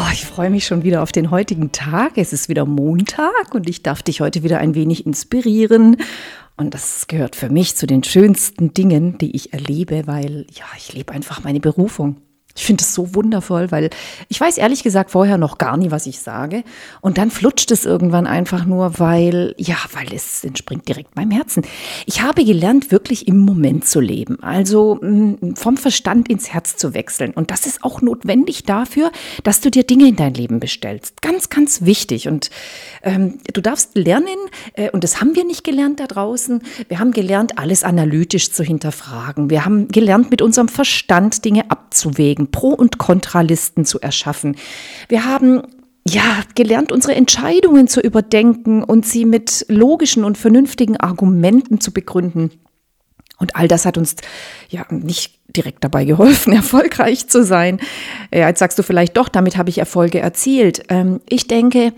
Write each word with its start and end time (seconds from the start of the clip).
Oh, 0.00 0.12
ich 0.12 0.26
freue 0.26 0.48
mich 0.48 0.64
schon 0.64 0.84
wieder 0.84 1.02
auf 1.02 1.10
den 1.10 1.32
heutigen 1.32 1.72
Tag. 1.72 2.18
Es 2.18 2.32
ist 2.32 2.48
wieder 2.48 2.64
Montag 2.66 3.52
und 3.52 3.68
ich 3.68 3.82
darf 3.82 4.00
dich 4.00 4.20
heute 4.20 4.44
wieder 4.44 4.58
ein 4.58 4.76
wenig 4.76 5.04
inspirieren. 5.04 5.96
Und 6.56 6.72
das 6.72 7.08
gehört 7.08 7.34
für 7.34 7.48
mich 7.48 7.74
zu 7.74 7.84
den 7.88 8.04
schönsten 8.04 8.72
Dingen, 8.72 9.18
die 9.18 9.34
ich 9.34 9.52
erlebe, 9.52 10.06
weil 10.06 10.46
ja, 10.52 10.66
ich 10.76 10.92
lebe 10.92 11.12
einfach 11.12 11.42
meine 11.42 11.58
Berufung. 11.58 12.14
Ich 12.58 12.66
finde 12.66 12.82
es 12.82 12.92
so 12.92 13.14
wundervoll, 13.14 13.70
weil 13.70 13.90
ich 14.28 14.40
weiß 14.40 14.58
ehrlich 14.58 14.82
gesagt 14.82 15.12
vorher 15.12 15.38
noch 15.38 15.58
gar 15.58 15.76
nie, 15.76 15.92
was 15.92 16.06
ich 16.06 16.18
sage. 16.18 16.64
Und 17.00 17.16
dann 17.16 17.30
flutscht 17.30 17.70
es 17.70 17.84
irgendwann 17.84 18.26
einfach 18.26 18.64
nur, 18.64 18.98
weil, 18.98 19.54
ja, 19.58 19.76
weil 19.92 20.12
es 20.12 20.42
entspringt 20.42 20.88
direkt 20.88 21.14
meinem 21.14 21.30
Herzen. 21.30 21.62
Ich 22.04 22.20
habe 22.20 22.44
gelernt, 22.44 22.90
wirklich 22.90 23.28
im 23.28 23.38
Moment 23.38 23.86
zu 23.86 24.00
leben. 24.00 24.42
Also 24.42 24.98
mm, 25.00 25.54
vom 25.54 25.76
Verstand 25.76 26.28
ins 26.28 26.52
Herz 26.52 26.76
zu 26.76 26.94
wechseln. 26.94 27.30
Und 27.30 27.52
das 27.52 27.64
ist 27.64 27.84
auch 27.84 28.02
notwendig 28.02 28.64
dafür, 28.64 29.12
dass 29.44 29.60
du 29.60 29.70
dir 29.70 29.84
Dinge 29.84 30.08
in 30.08 30.16
dein 30.16 30.34
Leben 30.34 30.58
bestellst. 30.58 31.22
Ganz, 31.22 31.50
ganz 31.50 31.82
wichtig. 31.82 32.26
Und 32.26 32.50
ähm, 33.04 33.38
du 33.52 33.60
darfst 33.60 33.96
lernen, 33.96 34.36
äh, 34.72 34.90
und 34.90 35.04
das 35.04 35.20
haben 35.20 35.36
wir 35.36 35.44
nicht 35.44 35.62
gelernt 35.62 36.00
da 36.00 36.08
draußen. 36.08 36.60
Wir 36.88 36.98
haben 36.98 37.12
gelernt, 37.12 37.56
alles 37.56 37.84
analytisch 37.84 38.50
zu 38.50 38.64
hinterfragen. 38.64 39.48
Wir 39.48 39.64
haben 39.64 39.86
gelernt, 39.86 40.32
mit 40.32 40.42
unserem 40.42 40.66
Verstand 40.66 41.44
Dinge 41.44 41.70
abzuwägen 41.70 42.47
Pro- 42.50 42.74
und 42.74 42.98
Kontralisten 42.98 43.84
zu 43.84 44.00
erschaffen. 44.00 44.56
Wir 45.08 45.24
haben 45.24 45.62
ja, 46.06 46.42
gelernt, 46.54 46.90
unsere 46.90 47.14
Entscheidungen 47.14 47.86
zu 47.86 48.00
überdenken 48.00 48.82
und 48.82 49.06
sie 49.06 49.24
mit 49.24 49.66
logischen 49.68 50.24
und 50.24 50.38
vernünftigen 50.38 50.96
Argumenten 50.96 51.80
zu 51.80 51.92
begründen. 51.92 52.50
Und 53.38 53.56
all 53.56 53.68
das 53.68 53.84
hat 53.84 53.98
uns 53.98 54.16
ja 54.68 54.86
nicht 54.90 55.37
direkt 55.48 55.82
dabei 55.82 56.04
geholfen, 56.04 56.52
erfolgreich 56.54 57.28
zu 57.28 57.44
sein. 57.44 57.80
Ja, 58.32 58.48
jetzt 58.48 58.58
sagst 58.58 58.78
du 58.78 58.82
vielleicht 58.82 59.16
doch, 59.16 59.28
damit 59.28 59.56
habe 59.56 59.70
ich 59.70 59.78
Erfolge 59.78 60.20
erzielt. 60.20 60.82
Ähm, 60.88 61.20
ich 61.28 61.48
denke, 61.48 61.92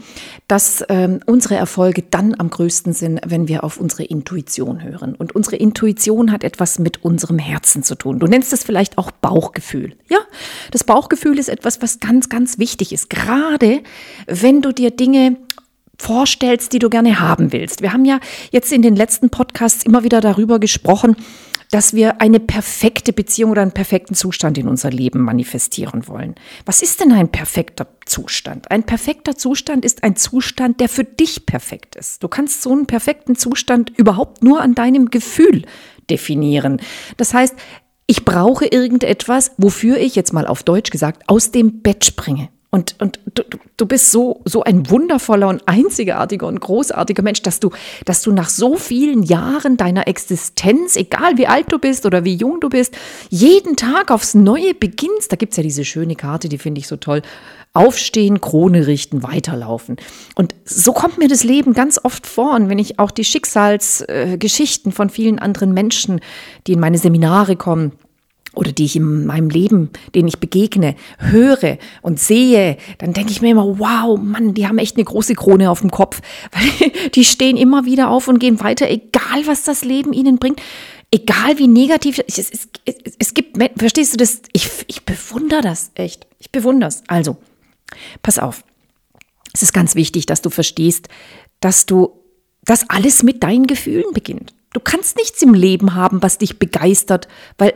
dass 0.48 0.84
ähm, 0.88 1.20
unsere 1.26 1.56
Erfolge 1.56 2.02
dann 2.02 2.34
am 2.38 2.50
größten 2.50 2.92
sind, 2.92 3.20
wenn 3.26 3.48
wir 3.48 3.64
auf 3.64 3.78
unsere 3.78 4.04
Intuition 4.04 4.82
hören. 4.82 5.14
Und 5.14 5.34
unsere 5.34 5.56
Intuition 5.56 6.32
hat 6.32 6.44
etwas 6.44 6.78
mit 6.78 7.04
unserem 7.04 7.38
Herzen 7.38 7.82
zu 7.82 7.96
tun. 7.96 8.18
Du 8.18 8.26
nennst 8.26 8.52
es 8.52 8.62
vielleicht 8.62 8.98
auch 8.98 9.10
Bauchgefühl. 9.10 9.94
Ja, 10.08 10.18
das 10.70 10.84
Bauchgefühl 10.84 11.38
ist 11.38 11.48
etwas, 11.48 11.82
was 11.82 11.98
ganz, 12.00 12.28
ganz 12.28 12.58
wichtig 12.58 12.92
ist. 12.92 13.10
Gerade 13.10 13.80
wenn 14.26 14.62
du 14.62 14.72
dir 14.72 14.90
Dinge 14.90 15.36
vorstellst, 16.00 16.72
die 16.72 16.78
du 16.78 16.88
gerne 16.88 17.20
haben 17.20 17.52
willst. 17.52 17.82
Wir 17.82 17.92
haben 17.92 18.06
ja 18.06 18.20
jetzt 18.52 18.72
in 18.72 18.80
den 18.80 18.96
letzten 18.96 19.28
Podcasts 19.28 19.84
immer 19.84 20.02
wieder 20.02 20.22
darüber 20.22 20.58
gesprochen, 20.58 21.14
dass 21.70 21.94
wir 21.94 22.20
eine 22.20 22.40
perfekte 22.40 23.12
Beziehung 23.12 23.52
oder 23.52 23.62
einen 23.62 23.72
perfekten 23.72 24.14
Zustand 24.14 24.58
in 24.58 24.68
unser 24.68 24.90
Leben 24.90 25.20
manifestieren 25.20 26.08
wollen. 26.08 26.34
Was 26.66 26.82
ist 26.82 27.00
denn 27.00 27.12
ein 27.12 27.30
perfekter 27.30 27.86
Zustand? 28.06 28.70
Ein 28.70 28.82
perfekter 28.82 29.36
Zustand 29.36 29.84
ist 29.84 30.02
ein 30.02 30.16
Zustand, 30.16 30.80
der 30.80 30.88
für 30.88 31.04
dich 31.04 31.46
perfekt 31.46 31.96
ist. 31.96 32.22
Du 32.22 32.28
kannst 32.28 32.62
so 32.62 32.72
einen 32.72 32.86
perfekten 32.86 33.36
Zustand 33.36 33.90
überhaupt 33.96 34.42
nur 34.42 34.60
an 34.60 34.74
deinem 34.74 35.10
Gefühl 35.10 35.64
definieren. 36.10 36.80
Das 37.16 37.34
heißt, 37.34 37.54
ich 38.06 38.24
brauche 38.24 38.66
irgendetwas, 38.66 39.52
wofür 39.56 39.98
ich 39.98 40.16
jetzt 40.16 40.32
mal 40.32 40.46
auf 40.46 40.64
Deutsch 40.64 40.90
gesagt 40.90 41.28
aus 41.28 41.52
dem 41.52 41.82
Bett 41.82 42.04
springe. 42.04 42.48
Und, 42.72 42.94
und 43.00 43.18
du, 43.34 43.42
du 43.76 43.86
bist 43.86 44.12
so, 44.12 44.42
so 44.44 44.62
ein 44.62 44.88
wundervoller 44.90 45.48
und 45.48 45.66
einzigartiger 45.66 46.46
und 46.46 46.60
großartiger 46.60 47.22
Mensch, 47.22 47.42
dass 47.42 47.58
du, 47.58 47.70
dass 48.04 48.22
du 48.22 48.30
nach 48.30 48.48
so 48.48 48.76
vielen 48.76 49.24
Jahren 49.24 49.76
deiner 49.76 50.06
Existenz, 50.06 50.94
egal 50.94 51.36
wie 51.36 51.48
alt 51.48 51.72
du 51.72 51.80
bist 51.80 52.06
oder 52.06 52.24
wie 52.24 52.36
jung 52.36 52.60
du 52.60 52.68
bist, 52.68 52.96
jeden 53.28 53.74
Tag 53.74 54.12
aufs 54.12 54.34
Neue 54.34 54.74
beginnst. 54.74 55.32
Da 55.32 55.36
gibt's 55.36 55.56
ja 55.56 55.64
diese 55.64 55.84
schöne 55.84 56.14
Karte, 56.14 56.48
die 56.48 56.58
finde 56.58 56.78
ich 56.78 56.86
so 56.86 56.96
toll. 56.96 57.22
Aufstehen, 57.72 58.40
Krone 58.40 58.86
richten, 58.86 59.24
weiterlaufen. 59.24 59.96
Und 60.36 60.54
so 60.64 60.92
kommt 60.92 61.18
mir 61.18 61.28
das 61.28 61.42
Leben 61.42 61.72
ganz 61.72 61.98
oft 62.02 62.26
vor. 62.26 62.54
Und 62.54 62.68
wenn 62.68 62.78
ich 62.78 63.00
auch 63.00 63.10
die 63.10 63.24
Schicksalsgeschichten 63.24 64.92
äh, 64.92 64.94
von 64.94 65.10
vielen 65.10 65.40
anderen 65.40 65.72
Menschen, 65.72 66.20
die 66.66 66.72
in 66.74 66.80
meine 66.80 66.98
Seminare 66.98 67.56
kommen, 67.56 67.92
oder 68.54 68.72
die 68.72 68.84
ich 68.84 68.96
in 68.96 69.26
meinem 69.26 69.48
Leben, 69.48 69.90
denen 70.14 70.28
ich 70.28 70.38
begegne, 70.38 70.96
höre 71.18 71.78
und 72.02 72.18
sehe, 72.18 72.76
dann 72.98 73.12
denke 73.12 73.30
ich 73.30 73.40
mir 73.40 73.50
immer, 73.50 73.78
wow, 73.78 74.18
Mann, 74.18 74.54
die 74.54 74.66
haben 74.66 74.78
echt 74.78 74.96
eine 74.96 75.04
große 75.04 75.34
Krone 75.34 75.70
auf 75.70 75.80
dem 75.80 75.90
Kopf, 75.90 76.20
weil 76.52 76.90
die 77.10 77.24
stehen 77.24 77.56
immer 77.56 77.84
wieder 77.84 78.10
auf 78.10 78.28
und 78.28 78.38
gehen 78.38 78.60
weiter, 78.60 78.88
egal 78.90 79.46
was 79.46 79.62
das 79.62 79.84
Leben 79.84 80.12
ihnen 80.12 80.38
bringt, 80.38 80.60
egal 81.12 81.58
wie 81.58 81.68
negativ, 81.68 82.20
es, 82.26 82.38
es, 82.38 82.50
es, 82.84 82.96
es 83.18 83.34
gibt, 83.34 83.56
verstehst 83.76 84.12
du 84.12 84.16
das? 84.16 84.42
Ich, 84.52 84.68
ich 84.86 85.04
bewundere 85.04 85.62
das 85.62 85.92
echt, 85.94 86.26
ich 86.38 86.50
bewundere 86.50 86.88
es. 86.88 87.02
Also, 87.06 87.36
pass 88.22 88.38
auf, 88.38 88.64
es 89.52 89.62
ist 89.62 89.72
ganz 89.72 89.94
wichtig, 89.94 90.26
dass 90.26 90.42
du 90.42 90.50
verstehst, 90.50 91.08
dass 91.60 91.86
du, 91.86 92.20
dass 92.62 92.88
alles 92.88 93.22
mit 93.22 93.42
deinen 93.42 93.66
Gefühlen 93.66 94.12
beginnt. 94.12 94.54
Du 94.72 94.78
kannst 94.78 95.16
nichts 95.16 95.42
im 95.42 95.52
Leben 95.52 95.94
haben, 95.94 96.22
was 96.22 96.38
dich 96.38 96.60
begeistert, 96.60 97.26
weil 97.58 97.74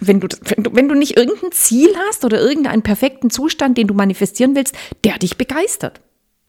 wenn 0.00 0.20
du, 0.20 0.28
wenn 0.42 0.62
du, 0.62 0.74
wenn 0.74 0.88
du 0.88 0.94
nicht 0.94 1.16
irgendein 1.16 1.50
Ziel 1.50 1.90
hast 2.08 2.24
oder 2.24 2.40
irgendeinen 2.40 2.82
perfekten 2.82 3.30
Zustand, 3.30 3.76
den 3.76 3.88
du 3.88 3.94
manifestieren 3.94 4.54
willst, 4.54 4.74
der 5.04 5.18
dich 5.18 5.36
begeistert. 5.36 6.00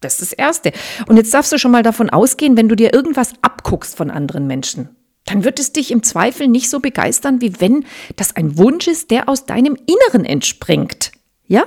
Das 0.02 0.22
ist 0.22 0.32
das 0.32 0.34
Erste. 0.34 0.72
Und 1.08 1.18
jetzt 1.18 1.34
darfst 1.34 1.52
du 1.52 1.58
schon 1.58 1.72
mal 1.72 1.82
davon 1.82 2.12
ausgehen, 2.12 2.56
wenn 2.56 2.70
du 2.70 2.76
dir 2.76 2.94
irgendwas 2.94 3.34
abguckst 3.42 3.98
von 3.98 4.12
anderen 4.12 4.46
Menschen, 4.46 4.90
dann 5.26 5.44
wird 5.44 5.60
es 5.60 5.74
dich 5.74 5.92
im 5.92 6.04
Zweifel 6.04 6.48
nicht 6.48 6.70
so 6.70 6.80
begeistern, 6.80 7.42
wie 7.42 7.60
wenn 7.60 7.86
das 8.16 8.36
ein 8.36 8.58
Wunsch 8.58 8.88
ist, 8.88 9.10
der 9.10 9.28
aus 9.28 9.48
deinem 9.48 9.76
Inneren 9.88 10.26
entspringt. 10.26 11.12
Ja? 11.48 11.66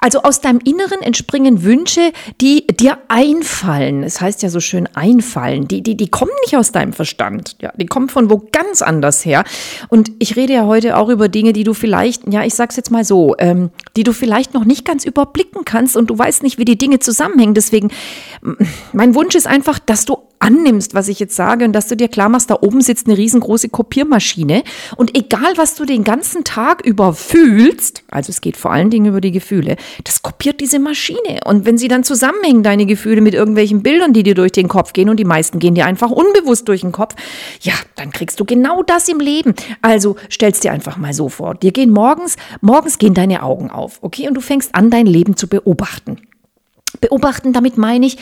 Also 0.00 0.22
aus 0.22 0.40
deinem 0.40 0.60
Inneren 0.64 1.02
entspringen 1.02 1.62
Wünsche, 1.62 2.12
die 2.40 2.66
dir 2.66 2.98
einfallen. 3.08 4.02
Es 4.02 4.20
heißt 4.20 4.42
ja 4.42 4.48
so 4.48 4.60
schön 4.60 4.88
einfallen. 4.94 5.68
Die, 5.68 5.82
die, 5.82 5.96
die 5.96 6.08
kommen 6.08 6.30
nicht 6.44 6.56
aus 6.56 6.72
deinem 6.72 6.92
Verstand. 6.92 7.56
Ja, 7.60 7.72
die 7.76 7.86
kommen 7.86 8.08
von 8.08 8.30
wo 8.30 8.48
ganz 8.52 8.80
anders 8.80 9.24
her. 9.24 9.44
Und 9.88 10.10
ich 10.18 10.36
rede 10.36 10.54
ja 10.54 10.66
heute 10.66 10.96
auch 10.96 11.08
über 11.08 11.28
Dinge, 11.28 11.52
die 11.52 11.64
du 11.64 11.74
vielleicht, 11.74 12.32
ja, 12.32 12.44
ich 12.44 12.54
sag's 12.54 12.76
jetzt 12.76 12.90
mal 12.90 13.04
so, 13.04 13.34
ähm, 13.38 13.70
die 13.96 14.02
du 14.02 14.12
vielleicht 14.12 14.54
noch 14.54 14.64
nicht 14.64 14.84
ganz 14.84 15.04
überblicken 15.04 15.64
kannst 15.64 15.96
und 15.96 16.08
du 16.08 16.18
weißt 16.18 16.42
nicht, 16.42 16.58
wie 16.58 16.64
die 16.64 16.78
Dinge 16.78 16.98
zusammenhängen. 16.98 17.54
Deswegen, 17.54 17.90
mein 18.92 19.14
Wunsch 19.14 19.34
ist 19.34 19.46
einfach, 19.46 19.78
dass 19.78 20.04
du 20.04 20.27
annimmst, 20.40 20.94
was 20.94 21.08
ich 21.08 21.18
jetzt 21.18 21.36
sage 21.36 21.64
und 21.64 21.72
dass 21.72 21.88
du 21.88 21.96
dir 21.96 22.08
klar 22.08 22.28
machst, 22.28 22.50
da 22.50 22.58
oben 22.60 22.80
sitzt 22.80 23.06
eine 23.06 23.16
riesengroße 23.16 23.68
Kopiermaschine 23.68 24.62
und 24.96 25.16
egal, 25.16 25.52
was 25.56 25.74
du 25.74 25.84
den 25.84 26.04
ganzen 26.04 26.44
Tag 26.44 26.84
über 26.84 27.12
fühlst, 27.12 28.02
also 28.10 28.30
es 28.30 28.40
geht 28.40 28.56
vor 28.56 28.72
allen 28.72 28.90
Dingen 28.90 29.06
über 29.06 29.20
die 29.20 29.32
Gefühle, 29.32 29.76
das 30.04 30.22
kopiert 30.22 30.60
diese 30.60 30.78
Maschine 30.78 31.40
und 31.44 31.66
wenn 31.66 31.78
sie 31.78 31.88
dann 31.88 32.04
zusammenhängen, 32.04 32.62
deine 32.62 32.86
Gefühle 32.86 33.20
mit 33.20 33.34
irgendwelchen 33.34 33.82
Bildern, 33.82 34.12
die 34.12 34.22
dir 34.22 34.34
durch 34.34 34.52
den 34.52 34.68
Kopf 34.68 34.92
gehen 34.92 35.08
und 35.08 35.18
die 35.18 35.24
meisten 35.24 35.58
gehen 35.58 35.74
dir 35.74 35.86
einfach 35.86 36.10
unbewusst 36.10 36.68
durch 36.68 36.82
den 36.82 36.92
Kopf, 36.92 37.14
ja, 37.60 37.74
dann 37.96 38.10
kriegst 38.10 38.40
du 38.40 38.44
genau 38.44 38.82
das 38.82 39.08
im 39.08 39.20
Leben. 39.20 39.54
Also 39.82 40.16
stellst 40.30 40.64
dir 40.64 40.72
einfach 40.72 40.96
mal 40.96 41.12
so 41.12 41.28
vor, 41.28 41.54
dir 41.54 41.72
gehen 41.72 41.90
morgens, 41.90 42.36
morgens 42.60 42.98
gehen 42.98 43.14
deine 43.14 43.42
Augen 43.42 43.70
auf, 43.70 43.98
okay, 44.02 44.28
und 44.28 44.34
du 44.34 44.40
fängst 44.40 44.74
an, 44.74 44.90
dein 44.90 45.06
Leben 45.06 45.36
zu 45.36 45.48
beobachten. 45.48 46.18
Beobachten, 47.00 47.52
damit 47.52 47.76
meine 47.76 48.06
ich, 48.06 48.16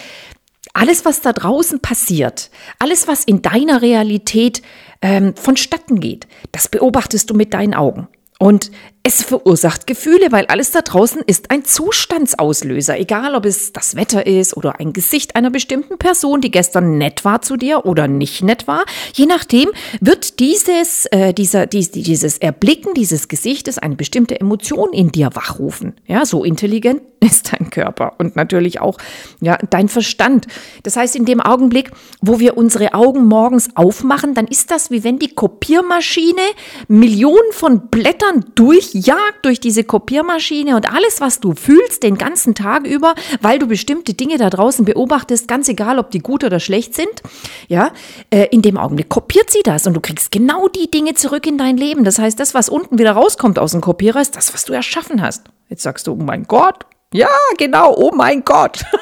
alles, 0.72 1.04
was 1.04 1.20
da 1.20 1.32
draußen 1.32 1.80
passiert, 1.80 2.50
alles, 2.78 3.08
was 3.08 3.24
in 3.24 3.42
deiner 3.42 3.82
Realität 3.82 4.62
ähm, 5.02 5.34
vonstatten 5.36 6.00
geht, 6.00 6.26
das 6.52 6.68
beobachtest 6.68 7.30
du 7.30 7.34
mit 7.34 7.54
deinen 7.54 7.74
Augen. 7.74 8.08
Und 8.38 8.70
es 9.02 9.22
verursacht 9.22 9.86
Gefühle, 9.86 10.30
weil 10.30 10.44
alles 10.46 10.70
da 10.70 10.82
draußen 10.82 11.22
ist 11.26 11.50
ein 11.50 11.64
Zustandsauslöser. 11.64 12.98
Egal, 12.98 13.34
ob 13.34 13.46
es 13.46 13.72
das 13.72 13.96
Wetter 13.96 14.26
ist 14.26 14.54
oder 14.56 14.78
ein 14.78 14.92
Gesicht 14.92 15.36
einer 15.36 15.50
bestimmten 15.50 15.96
Person, 15.96 16.42
die 16.42 16.50
gestern 16.50 16.98
nett 16.98 17.24
war 17.24 17.40
zu 17.40 17.56
dir 17.56 17.86
oder 17.86 18.08
nicht 18.08 18.42
nett 18.42 18.66
war. 18.66 18.84
Je 19.14 19.24
nachdem 19.24 19.70
wird 20.00 20.38
dieses, 20.38 21.06
äh, 21.06 21.32
dieser, 21.32 21.66
dies, 21.66 21.92
dieses 21.92 22.36
Erblicken 22.36 22.92
dieses 22.92 23.28
Gesichtes 23.28 23.78
eine 23.78 23.96
bestimmte 23.96 24.38
Emotion 24.38 24.92
in 24.92 25.12
dir 25.12 25.30
wachrufen. 25.32 25.94
Ja, 26.06 26.26
so 26.26 26.44
intelligent 26.44 27.00
ist 27.26 27.52
dein 27.52 27.70
Körper 27.70 28.14
und 28.18 28.36
natürlich 28.36 28.80
auch 28.80 28.98
ja, 29.40 29.58
dein 29.70 29.88
Verstand. 29.88 30.46
Das 30.82 30.96
heißt, 30.96 31.16
in 31.16 31.24
dem 31.24 31.40
Augenblick, 31.40 31.90
wo 32.20 32.38
wir 32.38 32.56
unsere 32.56 32.94
Augen 32.94 33.26
morgens 33.26 33.70
aufmachen, 33.74 34.34
dann 34.34 34.46
ist 34.46 34.70
das 34.70 34.90
wie 34.90 35.04
wenn 35.04 35.18
die 35.18 35.34
Kopiermaschine 35.34 36.40
Millionen 36.88 37.52
von 37.52 37.88
Blättern 37.88 38.44
durchjagt 38.54 39.44
durch 39.44 39.60
diese 39.60 39.84
Kopiermaschine 39.84 40.76
und 40.76 40.92
alles, 40.92 41.20
was 41.20 41.40
du 41.40 41.54
fühlst 41.54 42.02
den 42.02 42.16
ganzen 42.16 42.54
Tag 42.54 42.86
über, 42.86 43.14
weil 43.40 43.58
du 43.58 43.66
bestimmte 43.66 44.14
Dinge 44.14 44.38
da 44.38 44.50
draußen 44.50 44.84
beobachtest, 44.84 45.48
ganz 45.48 45.68
egal, 45.68 45.98
ob 45.98 46.10
die 46.10 46.20
gut 46.20 46.44
oder 46.44 46.60
schlecht 46.60 46.94
sind, 46.94 47.22
ja, 47.68 47.92
äh, 48.30 48.46
in 48.50 48.62
dem 48.62 48.78
Augenblick 48.78 49.08
kopiert 49.08 49.50
sie 49.50 49.62
das 49.62 49.86
und 49.86 49.94
du 49.94 50.00
kriegst 50.00 50.30
genau 50.30 50.68
die 50.68 50.90
Dinge 50.90 51.14
zurück 51.14 51.46
in 51.46 51.58
dein 51.58 51.76
Leben. 51.76 52.04
Das 52.04 52.18
heißt, 52.18 52.38
das, 52.38 52.54
was 52.54 52.68
unten 52.68 52.98
wieder 52.98 53.12
rauskommt 53.12 53.58
aus 53.58 53.72
dem 53.72 53.80
Kopierer, 53.80 54.20
ist 54.20 54.36
das, 54.36 54.54
was 54.54 54.64
du 54.64 54.72
erschaffen 54.72 55.22
hast. 55.22 55.44
Jetzt 55.68 55.82
sagst 55.82 56.06
du, 56.06 56.12
oh 56.12 56.16
mein 56.16 56.44
Gott. 56.44 56.86
Ja, 57.12 57.28
genau, 57.56 57.94
oh 57.96 58.10
mein 58.14 58.44
Gott. 58.44 58.84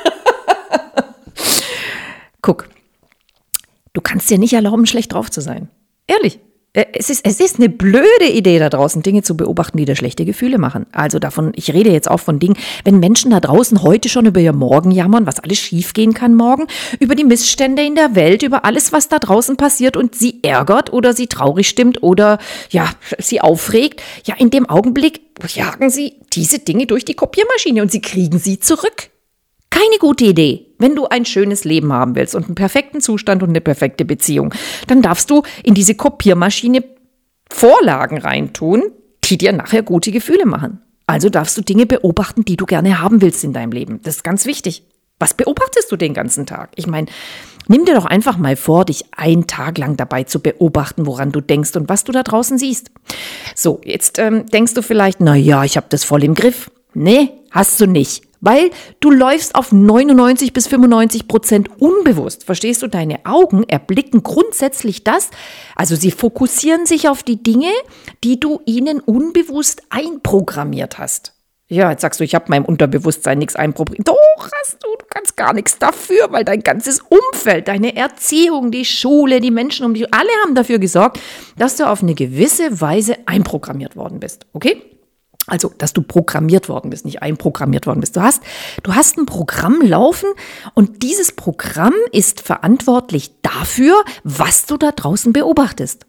Guck, 2.42 2.68
du 3.92 4.00
kannst 4.00 4.30
dir 4.30 4.38
nicht 4.38 4.52
erlauben, 4.52 4.86
schlecht 4.86 5.12
drauf 5.12 5.30
zu 5.30 5.40
sein. 5.40 5.70
Ehrlich. 6.06 6.40
Äh, 6.74 6.86
es 6.92 7.08
ist, 7.08 7.24
es 7.24 7.40
ist 7.40 7.56
eine 7.56 7.70
blöde 7.70 8.28
Idee 8.30 8.58
da 8.58 8.68
draußen, 8.68 9.02
Dinge 9.02 9.22
zu 9.22 9.36
beobachten, 9.36 9.78
die 9.78 9.86
dir 9.86 9.96
schlechte 9.96 10.26
Gefühle 10.26 10.58
machen. 10.58 10.86
Also 10.92 11.18
davon, 11.18 11.52
ich 11.56 11.72
rede 11.72 11.90
jetzt 11.90 12.10
auch 12.10 12.20
von 12.20 12.38
Dingen, 12.38 12.56
wenn 12.84 12.98
Menschen 12.98 13.30
da 13.30 13.40
draußen 13.40 13.82
heute 13.82 14.08
schon 14.08 14.26
über 14.26 14.40
ihr 14.40 14.52
Morgen 14.52 14.90
jammern, 14.90 15.26
was 15.26 15.40
alles 15.40 15.58
schiefgehen 15.58 16.12
kann 16.12 16.34
morgen, 16.34 16.66
über 17.00 17.14
die 17.14 17.24
Missstände 17.24 17.82
in 17.82 17.94
der 17.94 18.14
Welt, 18.14 18.42
über 18.42 18.64
alles, 18.64 18.92
was 18.92 19.08
da 19.08 19.18
draußen 19.18 19.56
passiert 19.56 19.96
und 19.96 20.14
sie 20.14 20.40
ärgert 20.42 20.92
oder 20.92 21.14
sie 21.14 21.28
traurig 21.28 21.68
stimmt 21.68 22.02
oder 22.02 22.38
ja, 22.70 22.90
sie 23.18 23.40
aufregt, 23.40 24.02
ja, 24.24 24.34
in 24.36 24.50
dem 24.50 24.68
Augenblick 24.68 25.20
jagen 25.54 25.90
sie 25.90 26.14
diese 26.32 26.58
Dinge 26.58 26.86
durch 26.86 27.04
die 27.04 27.14
Kopiermaschine 27.14 27.82
und 27.82 27.90
sie 27.90 28.00
kriegen 28.00 28.38
sie 28.38 28.58
zurück. 28.58 29.13
Keine 29.74 29.98
gute 29.98 30.26
Idee. 30.26 30.66
Wenn 30.78 30.94
du 30.94 31.06
ein 31.08 31.24
schönes 31.24 31.64
Leben 31.64 31.92
haben 31.92 32.14
willst 32.14 32.36
und 32.36 32.44
einen 32.44 32.54
perfekten 32.54 33.00
Zustand 33.00 33.42
und 33.42 33.48
eine 33.48 33.60
perfekte 33.60 34.04
Beziehung, 34.04 34.54
dann 34.86 35.02
darfst 35.02 35.30
du 35.30 35.42
in 35.64 35.74
diese 35.74 35.96
Kopiermaschine 35.96 36.84
Vorlagen 37.50 38.18
reintun, 38.18 38.84
die 39.24 39.36
dir 39.36 39.52
nachher 39.52 39.82
gute 39.82 40.12
Gefühle 40.12 40.46
machen. 40.46 40.80
Also 41.08 41.28
darfst 41.28 41.58
du 41.58 41.62
Dinge 41.62 41.86
beobachten, 41.86 42.44
die 42.44 42.56
du 42.56 42.66
gerne 42.66 43.00
haben 43.00 43.20
willst 43.20 43.42
in 43.42 43.52
deinem 43.52 43.72
Leben. 43.72 44.00
Das 44.04 44.16
ist 44.16 44.22
ganz 44.22 44.46
wichtig. 44.46 44.84
Was 45.18 45.34
beobachtest 45.34 45.90
du 45.90 45.96
den 45.96 46.14
ganzen 46.14 46.46
Tag? 46.46 46.70
Ich 46.76 46.86
meine, 46.86 47.08
nimm 47.66 47.84
dir 47.84 47.94
doch 47.94 48.06
einfach 48.06 48.38
mal 48.38 48.54
vor, 48.54 48.84
dich 48.84 49.06
einen 49.16 49.48
Tag 49.48 49.76
lang 49.78 49.96
dabei 49.96 50.22
zu 50.22 50.38
beobachten, 50.38 51.04
woran 51.04 51.32
du 51.32 51.40
denkst 51.40 51.74
und 51.74 51.88
was 51.88 52.04
du 52.04 52.12
da 52.12 52.22
draußen 52.22 52.58
siehst. 52.58 52.92
So, 53.56 53.80
jetzt 53.84 54.20
ähm, 54.20 54.46
denkst 54.46 54.74
du 54.74 54.82
vielleicht, 54.82 55.18
na 55.18 55.34
ja, 55.34 55.64
ich 55.64 55.76
habe 55.76 55.86
das 55.88 56.04
voll 56.04 56.22
im 56.22 56.34
Griff. 56.34 56.70
Nee, 56.94 57.32
hast 57.50 57.80
du 57.80 57.86
nicht 57.86 58.22
weil 58.44 58.70
du 59.00 59.10
läufst 59.10 59.54
auf 59.54 59.72
99 59.72 60.52
bis 60.52 60.66
95 60.68 61.26
Prozent 61.26 61.70
unbewusst. 61.80 62.44
Verstehst 62.44 62.82
du? 62.82 62.86
Deine 62.86 63.24
Augen 63.24 63.64
erblicken 63.64 64.22
grundsätzlich 64.22 65.02
das, 65.02 65.30
also 65.74 65.96
sie 65.96 66.10
fokussieren 66.10 66.86
sich 66.86 67.08
auf 67.08 67.22
die 67.22 67.42
Dinge, 67.42 67.72
die 68.22 68.38
du 68.38 68.60
ihnen 68.66 69.00
unbewusst 69.00 69.82
einprogrammiert 69.90 70.98
hast. 70.98 71.32
Ja, 71.68 71.90
jetzt 71.90 72.02
sagst 72.02 72.20
du, 72.20 72.24
ich 72.24 72.34
habe 72.34 72.44
meinem 72.48 72.66
Unterbewusstsein 72.66 73.38
nichts 73.38 73.56
einprogrammiert. 73.56 74.06
Doch, 74.06 74.50
hast 74.60 74.84
du, 74.84 74.88
du 74.98 75.06
kannst 75.08 75.36
gar 75.36 75.54
nichts 75.54 75.78
dafür, 75.78 76.30
weil 76.30 76.44
dein 76.44 76.60
ganzes 76.60 77.00
Umfeld, 77.00 77.68
deine 77.68 77.96
Erziehung, 77.96 78.70
die 78.70 78.84
Schule, 78.84 79.40
die 79.40 79.50
Menschen 79.50 79.86
um 79.86 79.94
dich, 79.94 80.12
alle 80.12 80.28
haben 80.44 80.54
dafür 80.54 80.78
gesorgt, 80.78 81.18
dass 81.56 81.76
du 81.76 81.88
auf 81.88 82.02
eine 82.02 82.14
gewisse 82.14 82.82
Weise 82.82 83.16
einprogrammiert 83.24 83.96
worden 83.96 84.20
bist. 84.20 84.46
Okay? 84.52 84.82
Also, 85.46 85.72
dass 85.76 85.92
du 85.92 86.02
programmiert 86.02 86.68
worden 86.68 86.90
bist, 86.90 87.04
nicht 87.04 87.22
einprogrammiert 87.22 87.86
worden 87.86 88.00
bist. 88.00 88.16
Du 88.16 88.22
hast, 88.22 88.42
du 88.82 88.94
hast 88.94 89.18
ein 89.18 89.26
Programm 89.26 89.80
laufen 89.82 90.30
und 90.72 91.02
dieses 91.02 91.32
Programm 91.32 91.94
ist 92.12 92.40
verantwortlich 92.40 93.32
dafür, 93.42 93.94
was 94.22 94.66
du 94.66 94.76
da 94.78 94.90
draußen 94.90 95.32
beobachtest. 95.32 96.06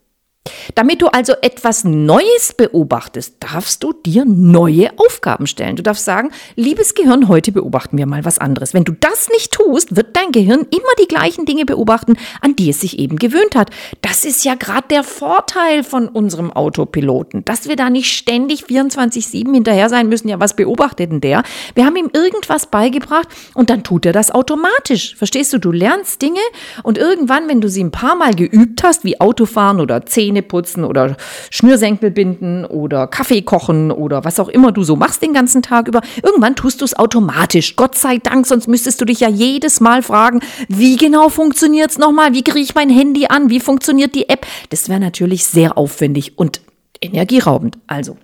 Damit 0.76 1.02
du 1.02 1.08
also 1.08 1.34
etwas 1.42 1.84
Neues 1.84 2.54
beobachtest, 2.56 3.36
darfst 3.40 3.84
du 3.84 3.94
dir 3.94 4.26
neue 4.26 4.90
Aufgaben 4.98 5.48
stellen. 5.48 5.76
Du 5.76 5.84
darfst 5.84 6.06
sagen, 6.06 6.32
liebes 6.56 6.94
Gehirn, 6.94 7.28
heute 7.28 7.52
beobachten 7.52 7.98
wir 7.98 8.06
mal 8.06 8.26
was 8.26 8.40
anderes. 8.40 8.74
Wenn 8.74 8.84
du 8.84 8.94
das 8.94 9.30
nicht 9.30 9.52
tust, 9.52 9.96
wird 9.96 10.16
dein 10.16 10.32
Gehirn 10.32 10.62
immer 10.62 10.94
die 11.00 11.08
gleichen 11.08 11.46
Dinge 11.46 11.66
beobachten, 11.66 12.18
an 12.42 12.56
die 12.56 12.70
es 12.70 12.82
sich 12.82 13.00
eben 13.00 13.18
gewöhnt 13.18 13.56
hat. 13.56 13.70
Das 14.02 14.26
ist 14.26 14.46
ja 14.46 14.56
gerade 14.56 14.88
der 14.90 15.04
Vorteil 15.04 15.84
von 15.84 16.08
unserem 16.08 16.52
Autopiloten, 16.52 17.44
dass 17.46 17.68
wir 17.68 17.76
da 17.76 17.90
nicht 17.90 18.12
ständig 18.12 18.66
24-7 18.66 19.54
hinterher 19.54 19.90
sein 19.90 20.10
müssen. 20.10 20.30
Ja, 20.30 20.40
was 20.40 20.56
beobachtet 20.56 21.12
denn 21.12 21.22
der? 21.22 21.44
Wir 21.74 21.86
haben 21.86 21.96
ihm 21.96 22.10
irgendwas 22.14 22.68
beigebracht 22.68 23.28
und 23.54 23.70
dann 23.70 23.84
tut 23.84 24.06
er 24.06 24.14
das 24.14 24.32
automatisch. 24.32 25.16
Verstehst 25.16 25.54
du? 25.54 25.58
Du 25.58 25.72
lernst 25.72 26.22
Dinge 26.22 26.40
und 26.84 26.98
irgendwann, 26.98 27.48
wenn 27.48 27.62
du 27.62 27.70
sie 27.70 27.84
ein 27.84 27.92
paar 27.92 28.16
Mal 28.16 28.36
geübt 28.36 28.84
hast, 28.84 29.04
wie 29.04 29.20
Autofahren 29.20 29.80
oder 29.80 30.06
Zähne 30.06 30.35
Zähne 30.36 30.42
putzen 30.42 30.84
oder 30.84 31.16
Schnürsenkel 31.50 32.12
binden 32.12 32.66
oder 32.66 33.08
Kaffee 33.08 33.42
kochen 33.42 33.92
oder 33.92 34.24
was 34.26 34.40
auch 34.40 34.50
immer 34.50 34.72
du 34.72 34.84
so 34.84 34.96
machst 34.96 35.22
den 35.22 35.34
ganzen 35.34 35.62
Tag 35.62 35.88
über. 35.88 36.02
Irgendwann 36.22 36.56
tust 36.56 36.82
du 36.82 36.86
es 36.86 36.98
automatisch. 36.98 37.76
Gott 37.76 37.96
sei 37.96 38.18
Dank, 38.18 38.46
sonst 38.46 38.68
müsstest 38.68 39.00
du 39.00 39.06
dich 39.06 39.22
ja 39.22 39.30
jedes 39.30 39.80
Mal 39.80 40.02
fragen, 40.02 40.42
wie 40.68 40.98
genau 40.98 41.30
funktioniert 41.30 41.92
es 41.92 41.98
nochmal? 41.98 42.34
Wie 42.34 42.44
kriege 42.44 42.60
ich 42.60 42.76
mein 42.76 42.90
Handy 42.90 43.28
an? 43.28 43.50
Wie 43.50 43.60
funktioniert 43.60 44.14
die 44.16 44.30
App? 44.30 44.46
Das 44.70 44.90
wäre 44.90 45.00
natürlich 45.00 45.46
sehr 45.46 45.78
aufwendig 45.78 46.38
und 46.38 46.62
energieraubend. 47.02 47.78
Also, 47.88 48.18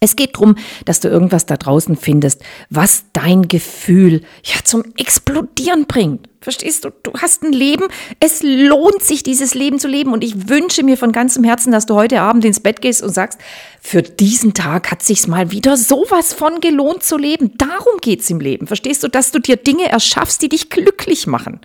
es 0.00 0.16
geht 0.16 0.36
darum, 0.36 0.56
dass 0.86 1.00
du 1.00 1.08
irgendwas 1.08 1.44
da 1.44 1.58
draußen 1.58 1.96
findest, 1.96 2.42
was 2.70 3.04
dein 3.12 3.48
Gefühl 3.48 4.22
ja 4.42 4.56
zum 4.64 4.84
Explodieren 4.96 5.84
bringt. 5.86 6.29
Verstehst 6.42 6.86
du? 6.86 6.90
Du 7.02 7.12
hast 7.20 7.42
ein 7.42 7.52
Leben. 7.52 7.88
Es 8.18 8.42
lohnt 8.42 9.02
sich, 9.02 9.22
dieses 9.22 9.52
Leben 9.54 9.78
zu 9.78 9.88
leben. 9.88 10.14
Und 10.14 10.24
ich 10.24 10.48
wünsche 10.48 10.82
mir 10.82 10.96
von 10.96 11.12
ganzem 11.12 11.44
Herzen, 11.44 11.70
dass 11.70 11.84
du 11.84 11.94
heute 11.94 12.22
Abend 12.22 12.46
ins 12.46 12.60
Bett 12.60 12.80
gehst 12.80 13.02
und 13.02 13.10
sagst, 13.10 13.38
für 13.82 14.02
diesen 14.02 14.52
Tag 14.52 14.90
hat 14.90 15.02
sich's 15.02 15.26
mal 15.26 15.50
wieder 15.52 15.76
sowas 15.76 16.34
von 16.34 16.60
gelohnt 16.60 17.02
zu 17.02 17.16
leben. 17.16 17.52
Darum 17.56 17.98
geht's 18.00 18.28
im 18.30 18.38
Leben. 18.38 18.66
Verstehst 18.66 19.02
du, 19.02 19.08
dass 19.08 19.32
du 19.32 19.38
dir 19.38 19.56
Dinge 19.56 19.88
erschaffst, 19.90 20.42
die 20.42 20.48
dich 20.50 20.68
glücklich 20.68 21.26
machen. 21.26 21.60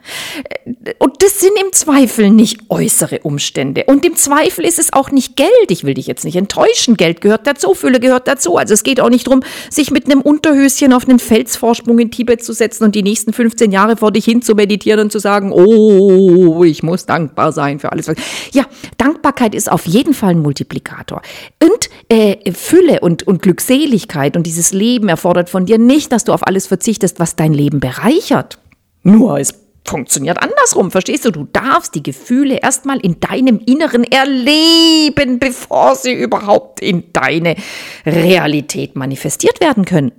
Und 0.97 1.21
das 1.21 1.39
sind 1.39 1.57
im 1.61 1.71
Zweifel 1.73 2.29
nicht 2.29 2.69
äußere 2.69 3.19
Umstände. 3.19 3.83
Und 3.85 4.05
im 4.05 4.15
Zweifel 4.15 4.65
ist 4.65 4.79
es 4.79 4.91
auch 4.91 5.11
nicht 5.11 5.35
Geld. 5.35 5.49
Ich 5.69 5.83
will 5.83 5.93
dich 5.93 6.07
jetzt 6.07 6.23
nicht 6.25 6.37
enttäuschen. 6.37 6.95
Geld 6.97 7.21
gehört 7.21 7.47
dazu, 7.47 7.73
Fülle 7.73 7.99
gehört 7.99 8.27
dazu. 8.27 8.57
Also 8.57 8.73
es 8.73 8.83
geht 8.83 9.01
auch 9.01 9.09
nicht 9.09 9.27
darum, 9.27 9.41
sich 9.69 9.91
mit 9.91 10.05
einem 10.05 10.21
Unterhöschen 10.21 10.93
auf 10.93 11.07
einen 11.07 11.19
Felsvorsprung 11.19 11.99
in 11.99 12.11
Tibet 12.11 12.43
zu 12.43 12.53
setzen 12.53 12.85
und 12.85 12.95
die 12.95 13.03
nächsten 13.03 13.33
15 13.33 13.71
Jahre 13.71 13.97
vor 13.97 14.11
dich 14.11 14.25
hin 14.25 14.41
zu 14.41 14.55
meditieren 14.65 14.99
und 14.99 15.11
zu 15.11 15.19
sagen, 15.19 15.51
oh, 15.51 16.63
ich 16.63 16.81
muss 16.81 17.05
dankbar 17.05 17.51
sein 17.51 17.79
für 17.79 17.91
alles. 17.91 18.11
Ja, 18.51 18.65
Dankbarkeit 18.97 19.53
ist 19.53 19.71
auf 19.71 19.85
jeden 19.85 20.13
Fall 20.13 20.31
ein 20.31 20.41
Multiplikator. 20.41 21.21
Und 21.61 21.89
äh, 22.09 22.51
Fülle 22.51 22.99
und, 23.01 23.23
und 23.23 23.41
Glückseligkeit 23.41 24.35
und 24.35 24.47
dieses 24.47 24.73
Leben 24.73 25.07
erfordert 25.07 25.49
von 25.49 25.65
dir 25.65 25.77
nicht, 25.77 26.11
dass 26.11 26.23
du 26.23 26.33
auf 26.33 26.47
alles 26.47 26.65
verzichtest, 26.67 27.19
was 27.19 27.35
dein 27.35 27.53
Leben 27.53 27.79
bereichert. 27.79 28.57
Nur 29.03 29.39
es 29.39 29.53
funktioniert 29.87 30.41
andersrum, 30.41 30.89
verstehst 30.89 31.25
du? 31.25 31.31
Du 31.31 31.47
darfst 31.53 31.93
die 31.93 32.01
Gefühle 32.01 32.57
erstmal 32.57 32.99
in 32.99 33.19
deinem 33.19 33.59
Inneren 33.63 34.03
erleben, 34.03 35.37
bevor 35.37 35.95
sie 35.95 36.13
überhaupt 36.13 36.81
in 36.81 37.03
deine 37.13 37.55
Realität 38.03 38.95
manifestiert 38.95 39.61
werden 39.61 39.85
können. 39.85 40.11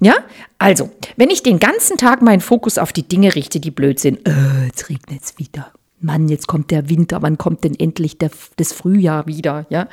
Ja, 0.00 0.14
also, 0.58 0.90
wenn 1.16 1.30
ich 1.30 1.42
den 1.42 1.58
ganzen 1.58 1.96
Tag 1.96 2.22
meinen 2.22 2.40
Fokus 2.40 2.78
auf 2.78 2.92
die 2.92 3.02
Dinge 3.02 3.34
richte, 3.34 3.60
die 3.60 3.70
blöd 3.70 3.98
sind, 4.00 4.26
äh, 4.26 4.66
jetzt 4.66 4.88
regnet 4.88 5.22
es 5.22 5.38
wieder. 5.38 5.72
Mann, 6.00 6.28
jetzt 6.28 6.48
kommt 6.48 6.70
der 6.70 6.88
Winter, 6.88 7.22
wann 7.22 7.38
kommt 7.38 7.64
denn 7.64 7.78
endlich 7.78 8.18
der, 8.18 8.30
das 8.56 8.72
Frühjahr 8.72 9.26
wieder? 9.26 9.66
Ja, 9.70 9.88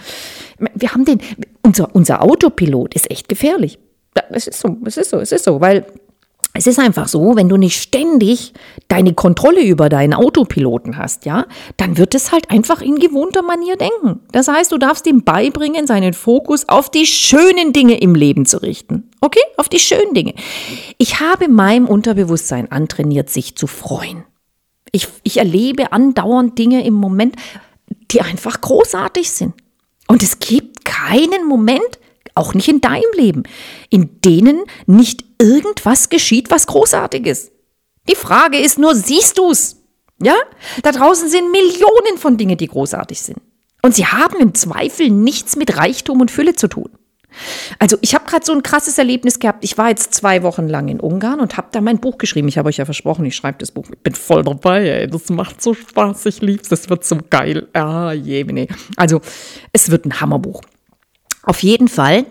wir 0.73 0.91
haben 0.91 1.05
den, 1.05 1.19
unser, 1.61 1.93
unser 1.95 2.23
Autopilot 2.23 2.95
ist 2.95 3.11
echt 3.11 3.29
gefährlich. 3.29 3.77
Es 4.31 4.47
ist 4.47 4.59
so, 4.59 4.77
es 4.85 4.97
ist 4.97 5.11
so, 5.11 5.19
es 5.19 5.31
ist 5.31 5.45
so, 5.45 5.61
weil 5.61 5.85
es 6.53 6.65
ist 6.65 6.79
einfach 6.79 7.07
so, 7.07 7.35
wenn 7.35 7.47
du 7.47 7.57
nicht 7.57 7.79
ständig 7.79 8.53
deine 8.87 9.13
Kontrolle 9.13 9.61
über 9.61 9.87
deinen 9.87 10.15
Autopiloten 10.15 10.97
hast, 10.97 11.25
ja, 11.25 11.45
dann 11.77 11.97
wird 11.97 12.15
es 12.15 12.31
halt 12.31 12.49
einfach 12.49 12.81
in 12.81 12.95
gewohnter 12.95 13.43
Manier 13.43 13.75
denken. 13.77 14.21
Das 14.31 14.47
heißt, 14.47 14.71
du 14.71 14.77
darfst 14.77 15.05
ihm 15.05 15.23
beibringen, 15.23 15.85
seinen 15.85 16.13
Fokus 16.13 16.67
auf 16.67 16.89
die 16.89 17.05
schönen 17.05 17.71
Dinge 17.71 17.99
im 18.01 18.15
Leben 18.15 18.47
zu 18.47 18.61
richten. 18.61 19.11
Okay? 19.21 19.41
Auf 19.57 19.69
die 19.69 19.79
schönen 19.79 20.13
Dinge. 20.15 20.33
Ich 20.97 21.19
habe 21.19 21.47
meinem 21.49 21.85
Unterbewusstsein 21.87 22.71
antrainiert, 22.71 23.29
sich 23.29 23.55
zu 23.55 23.67
freuen. 23.67 24.23
Ich, 24.91 25.07
ich 25.23 25.37
erlebe 25.37 25.91
andauernd 25.91 26.57
Dinge 26.57 26.83
im 26.83 26.95
Moment, 26.95 27.35
die 28.09 28.21
einfach 28.21 28.59
großartig 28.59 29.29
sind. 29.29 29.53
Und 30.07 30.23
es 30.23 30.39
gibt 30.39 30.83
keinen 30.83 31.47
Moment, 31.47 31.99
auch 32.35 32.53
nicht 32.53 32.67
in 32.67 32.81
deinem 32.81 33.11
Leben, 33.15 33.43
in 33.89 34.21
denen 34.21 34.63
nicht 34.85 35.23
irgendwas 35.39 36.09
geschieht, 36.09 36.51
was 36.51 36.67
großartig 36.67 37.25
ist. 37.25 37.51
Die 38.09 38.15
Frage 38.15 38.57
ist 38.57 38.79
nur, 38.79 38.95
siehst 38.95 39.37
du's? 39.37 39.77
Ja? 40.21 40.35
Da 40.83 40.91
draußen 40.91 41.29
sind 41.29 41.51
Millionen 41.51 42.17
von 42.17 42.37
Dingen, 42.37 42.57
die 42.57 42.67
großartig 42.67 43.21
sind. 43.21 43.39
Und 43.81 43.95
sie 43.95 44.05
haben 44.05 44.39
im 44.39 44.53
Zweifel 44.53 45.09
nichts 45.09 45.55
mit 45.55 45.77
Reichtum 45.77 46.19
und 46.19 46.31
Fülle 46.31 46.55
zu 46.55 46.67
tun. 46.67 46.89
Also 47.77 47.97
ich 48.01 48.15
habe 48.15 48.25
gerade 48.25 48.45
so 48.45 48.53
ein 48.53 48.63
krasses 48.63 48.97
Erlebnis 48.97 49.39
gehabt. 49.39 49.63
Ich 49.63 49.77
war 49.77 49.89
jetzt 49.89 50.13
zwei 50.13 50.43
Wochen 50.43 50.67
lang 50.67 50.87
in 50.87 50.99
Ungarn 50.99 51.39
und 51.39 51.57
habe 51.57 51.69
da 51.71 51.79
mein 51.79 51.99
Buch 51.99 52.17
geschrieben. 52.17 52.47
Ich 52.47 52.57
habe 52.57 52.69
euch 52.69 52.77
ja 52.77 52.85
versprochen, 52.85 53.23
ich 53.25 53.35
schreibe 53.35 53.59
das 53.59 53.71
Buch. 53.71 53.85
Ich 53.91 53.99
bin 53.99 54.15
voll 54.15 54.43
dabei, 54.43 54.87
ey. 54.87 55.07
Das 55.07 55.29
macht 55.29 55.61
so 55.61 55.73
Spaß. 55.73 56.25
Ich 56.25 56.41
lieb's. 56.41 56.69
Das 56.69 56.89
wird 56.89 57.05
so 57.05 57.17
geil. 57.29 57.67
Ah, 57.73 58.11
je, 58.11 58.43
nee. 58.43 58.67
Also 58.95 59.21
es 59.71 59.91
wird 59.91 60.05
ein 60.05 60.19
Hammerbuch. 60.19 60.61
Auf 61.43 61.63
jeden 61.63 61.87
Fall. 61.87 62.25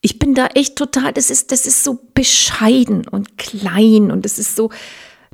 Ich 0.00 0.18
bin 0.18 0.34
da 0.34 0.46
echt 0.48 0.76
total, 0.76 1.12
das 1.12 1.30
ist, 1.30 1.50
das 1.50 1.66
ist 1.66 1.82
so 1.82 1.98
bescheiden 2.14 3.08
und 3.08 3.38
klein 3.38 4.10
und 4.10 4.24
das 4.24 4.38
ist 4.38 4.54
so, 4.54 4.70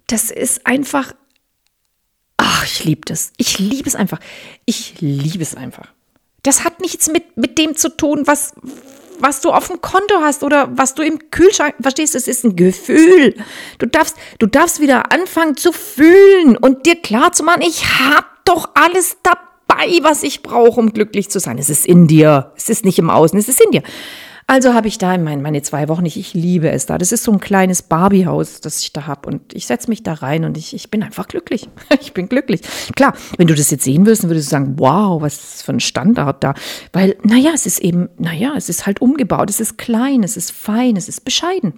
das 0.06 0.30
ist 0.30 0.66
einfach, 0.66 1.12
ach, 2.36 2.64
ich 2.64 2.84
liebe 2.84 3.02
das. 3.04 3.32
Ich 3.36 3.58
liebe 3.58 3.88
es 3.88 3.96
einfach. 3.96 4.20
Ich 4.66 5.00
liebe 5.00 5.42
es 5.42 5.54
einfach. 5.54 5.88
Das 6.42 6.64
hat 6.64 6.80
nichts 6.80 7.08
mit, 7.08 7.36
mit 7.36 7.58
dem 7.58 7.76
zu 7.76 7.94
tun, 7.96 8.26
was, 8.26 8.54
was 9.18 9.40
du 9.40 9.50
auf 9.50 9.68
dem 9.68 9.80
Konto 9.80 10.20
hast 10.20 10.42
oder 10.42 10.68
was 10.76 10.94
du 10.94 11.02
im 11.02 11.30
Kühlschrank, 11.30 11.74
verstehst, 11.80 12.14
es 12.14 12.28
ist 12.28 12.44
ein 12.44 12.56
Gefühl. 12.56 13.34
Du 13.78 13.86
darfst, 13.86 14.16
du 14.38 14.46
darfst 14.46 14.80
wieder 14.80 15.12
anfangen 15.12 15.56
zu 15.56 15.72
fühlen 15.72 16.56
und 16.56 16.86
dir 16.86 16.96
klar 16.96 17.32
zu 17.32 17.42
machen, 17.42 17.62
ich 17.62 17.84
habe 17.98 18.26
doch 18.44 18.70
alles 18.74 19.18
dabei, 19.22 19.49
was 20.02 20.22
ich 20.22 20.42
brauche, 20.42 20.80
um 20.80 20.92
glücklich 20.92 21.30
zu 21.30 21.40
sein. 21.40 21.58
Es 21.58 21.70
ist 21.70 21.86
in 21.86 22.06
dir. 22.06 22.52
Es 22.56 22.68
ist 22.68 22.84
nicht 22.84 22.98
im 22.98 23.10
Außen, 23.10 23.38
es 23.38 23.48
ist 23.48 23.60
in 23.60 23.70
dir. 23.70 23.82
Also 24.50 24.74
habe 24.74 24.88
ich 24.88 24.98
da 24.98 25.16
mein, 25.16 25.42
meine 25.42 25.62
zwei 25.62 25.88
Wochen 25.88 26.02
nicht. 26.02 26.16
Ich 26.16 26.34
liebe 26.34 26.70
es 26.70 26.84
da. 26.84 26.98
Das 26.98 27.12
ist 27.12 27.22
so 27.22 27.30
ein 27.30 27.38
kleines 27.38 27.82
Barbiehaus, 27.82 28.60
das 28.60 28.82
ich 28.82 28.92
da 28.92 29.06
habe. 29.06 29.28
Und 29.28 29.54
ich 29.54 29.66
setze 29.68 29.88
mich 29.88 30.02
da 30.02 30.14
rein 30.14 30.44
und 30.44 30.58
ich, 30.58 30.74
ich 30.74 30.90
bin 30.90 31.04
einfach 31.04 31.28
glücklich. 31.28 31.68
Ich 32.00 32.14
bin 32.14 32.28
glücklich. 32.28 32.62
Klar, 32.96 33.14
wenn 33.36 33.46
du 33.46 33.54
das 33.54 33.70
jetzt 33.70 33.84
sehen 33.84 34.06
würdest, 34.06 34.24
würdest 34.24 34.48
du 34.48 34.50
sagen, 34.50 34.74
wow, 34.78 35.22
was 35.22 35.34
ist 35.34 35.62
für 35.62 35.72
ein 35.72 35.78
Standard 35.78 36.42
da. 36.42 36.54
Weil, 36.92 37.16
naja, 37.22 37.52
es 37.54 37.66
ist 37.66 37.78
eben, 37.78 38.08
naja, 38.18 38.54
es 38.56 38.68
ist 38.68 38.86
halt 38.86 39.00
umgebaut. 39.00 39.50
Es 39.50 39.60
ist 39.60 39.78
klein, 39.78 40.24
es 40.24 40.36
ist 40.36 40.50
fein, 40.50 40.96
es 40.96 41.08
ist 41.08 41.24
bescheiden. 41.24 41.74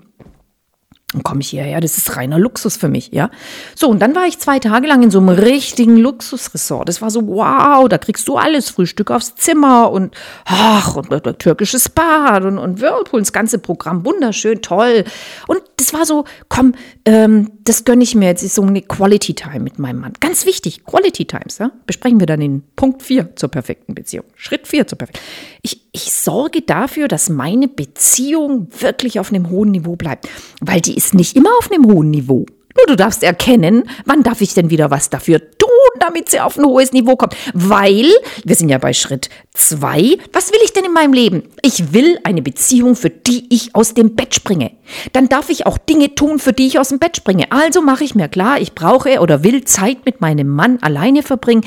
Dann 1.12 1.22
komme 1.22 1.40
ich 1.42 1.50
hierher, 1.50 1.80
das 1.80 1.98
ist 1.98 2.16
reiner 2.16 2.38
Luxus 2.38 2.76
für 2.76 2.88
mich, 2.88 3.10
ja. 3.12 3.30
So, 3.74 3.88
und 3.88 4.00
dann 4.00 4.14
war 4.14 4.26
ich 4.26 4.38
zwei 4.38 4.58
Tage 4.58 4.86
lang 4.86 5.02
in 5.02 5.10
so 5.10 5.18
einem 5.18 5.28
richtigen 5.28 5.96
Luxusresort. 5.98 6.88
Das 6.88 7.02
war 7.02 7.10
so, 7.10 7.26
wow, 7.26 7.86
da 7.88 7.98
kriegst 7.98 8.26
du 8.28 8.36
alles, 8.36 8.70
Frühstück 8.70 9.10
aufs 9.10 9.34
Zimmer 9.34 9.90
und, 9.90 10.14
ach, 10.44 10.96
und, 10.96 11.10
und, 11.10 11.26
und 11.26 11.38
türkisches 11.38 11.88
Bad 11.88 12.44
und, 12.44 12.58
und 12.58 12.80
Whirlpool, 12.80 13.20
das 13.20 13.32
ganze 13.32 13.58
Programm, 13.58 14.04
wunderschön, 14.06 14.62
toll. 14.62 15.04
Und 15.46 15.60
das 15.76 15.92
war 15.92 16.06
so, 16.06 16.24
komm, 16.48 16.74
ähm, 17.04 17.50
das 17.64 17.84
gönne 17.84 18.04
ich 18.04 18.14
mir 18.14 18.26
jetzt, 18.26 18.42
ist 18.42 18.54
so 18.54 18.62
eine 18.62 18.82
Quality 18.82 19.34
Time 19.34 19.60
mit 19.60 19.78
meinem 19.78 20.00
Mann. 20.00 20.12
Ganz 20.20 20.46
wichtig, 20.46 20.84
Quality 20.84 21.26
Times, 21.26 21.58
ja. 21.58 21.72
Besprechen 21.86 22.20
wir 22.20 22.26
dann 22.26 22.40
in 22.40 22.62
Punkt 22.76 23.02
4 23.02 23.36
zur 23.36 23.50
perfekten 23.50 23.94
Beziehung. 23.94 24.24
Schritt 24.36 24.66
4 24.66 24.86
zur 24.86 24.98
perfekten. 24.98 25.20
Ich, 25.62 25.82
ich 25.92 26.12
sorge 26.12 26.62
dafür, 26.62 27.08
dass 27.08 27.28
meine 27.28 27.68
Beziehung 27.68 28.68
wirklich 28.78 29.20
auf 29.20 29.30
einem 29.30 29.50
hohen 29.50 29.70
Niveau 29.70 29.96
bleibt, 29.96 30.28
weil 30.60 30.80
die 30.80 30.96
ist 31.06 31.14
nicht 31.14 31.36
immer 31.36 31.50
auf 31.58 31.70
einem 31.70 31.86
hohen 31.86 32.10
Niveau. 32.10 32.46
Nur 32.76 32.86
du 32.86 32.96
darfst 32.96 33.22
erkennen, 33.22 33.84
wann 34.06 34.22
darf 34.22 34.40
ich 34.40 34.54
denn 34.54 34.70
wieder 34.70 34.90
was 34.90 35.10
dafür 35.10 35.40
tun, 35.40 35.68
damit 36.00 36.30
sie 36.30 36.40
auf 36.40 36.56
ein 36.56 36.64
hohes 36.64 36.92
Niveau 36.92 37.16
kommt. 37.16 37.36
Weil, 37.52 38.06
wir 38.44 38.54
sind 38.54 38.68
ja 38.68 38.78
bei 38.78 38.92
Schritt 38.92 39.28
zwei, 39.52 40.16
was 40.32 40.52
will 40.52 40.60
ich 40.64 40.72
denn 40.72 40.84
in 40.84 40.92
meinem 40.92 41.12
Leben? 41.12 41.42
Ich 41.62 41.92
will 41.92 42.18
eine 42.24 42.42
Beziehung, 42.42 42.96
für 42.96 43.10
die 43.10 43.46
ich 43.50 43.74
aus 43.74 43.94
dem 43.94 44.14
Bett 44.14 44.34
springe. 44.34 44.72
Dann 45.12 45.28
darf 45.28 45.50
ich 45.50 45.66
auch 45.66 45.78
Dinge 45.78 46.14
tun, 46.14 46.38
für 46.38 46.52
die 46.52 46.66
ich 46.66 46.78
aus 46.78 46.88
dem 46.88 46.98
Bett 46.98 47.16
springe. 47.16 47.50
Also 47.52 47.82
mache 47.82 48.04
ich 48.04 48.14
mir 48.14 48.28
klar, 48.28 48.60
ich 48.60 48.74
brauche 48.74 49.20
oder 49.20 49.44
will 49.44 49.64
Zeit 49.64 50.06
mit 50.06 50.20
meinem 50.20 50.48
Mann 50.48 50.78
alleine 50.80 51.22
verbringen. 51.22 51.64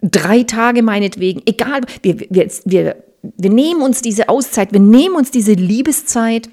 Drei 0.00 0.44
Tage 0.44 0.82
meinetwegen, 0.82 1.42
egal, 1.44 1.80
wir, 2.02 2.20
wir, 2.20 2.48
wir, 2.64 2.96
wir 3.22 3.50
nehmen 3.50 3.82
uns 3.82 4.00
diese 4.00 4.28
Auszeit, 4.28 4.72
wir 4.72 4.80
nehmen 4.80 5.16
uns 5.16 5.30
diese 5.30 5.52
Liebeszeit 5.52 6.48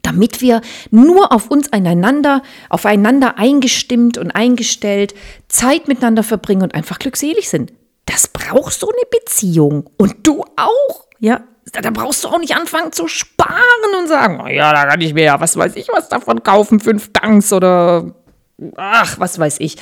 damit 0.00 0.40
wir 0.40 0.62
nur 0.90 1.32
auf 1.32 1.50
uns 1.50 1.72
einander, 1.72 2.42
aufeinander 2.70 3.38
eingestimmt 3.38 4.16
und 4.16 4.30
eingestellt 4.30 5.14
Zeit 5.48 5.88
miteinander 5.88 6.22
verbringen 6.22 6.62
und 6.62 6.74
einfach 6.74 6.98
glückselig 6.98 7.50
sind. 7.50 7.72
Das 8.06 8.28
braucht 8.28 8.72
so 8.72 8.88
eine 8.88 9.20
Beziehung. 9.20 9.90
Und 9.98 10.26
du 10.26 10.44
auch, 10.56 11.06
ja. 11.18 11.42
Da 11.80 11.90
brauchst 11.90 12.24
du 12.24 12.28
auch 12.28 12.38
nicht 12.38 12.56
anfangen 12.56 12.92
zu 12.92 13.08
sparen 13.08 13.94
und 13.98 14.08
sagen, 14.08 14.42
oh 14.44 14.48
ja, 14.48 14.72
da 14.72 14.84
kann 14.86 15.00
ich 15.00 15.14
mir 15.14 15.24
ja, 15.24 15.40
was 15.40 15.56
weiß 15.56 15.76
ich, 15.76 15.88
was 15.88 16.08
davon 16.08 16.42
kaufen, 16.42 16.80
fünf 16.80 17.12
Tanks 17.12 17.52
oder 17.52 18.14
ach, 18.76 19.18
was 19.20 19.38
weiß 19.38 19.60
ich. 19.60 19.76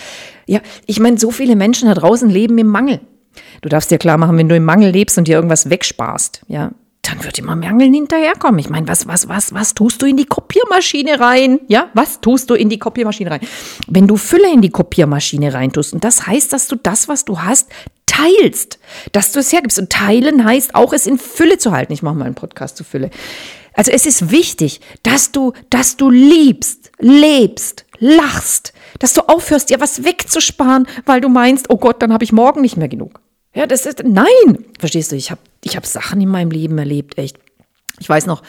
Ja, 0.47 0.61
ich 0.87 1.00
meine, 1.00 1.19
so 1.19 1.31
viele 1.31 1.57
Menschen 1.57 1.88
da 1.88 1.95
draußen 1.95 2.29
leben 2.29 2.59
im 2.59 2.69
Mangel. 2.69 3.00
Du 3.62 3.69
darfst 3.69 3.90
dir 3.90 3.99
klar 3.99 4.19
machen, 4.19 4.37
wenn 4.37 4.49
du 4.49 4.57
im 4.57 4.64
Mangel 4.64 4.90
lebst 4.90 5.19
und 5.19 5.26
dir 5.26 5.37
irgendwas 5.37 5.71
wegsparst, 5.71 6.43
ja, 6.49 6.73
dann 7.11 7.25
wird 7.25 7.38
immer 7.38 7.57
Mangeln 7.57 7.93
hinterherkommen. 7.93 8.61
Ich 8.61 8.71
meine, 8.71 8.87
was, 8.87 9.07
was, 9.07 9.29
was, 9.29 9.52
was 9.52 9.75
tust 9.75 10.00
du 10.00 10.07
in 10.07 10.17
die 10.17 10.26
Kopiermaschine 10.26 11.19
rein? 11.19 11.61
Ja, 11.67 11.90
was 11.93 12.21
tust 12.21 12.50
du 12.50 12.55
in 12.55 12.69
die 12.69 12.79
Kopiermaschine 12.79 13.33
rein? 13.33 13.40
Wenn 13.88 14.07
du 14.07 14.17
Fülle 14.17 14.52
in 14.52 14.61
die 14.61 14.71
Kopiermaschine 14.71 15.52
reintust, 15.52 15.93
und 15.93 16.05
das 16.05 16.26
heißt, 16.26 16.52
dass 16.52 16.69
du 16.69 16.76
das, 16.76 17.09
was 17.09 17.25
du 17.25 17.40
hast, 17.40 17.69
teilst, 18.07 18.79
dass 19.12 19.33
du 19.33 19.40
es 19.40 19.52
hergibst. 19.52 19.79
Und 19.79 19.90
teilen 19.90 20.45
heißt 20.45 20.75
auch, 20.75 20.93
es 20.93 21.07
in 21.07 21.19
Fülle 21.19 21.59
zu 21.59 21.73
halten. 21.73 21.93
Ich 21.93 22.02
mache 22.02 22.14
mal 22.14 22.26
einen 22.26 22.35
Podcast 22.35 22.76
zu 22.76 22.85
Fülle. 22.85 23.11
Also 23.73 23.90
es 23.90 24.07
ist 24.07 24.31
wichtig, 24.31 24.81
dass 25.02 25.33
du, 25.33 25.52
dass 25.71 25.97
du 25.97 26.11
liebst, 26.11 26.93
lebst, 26.99 27.87
lachst, 27.99 28.73
dass 28.99 29.14
du 29.14 29.23
aufhörst, 29.23 29.71
dir 29.71 29.81
was 29.81 30.05
wegzusparen, 30.05 30.87
weil 31.07 31.21
du 31.21 31.29
meinst, 31.29 31.71
oh 31.71 31.76
Gott, 31.76 32.02
dann 32.02 32.12
habe 32.12 32.25
ich 32.25 32.33
morgen 32.33 32.61
nicht 32.61 32.76
mehr 32.76 32.88
genug. 32.88 33.21
Ja, 33.54 33.66
das 33.66 33.87
ist, 33.87 34.02
nein, 34.04 34.64
verstehst 34.78 35.12
du, 35.12 35.16
ich 35.16 35.30
habe 35.30 35.40
ich 35.64 35.76
hab 35.76 35.87
Sachen 35.87 36.21
in 36.21 36.28
meinem 36.28 36.50
Leben 36.50 36.78
erlebt, 36.78 37.19
echt. 37.19 37.38
Ich 37.99 38.09
weiß 38.09 38.26
noch, 38.26 38.42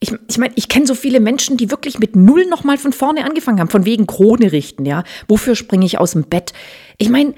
ich, 0.00 0.12
ich 0.28 0.38
meine, 0.38 0.52
ich 0.56 0.68
kenne 0.68 0.86
so 0.86 0.94
viele 0.94 1.20
Menschen, 1.20 1.56
die 1.56 1.70
wirklich 1.70 1.98
mit 1.98 2.16
Null 2.16 2.46
nochmal 2.46 2.78
von 2.78 2.92
vorne 2.92 3.24
angefangen 3.24 3.60
haben, 3.60 3.68
von 3.68 3.84
wegen 3.84 4.06
Krone 4.06 4.52
richten, 4.52 4.86
ja. 4.86 5.04
Wofür 5.26 5.54
springe 5.54 5.84
ich 5.86 5.98
aus 5.98 6.12
dem 6.12 6.24
Bett? 6.24 6.52
Ich 6.96 7.10
meine, 7.10 7.34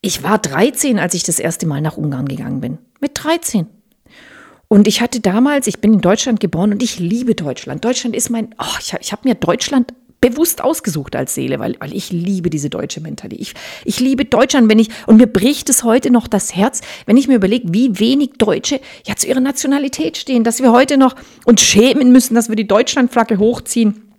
ich 0.00 0.22
war 0.22 0.38
13, 0.38 0.98
als 0.98 1.14
ich 1.14 1.22
das 1.22 1.38
erste 1.38 1.66
Mal 1.66 1.80
nach 1.80 1.96
Ungarn 1.96 2.26
gegangen 2.26 2.60
bin. 2.60 2.78
Mit 3.00 3.12
13. 3.14 3.66
Und 4.68 4.88
ich 4.88 5.00
hatte 5.00 5.20
damals, 5.20 5.66
ich 5.66 5.80
bin 5.80 5.94
in 5.94 6.00
Deutschland 6.00 6.40
geboren 6.40 6.72
und 6.72 6.82
ich 6.82 6.98
liebe 6.98 7.34
Deutschland. 7.34 7.84
Deutschland 7.84 8.16
ist 8.16 8.30
mein, 8.30 8.54
oh, 8.58 8.76
ich, 8.80 8.94
ich 9.00 9.12
habe 9.12 9.28
mir 9.28 9.34
Deutschland 9.34 9.94
bewusst 10.22 10.64
ausgesucht 10.64 11.14
als 11.14 11.34
Seele, 11.34 11.58
weil, 11.58 11.76
weil 11.80 11.94
ich 11.94 12.10
liebe 12.10 12.48
diese 12.48 12.70
deutsche 12.70 13.02
Mentalität. 13.02 13.42
Ich, 13.42 13.54
ich 13.84 14.00
liebe 14.00 14.24
Deutschland, 14.24 14.70
wenn 14.70 14.78
ich, 14.78 14.88
und 15.06 15.18
mir 15.18 15.26
bricht 15.26 15.68
es 15.68 15.84
heute 15.84 16.10
noch 16.10 16.28
das 16.28 16.56
Herz, 16.56 16.80
wenn 17.04 17.18
ich 17.18 17.28
mir 17.28 17.34
überlege, 17.34 17.68
wie 17.72 17.98
wenig 17.98 18.30
Deutsche 18.38 18.80
ja 19.04 19.16
zu 19.16 19.26
ihrer 19.26 19.40
Nationalität 19.40 20.16
stehen, 20.16 20.44
dass 20.44 20.62
wir 20.62 20.72
heute 20.72 20.96
noch 20.96 21.16
uns 21.44 21.60
schämen 21.60 22.12
müssen, 22.12 22.34
dass 22.34 22.48
wir 22.48 22.56
die 22.56 22.68
Deutschlandflagge 22.68 23.38
hochziehen. 23.38 24.11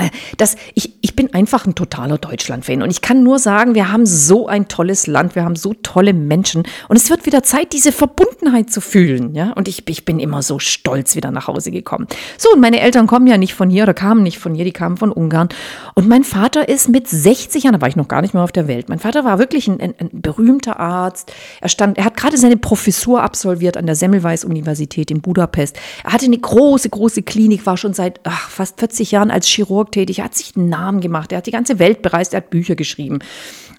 Äh, 0.00 0.10
das, 0.36 0.56
ich, 0.74 0.94
ich 1.02 1.16
bin 1.16 1.32
einfach 1.34 1.66
ein 1.66 1.74
totaler 1.74 2.18
Deutschland-Fan 2.18 2.82
und 2.82 2.90
ich 2.90 3.00
kann 3.02 3.22
nur 3.22 3.38
sagen, 3.38 3.74
wir 3.74 3.92
haben 3.92 4.06
so 4.06 4.48
ein 4.48 4.68
tolles 4.68 5.06
Land, 5.06 5.34
wir 5.34 5.44
haben 5.44 5.56
so 5.56 5.74
tolle 5.82 6.12
Menschen 6.12 6.62
und 6.88 6.96
es 6.96 7.10
wird 7.10 7.26
wieder 7.26 7.42
Zeit, 7.42 7.72
diese 7.72 7.92
Verbundenheit 7.92 8.70
zu 8.70 8.80
fühlen, 8.80 9.34
ja. 9.34 9.52
Und 9.52 9.68
ich, 9.68 9.88
ich 9.88 10.04
bin 10.04 10.18
immer 10.18 10.42
so 10.42 10.58
stolz 10.58 11.16
wieder 11.16 11.30
nach 11.30 11.48
Hause 11.48 11.70
gekommen. 11.70 12.06
So, 12.38 12.50
und 12.52 12.60
meine 12.60 12.80
Eltern 12.80 13.06
kommen 13.06 13.26
ja 13.26 13.38
nicht 13.38 13.54
von 13.54 13.70
hier 13.70 13.82
oder 13.84 13.94
kamen 13.94 14.22
nicht 14.22 14.38
von 14.38 14.54
hier, 14.54 14.64
die 14.64 14.72
kamen 14.72 14.96
von 14.96 15.12
Ungarn. 15.12 15.48
Und 15.94 16.08
mein 16.08 16.24
Vater 16.24 16.68
ist 16.68 16.88
mit 16.88 17.08
60 17.08 17.64
Jahren, 17.64 17.74
da 17.74 17.80
war 17.80 17.88
ich 17.88 17.96
noch 17.96 18.08
gar 18.08 18.22
nicht 18.22 18.34
mehr 18.34 18.42
auf 18.42 18.52
der 18.52 18.68
Welt. 18.68 18.88
Mein 18.88 18.98
Vater 18.98 19.24
war 19.24 19.38
wirklich 19.38 19.68
ein, 19.68 19.80
ein, 19.80 19.94
ein 19.98 20.10
berühmter 20.12 20.78
Arzt. 20.80 21.32
Er 21.60 21.68
stand, 21.68 21.98
er 21.98 22.04
hat 22.04 22.16
gerade 22.16 22.36
seine 22.36 22.56
Professur 22.56 23.22
absolviert 23.22 23.76
an 23.76 23.86
der 23.86 23.94
Semmelweis-Universität 23.94 25.10
in 25.10 25.20
Budapest. 25.20 25.76
Er 26.04 26.12
hatte 26.12 26.26
eine 26.26 26.38
große, 26.38 26.88
große 26.88 27.22
Klinik, 27.22 27.66
war 27.66 27.76
schon 27.76 27.94
seit 27.94 28.20
ach, 28.24 28.48
fast 28.50 28.78
40 28.80 29.10
Jahren 29.10 29.30
als 29.30 29.46
Chirurg 29.46 29.89
tätig, 29.90 30.18
er 30.18 30.26
hat 30.26 30.34
sich 30.34 30.56
einen 30.56 30.68
Namen 30.68 31.00
gemacht, 31.00 31.32
er 31.32 31.38
hat 31.38 31.46
die 31.46 31.50
ganze 31.50 31.78
Welt 31.78 32.02
bereist, 32.02 32.34
er 32.34 32.38
hat 32.38 32.50
Bücher 32.50 32.74
geschrieben. 32.74 33.20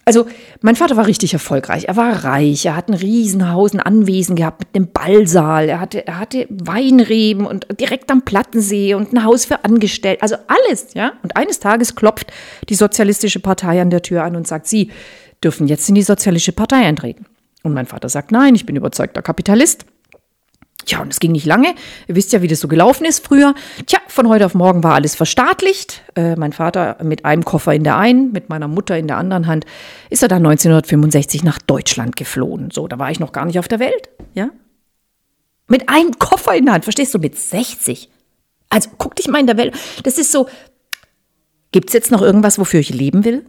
Also 0.04 0.26
mein 0.60 0.74
Vater 0.74 0.96
war 0.96 1.06
richtig 1.06 1.32
erfolgreich, 1.32 1.84
er 1.86 1.96
war 1.96 2.24
reich, 2.24 2.66
er 2.66 2.74
hat 2.74 2.88
ein 2.88 2.94
Riesenhaus, 2.94 3.72
ein 3.72 3.80
Anwesen 3.80 4.34
gehabt 4.34 4.60
mit 4.60 4.74
einem 4.74 4.92
Ballsaal, 4.92 5.68
er 5.68 5.80
hatte, 5.80 6.06
er 6.06 6.18
hatte 6.18 6.46
Weinreben 6.50 7.46
und 7.46 7.66
direkt 7.78 8.10
am 8.10 8.22
Plattensee 8.22 8.94
und 8.94 9.12
ein 9.12 9.24
Haus 9.24 9.44
für 9.44 9.64
Angestellte, 9.64 10.22
also 10.22 10.36
alles, 10.48 10.94
ja. 10.94 11.12
Und 11.22 11.36
eines 11.36 11.60
Tages 11.60 11.94
klopft 11.94 12.32
die 12.68 12.74
Sozialistische 12.74 13.38
Partei 13.38 13.80
an 13.80 13.90
der 13.90 14.02
Tür 14.02 14.24
an 14.24 14.34
und 14.34 14.48
sagt, 14.48 14.66
Sie 14.66 14.90
dürfen 15.42 15.68
jetzt 15.68 15.88
in 15.88 15.94
die 15.94 16.02
Sozialistische 16.02 16.52
Partei 16.52 16.84
eintreten. 16.84 17.26
Und 17.62 17.74
mein 17.74 17.86
Vater 17.86 18.08
sagt, 18.08 18.32
nein, 18.32 18.54
ich 18.54 18.66
bin 18.66 18.74
überzeugter 18.74 19.22
Kapitalist. 19.22 19.86
Tja, 20.84 21.00
und 21.00 21.12
es 21.12 21.20
ging 21.20 21.32
nicht 21.32 21.46
lange. 21.46 21.74
Ihr 22.08 22.16
wisst 22.16 22.32
ja, 22.32 22.42
wie 22.42 22.48
das 22.48 22.60
so 22.60 22.68
gelaufen 22.68 23.04
ist 23.04 23.24
früher. 23.24 23.54
Tja, 23.86 24.00
von 24.08 24.28
heute 24.28 24.46
auf 24.46 24.54
morgen 24.54 24.82
war 24.82 24.94
alles 24.94 25.14
verstaatlicht. 25.14 26.02
Äh, 26.14 26.36
mein 26.36 26.52
Vater 26.52 26.96
mit 27.02 27.24
einem 27.24 27.44
Koffer 27.44 27.74
in 27.74 27.84
der 27.84 27.96
einen, 27.96 28.32
mit 28.32 28.48
meiner 28.48 28.68
Mutter 28.68 28.98
in 28.98 29.06
der 29.06 29.16
anderen 29.16 29.46
Hand, 29.46 29.64
ist 30.10 30.22
er 30.22 30.28
dann 30.28 30.44
1965 30.44 31.44
nach 31.44 31.58
Deutschland 31.58 32.16
geflohen. 32.16 32.70
So, 32.70 32.88
da 32.88 32.98
war 32.98 33.10
ich 33.10 33.20
noch 33.20 33.32
gar 33.32 33.44
nicht 33.44 33.58
auf 33.58 33.68
der 33.68 33.80
Welt, 33.80 34.08
ja? 34.34 34.50
Mit 35.68 35.88
einem 35.88 36.18
Koffer 36.18 36.54
in 36.54 36.66
der 36.66 36.74
Hand, 36.74 36.84
verstehst 36.84 37.14
du, 37.14 37.18
mit 37.18 37.38
60. 37.38 38.10
Also 38.68 38.90
guck 38.98 39.16
dich 39.16 39.28
mal 39.28 39.38
in 39.38 39.46
der 39.46 39.56
Welt. 39.56 39.74
Das 40.02 40.18
ist 40.18 40.32
so, 40.32 40.48
gibt's 41.70 41.92
jetzt 41.92 42.10
noch 42.10 42.22
irgendwas, 42.22 42.58
wofür 42.58 42.80
ich 42.80 42.90
leben 42.90 43.24
will? 43.24 43.46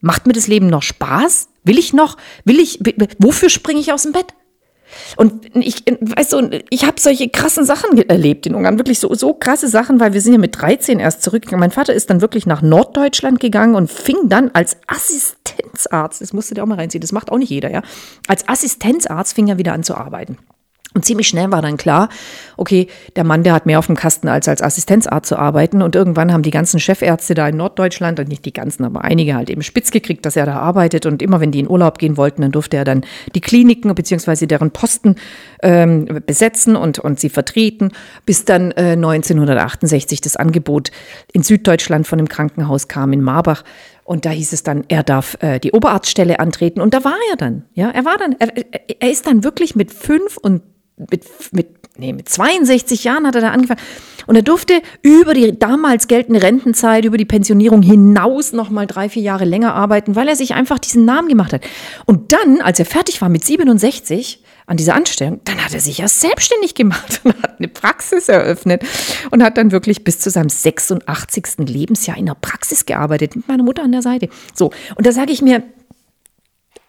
Macht 0.00 0.26
mir 0.26 0.32
das 0.32 0.46
Leben 0.46 0.68
noch 0.68 0.82
Spaß? 0.82 1.48
Will 1.64 1.78
ich 1.78 1.92
noch, 1.92 2.16
will 2.44 2.60
ich, 2.60 2.78
wofür 3.18 3.50
springe 3.50 3.80
ich 3.80 3.92
aus 3.92 4.04
dem 4.04 4.12
Bett? 4.12 4.32
Und 5.16 5.54
ich, 5.54 5.84
weißt 5.86 6.32
du, 6.32 6.62
ich 6.70 6.84
habe 6.84 7.00
solche 7.00 7.28
krassen 7.28 7.64
Sachen 7.64 7.96
erlebt 8.08 8.46
in 8.46 8.54
Ungarn, 8.54 8.78
wirklich 8.78 8.98
so, 8.98 9.12
so 9.14 9.34
krasse 9.34 9.68
Sachen, 9.68 10.00
weil 10.00 10.12
wir 10.12 10.20
sind 10.20 10.32
ja 10.32 10.38
mit 10.38 10.60
13 10.60 10.98
erst 10.98 11.22
zurückgegangen. 11.22 11.60
Mein 11.60 11.70
Vater 11.70 11.94
ist 11.94 12.10
dann 12.10 12.20
wirklich 12.20 12.46
nach 12.46 12.62
Norddeutschland 12.62 13.40
gegangen 13.40 13.74
und 13.74 13.90
fing 13.90 14.16
dann 14.24 14.50
als 14.52 14.76
Assistenzarzt, 14.86 16.20
das 16.20 16.32
musst 16.32 16.50
du 16.50 16.54
dir 16.54 16.62
auch 16.62 16.66
mal 16.66 16.76
reinziehen, 16.76 17.00
das 17.00 17.12
macht 17.12 17.30
auch 17.30 17.38
nicht 17.38 17.50
jeder, 17.50 17.70
ja, 17.70 17.82
als 18.26 18.48
Assistenzarzt 18.48 19.34
fing 19.34 19.48
er 19.48 19.58
wieder 19.58 19.72
an 19.72 19.82
zu 19.82 19.94
arbeiten. 19.94 20.38
Und 20.94 21.04
ziemlich 21.04 21.28
schnell 21.28 21.52
war 21.52 21.60
dann 21.60 21.76
klar, 21.76 22.08
okay, 22.56 22.88
der 23.14 23.22
Mann, 23.22 23.42
der 23.42 23.52
hat 23.52 23.66
mehr 23.66 23.78
auf 23.78 23.86
dem 23.86 23.94
Kasten, 23.94 24.26
als 24.26 24.48
als 24.48 24.62
Assistenzarzt 24.62 25.28
zu 25.28 25.38
arbeiten. 25.38 25.82
Und 25.82 25.94
irgendwann 25.94 26.32
haben 26.32 26.42
die 26.42 26.50
ganzen 26.50 26.80
Chefärzte 26.80 27.34
da 27.34 27.46
in 27.46 27.58
Norddeutschland, 27.58 28.18
und 28.18 28.28
nicht 28.28 28.46
die 28.46 28.54
ganzen, 28.54 28.84
aber 28.84 29.04
einige 29.04 29.34
halt 29.34 29.50
eben 29.50 29.62
spitz 29.62 29.90
gekriegt, 29.90 30.24
dass 30.24 30.34
er 30.34 30.46
da 30.46 30.56
arbeitet. 30.56 31.04
Und 31.04 31.22
immer 31.22 31.40
wenn 31.40 31.52
die 31.52 31.60
in 31.60 31.68
Urlaub 31.68 31.98
gehen 31.98 32.16
wollten, 32.16 32.40
dann 32.40 32.52
durfte 32.52 32.78
er 32.78 32.84
dann 32.84 33.04
die 33.34 33.42
Kliniken 33.42 33.94
beziehungsweise 33.94 34.46
deren 34.46 34.70
Posten 34.70 35.16
ähm, 35.62 36.22
besetzen 36.24 36.74
und, 36.74 36.98
und 36.98 37.20
sie 37.20 37.28
vertreten, 37.28 37.92
bis 38.24 38.46
dann 38.46 38.70
äh, 38.72 38.92
1968 38.92 40.22
das 40.22 40.36
Angebot 40.36 40.90
in 41.32 41.42
Süddeutschland 41.42 42.06
von 42.06 42.16
dem 42.16 42.30
Krankenhaus 42.30 42.88
kam 42.88 43.12
in 43.12 43.20
Marbach. 43.20 43.62
Und 44.04 44.24
da 44.24 44.30
hieß 44.30 44.54
es 44.54 44.62
dann, 44.62 44.84
er 44.88 45.02
darf 45.02 45.36
äh, 45.42 45.58
die 45.58 45.72
Oberarztstelle 45.72 46.40
antreten. 46.40 46.80
Und 46.80 46.94
da 46.94 47.04
war 47.04 47.16
er 47.30 47.36
dann. 47.36 47.66
Ja, 47.74 47.90
er 47.90 48.06
war 48.06 48.16
dann, 48.16 48.36
er, 48.38 48.50
er 49.00 49.10
ist 49.10 49.26
dann 49.26 49.44
wirklich 49.44 49.76
mit 49.76 49.92
fünf 49.92 50.38
und 50.38 50.62
mit, 51.10 51.24
mit, 51.52 51.68
nee, 51.96 52.12
mit 52.12 52.28
62 52.28 53.04
Jahren 53.04 53.26
hat 53.26 53.34
er 53.34 53.40
da 53.40 53.50
angefangen. 53.50 53.80
Und 54.26 54.36
er 54.36 54.42
durfte 54.42 54.82
über 55.02 55.32
die 55.32 55.58
damals 55.58 56.06
geltende 56.06 56.42
Rentenzeit, 56.42 57.04
über 57.04 57.16
die 57.16 57.24
Pensionierung 57.24 57.82
hinaus 57.82 58.52
noch 58.52 58.68
mal 58.68 58.86
drei, 58.86 59.08
vier 59.08 59.22
Jahre 59.22 59.44
länger 59.44 59.74
arbeiten, 59.74 60.16
weil 60.16 60.28
er 60.28 60.36
sich 60.36 60.54
einfach 60.54 60.78
diesen 60.78 61.04
Namen 61.06 61.28
gemacht 61.28 61.52
hat. 61.52 61.62
Und 62.04 62.32
dann, 62.32 62.60
als 62.60 62.78
er 62.78 62.84
fertig 62.84 63.20
war 63.22 63.30
mit 63.30 63.44
67, 63.44 64.42
an 64.68 64.76
dieser 64.76 64.94
Anstellung, 64.94 65.40
dann 65.44 65.64
hat 65.64 65.72
er 65.72 65.80
sich 65.80 65.98
ja 65.98 66.08
selbstständig 66.08 66.74
gemacht 66.74 67.20
und 67.24 67.42
hat 67.42 67.58
eine 67.58 67.68
Praxis 67.68 68.28
eröffnet 68.28 68.84
und 69.30 69.42
hat 69.42 69.56
dann 69.56 69.72
wirklich 69.72 70.04
bis 70.04 70.20
zu 70.20 70.28
seinem 70.28 70.50
86. 70.50 71.66
Lebensjahr 71.66 72.18
in 72.18 72.26
der 72.26 72.34
Praxis 72.34 72.84
gearbeitet, 72.84 73.34
mit 73.34 73.48
meiner 73.48 73.62
Mutter 73.62 73.82
an 73.82 73.92
der 73.92 74.02
Seite. 74.02 74.28
So, 74.54 74.70
und 74.94 75.06
da 75.06 75.12
sage 75.12 75.32
ich 75.32 75.40
mir, 75.40 75.62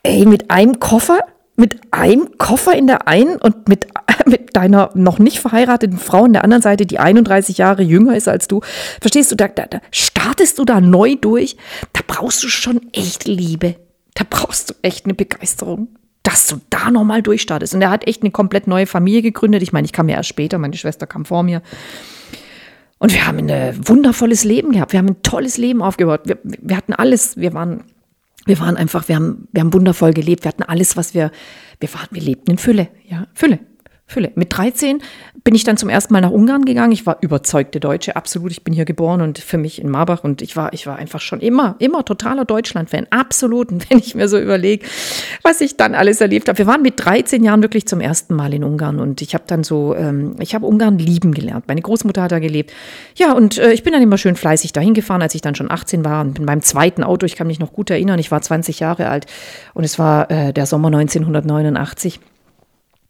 ey, 0.04 0.26
mit 0.26 0.52
einem 0.52 0.80
Koffer 0.82 1.22
mit 1.60 1.80
einem 1.92 2.38
Koffer 2.38 2.76
in 2.76 2.88
der 2.88 3.08
einen 3.08 3.36
und 3.36 3.68
mit, 3.68 3.88
mit 4.26 4.56
deiner 4.56 4.92
noch 4.96 5.20
nicht 5.20 5.40
verheirateten 5.40 5.98
Frau 5.98 6.26
in 6.26 6.34
der 6.34 6.44
anderen 6.44 6.64
Seite, 6.64 6.86
die 6.86 7.00
31 7.00 7.58
Jahre 7.58 7.84
jünger 7.84 8.16
ist 8.16 8.28
als 8.28 8.48
du. 8.48 8.62
Verstehst 9.02 9.32
du, 9.32 9.36
da, 9.36 9.48
da, 9.50 9.66
da 9.66 9.82
startest 9.92 10.58
du 10.58 10.66
da 10.66 10.82
neu 10.82 11.16
durch. 11.16 11.58
Da 11.94 12.02
brauchst 12.08 12.44
du 12.44 12.48
schon 12.48 12.82
echt 12.94 13.26
Liebe. 13.26 13.76
Da 14.16 14.24
brauchst 14.28 14.70
du 14.70 14.74
echt 14.82 15.06
eine 15.06 15.14
Begeisterung, 15.14 15.90
dass 16.24 16.48
du 16.48 16.60
da 16.70 16.92
nochmal 16.92 17.22
durchstartest. 17.22 17.76
Und 17.76 17.82
er 17.82 17.92
hat 17.92 18.08
echt 18.08 18.24
eine 18.24 18.32
komplett 18.32 18.68
neue 18.68 18.88
Familie 18.88 19.22
gegründet. 19.22 19.62
Ich 19.62 19.74
meine, 19.74 19.86
ich 19.86 19.94
kam 19.94 20.10
ja 20.10 20.16
erst 20.16 20.30
später, 20.30 20.58
meine 20.58 20.78
Schwester 20.78 21.08
kam 21.08 21.26
vor 21.26 21.44
mir. 21.44 21.62
Und 22.98 23.14
wir 23.14 23.26
haben 23.26 23.50
ein 23.50 23.88
wundervolles 23.88 24.44
Leben 24.44 24.72
gehabt. 24.72 24.92
Wir 24.92 25.00
haben 25.00 25.08
ein 25.08 25.24
tolles 25.24 25.58
Leben 25.58 25.82
aufgebaut. 25.82 26.22
Wir, 26.26 26.38
wir 26.44 26.76
hatten 26.76 26.94
alles. 26.94 27.38
Wir 27.38 27.54
waren 27.54 27.84
wir 28.50 28.60
waren 28.60 28.76
einfach, 28.76 29.08
wir 29.08 29.16
haben, 29.16 29.48
wir 29.52 29.62
haben 29.62 29.74
wundervoll 29.74 30.14
gelebt. 30.14 30.44
Wir 30.44 30.50
hatten 30.50 30.64
alles, 30.64 30.98
was 30.98 31.14
wir, 31.14 31.32
wir 31.80 31.94
waren, 31.94 32.08
wir 32.12 32.22
lebten 32.22 32.52
in 32.52 32.58
Fülle, 32.58 32.90
ja, 33.08 33.28
Fülle. 33.34 33.60
Fülle. 34.10 34.32
Mit 34.34 34.58
13 34.58 35.04
bin 35.44 35.54
ich 35.54 35.64
dann 35.64 35.78
zum 35.78 35.88
ersten 35.88 36.14
Mal 36.14 36.22
nach 36.22 36.32
Ungarn 36.32 36.66
gegangen. 36.66 36.92
Ich 36.92 37.06
war 37.06 37.20
überzeugte 37.22 37.80
Deutsche, 37.80 38.16
absolut. 38.16 38.52
Ich 38.52 38.64
bin 38.64 38.74
hier 38.74 38.86
geboren 38.86 39.22
und 39.22 39.38
für 39.38 39.60
mich 39.60 39.80
in 39.80 39.88
Marbach 39.88 40.24
und 40.24 40.42
ich 40.42 40.56
war, 40.56 40.74
ich 40.74 40.88
war 40.88 40.96
einfach 40.96 41.22
schon 41.22 41.40
immer, 41.42 41.76
immer 41.78 42.04
totaler 42.04 42.44
Deutschland-Fan, 42.44 43.06
absolut. 43.12 43.72
Und 43.72 43.88
wenn 43.90 44.00
ich 44.00 44.16
mir 44.16 44.28
so 44.28 44.40
überlege, 44.40 44.84
was 45.44 45.62
ich 45.62 45.78
dann 45.78 45.94
alles 45.94 46.22
erlebt 46.22 46.50
habe. 46.50 46.58
Wir 46.58 46.66
waren 46.66 46.82
mit 46.82 46.96
13 46.98 47.44
Jahren 47.44 47.62
wirklich 47.62 47.88
zum 47.88 48.02
ersten 48.02 48.34
Mal 48.34 48.52
in 48.54 48.64
Ungarn 48.64 49.00
und 49.00 49.22
ich 49.22 49.36
habe 49.36 49.44
dann 49.46 49.64
so, 49.64 49.96
ähm, 49.96 50.36
ich 50.40 50.56
habe 50.56 50.66
Ungarn 50.66 50.98
lieben 50.98 51.32
gelernt. 51.32 51.66
Meine 51.68 51.82
Großmutter 51.82 52.24
hat 52.24 52.32
da 52.32 52.40
gelebt. 52.40 52.74
Ja, 53.16 53.34
und 53.34 53.60
äh, 53.60 53.74
ich 53.74 53.84
bin 53.84 53.94
dann 53.94 54.02
immer 54.02 54.18
schön 54.18 54.36
fleißig 54.36 54.74
dahin 54.74 54.96
gefahren, 54.96 55.22
als 55.22 55.36
ich 55.36 55.42
dann 55.42 55.54
schon 55.54 55.70
18 55.70 56.04
war 56.04 56.22
und 56.22 56.40
in 56.40 56.46
meinem 56.46 56.62
zweiten 56.62 57.04
Auto, 57.04 57.28
ich 57.28 57.36
kann 57.36 57.46
mich 57.46 57.60
noch 57.60 57.74
gut 57.74 57.92
erinnern, 57.92 58.18
ich 58.18 58.32
war 58.32 58.42
20 58.42 58.80
Jahre 58.80 59.10
alt 59.10 59.28
und 59.76 59.84
es 59.84 60.00
war 60.00 60.32
äh, 60.32 60.52
der 60.52 60.66
Sommer 60.66 60.88
1989. 60.88 62.20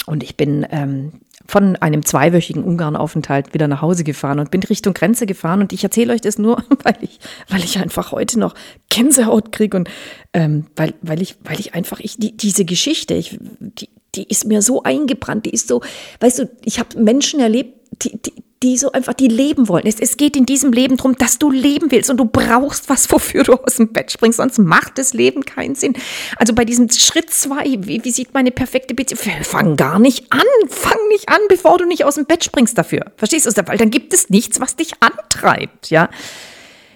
Und 0.10 0.24
ich 0.24 0.36
bin 0.36 0.66
ähm, 0.72 1.12
von 1.46 1.76
einem 1.76 2.04
zweiwöchigen 2.04 2.64
Ungarnaufenthalt 2.64 3.54
wieder 3.54 3.68
nach 3.68 3.84
Hause 3.84 4.04
gefahren 4.04 4.40
und 4.40 4.50
bin 4.50 4.64
Richtung 4.64 4.96
Grenze 4.96 5.28
gefahren. 5.28 5.62
Und 5.62 5.72
ich 5.72 5.84
erzähle 5.84 6.14
euch 6.14 6.22
das 6.22 6.40
nur, 6.40 6.64
weil 6.84 6.96
ich, 7.02 7.20
weil 7.48 7.64
ich 7.64 7.78
einfach 7.78 8.12
heute 8.12 8.40
noch 8.40 8.56
Gänsehaut 8.90 9.52
kriege 9.52 9.78
und 9.78 9.88
ähm, 10.34 10.66
weil, 10.76 10.96
weil, 11.04 11.22
ich, 11.22 11.36
weil 11.44 11.60
ich 11.60 11.76
einfach, 11.76 12.00
ich, 12.00 12.18
die, 12.18 12.36
diese 12.36 12.66
Geschichte, 12.66 13.14
ich, 13.14 13.38
die, 13.60 13.90
die 14.16 14.24
ist 14.24 14.46
mir 14.46 14.64
so 14.64 14.82
eingebrannt, 14.82 15.46
die 15.46 15.52
ist 15.52 15.68
so, 15.68 15.82
weißt 16.22 16.40
du, 16.40 16.50
ich 16.66 16.80
habe 16.80 17.00
Menschen 17.00 17.40
erlebt, 17.40 17.76
die, 18.02 18.20
die, 18.20 18.34
die 18.62 18.78
so 18.78 18.92
einfach, 18.92 19.14
die 19.14 19.28
leben 19.28 19.70
wollen. 19.70 19.86
Es, 19.86 20.00
es 20.00 20.18
geht 20.18 20.36
in 20.36 20.46
diesem 20.46 20.74
Leben 20.74 20.98
darum, 20.98 21.16
dass 21.16 21.40
du 21.40 21.50
leben 21.50 21.92
willst 21.92 22.10
und 22.10 22.18
du 22.18 22.26
brauchst 22.26 22.90
was, 22.90 23.10
wofür 23.12 23.44
du 23.44 23.54
aus 23.54 23.76
dem 23.76 23.94
Bett 23.94 24.12
springst, 24.12 24.38
sonst 24.38 24.58
macht 24.58 24.98
das 24.98 25.14
Leben 25.14 25.46
keinen 25.46 25.76
Sinn. 25.76 25.94
Also 26.38 26.54
bei 26.54 26.66
diesem 26.66 26.90
Schritt 26.90 27.30
zwei, 27.30 27.78
wie, 27.80 28.04
wie 28.04 28.12
sieht 28.12 28.34
meine 28.34 28.52
perfekte 28.52 28.94
Beziehung? 28.94 29.20
Fang 29.44 29.76
gar 29.76 30.00
nicht 30.00 30.32
an, 30.32 30.42
fang 30.68 31.08
nicht 31.10 31.30
an, 31.30 31.40
bevor 31.48 31.78
du 31.78 31.86
nicht 31.86 32.04
aus 32.04 32.16
dem 32.16 32.26
Bett 32.26 32.44
springst 32.44 32.78
dafür. 32.78 33.06
Verstehst 33.16 33.46
du? 33.46 33.68
Weil 33.68 33.78
dann 33.78 33.92
gibt 33.92 34.14
es 34.14 34.30
nichts, 34.30 34.60
was 34.60 34.76
dich 34.76 34.94
antreibt, 35.00 35.90
ja. 35.90 36.10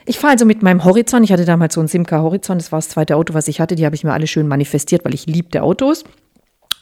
Ich 0.06 0.20
fahre 0.20 0.34
also 0.34 0.46
mit 0.46 0.62
meinem 0.62 0.84
Horizont. 0.84 1.24
Ich 1.24 1.32
hatte 1.32 1.46
damals 1.46 1.76
so 1.76 1.82
ein 1.82 1.88
Simca 1.88 2.22
Horizont. 2.22 2.62
Das 2.62 2.74
war 2.74 2.80
das 2.80 2.90
zweite 2.90 3.16
Auto, 3.16 3.34
was 3.34 3.48
ich 3.48 3.62
hatte. 3.62 3.76
Die 3.76 3.86
habe 3.86 3.96
ich 3.96 4.04
mir 4.04 4.12
alle 4.12 4.28
schön 4.28 4.50
manifestiert, 4.50 5.06
weil 5.06 5.14
ich 5.14 5.28
liebte 5.28 5.64
Autos. 5.64 6.04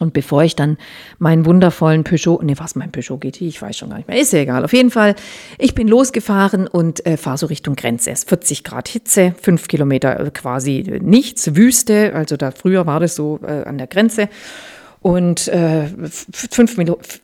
Und 0.01 0.13
bevor 0.13 0.43
ich 0.43 0.55
dann 0.55 0.77
meinen 1.19 1.45
wundervollen 1.45 2.03
Peugeot, 2.03 2.41
nee, 2.41 2.55
was 2.57 2.75
mein 2.75 2.91
Peugeot 2.91 3.19
GT, 3.19 3.41
ich 3.41 3.61
weiß 3.61 3.77
schon 3.77 3.89
gar 3.89 3.97
nicht 3.97 4.07
mehr, 4.07 4.19
ist 4.19 4.33
ja 4.33 4.39
egal. 4.39 4.65
Auf 4.65 4.73
jeden 4.73 4.89
Fall, 4.89 5.15
ich 5.59 5.75
bin 5.75 5.87
losgefahren 5.87 6.65
und 6.65 7.05
äh, 7.05 7.17
fahre 7.17 7.37
so 7.37 7.45
Richtung 7.45 7.75
Grenze. 7.75 8.09
Es 8.09 8.21
ist 8.21 8.29
40 8.29 8.63
Grad 8.63 8.87
Hitze, 8.87 9.35
fünf 9.39 9.67
Kilometer 9.67 10.19
äh, 10.19 10.31
quasi 10.31 10.99
nichts, 11.01 11.55
Wüste. 11.55 12.15
Also 12.15 12.35
da 12.35 12.49
früher 12.49 12.87
war 12.87 12.99
das 12.99 13.15
so 13.15 13.39
äh, 13.43 13.63
an 13.63 13.77
der 13.77 13.85
Grenze. 13.85 14.27
Und 15.01 15.47
äh, 15.49 15.87
fünf, 16.51 16.77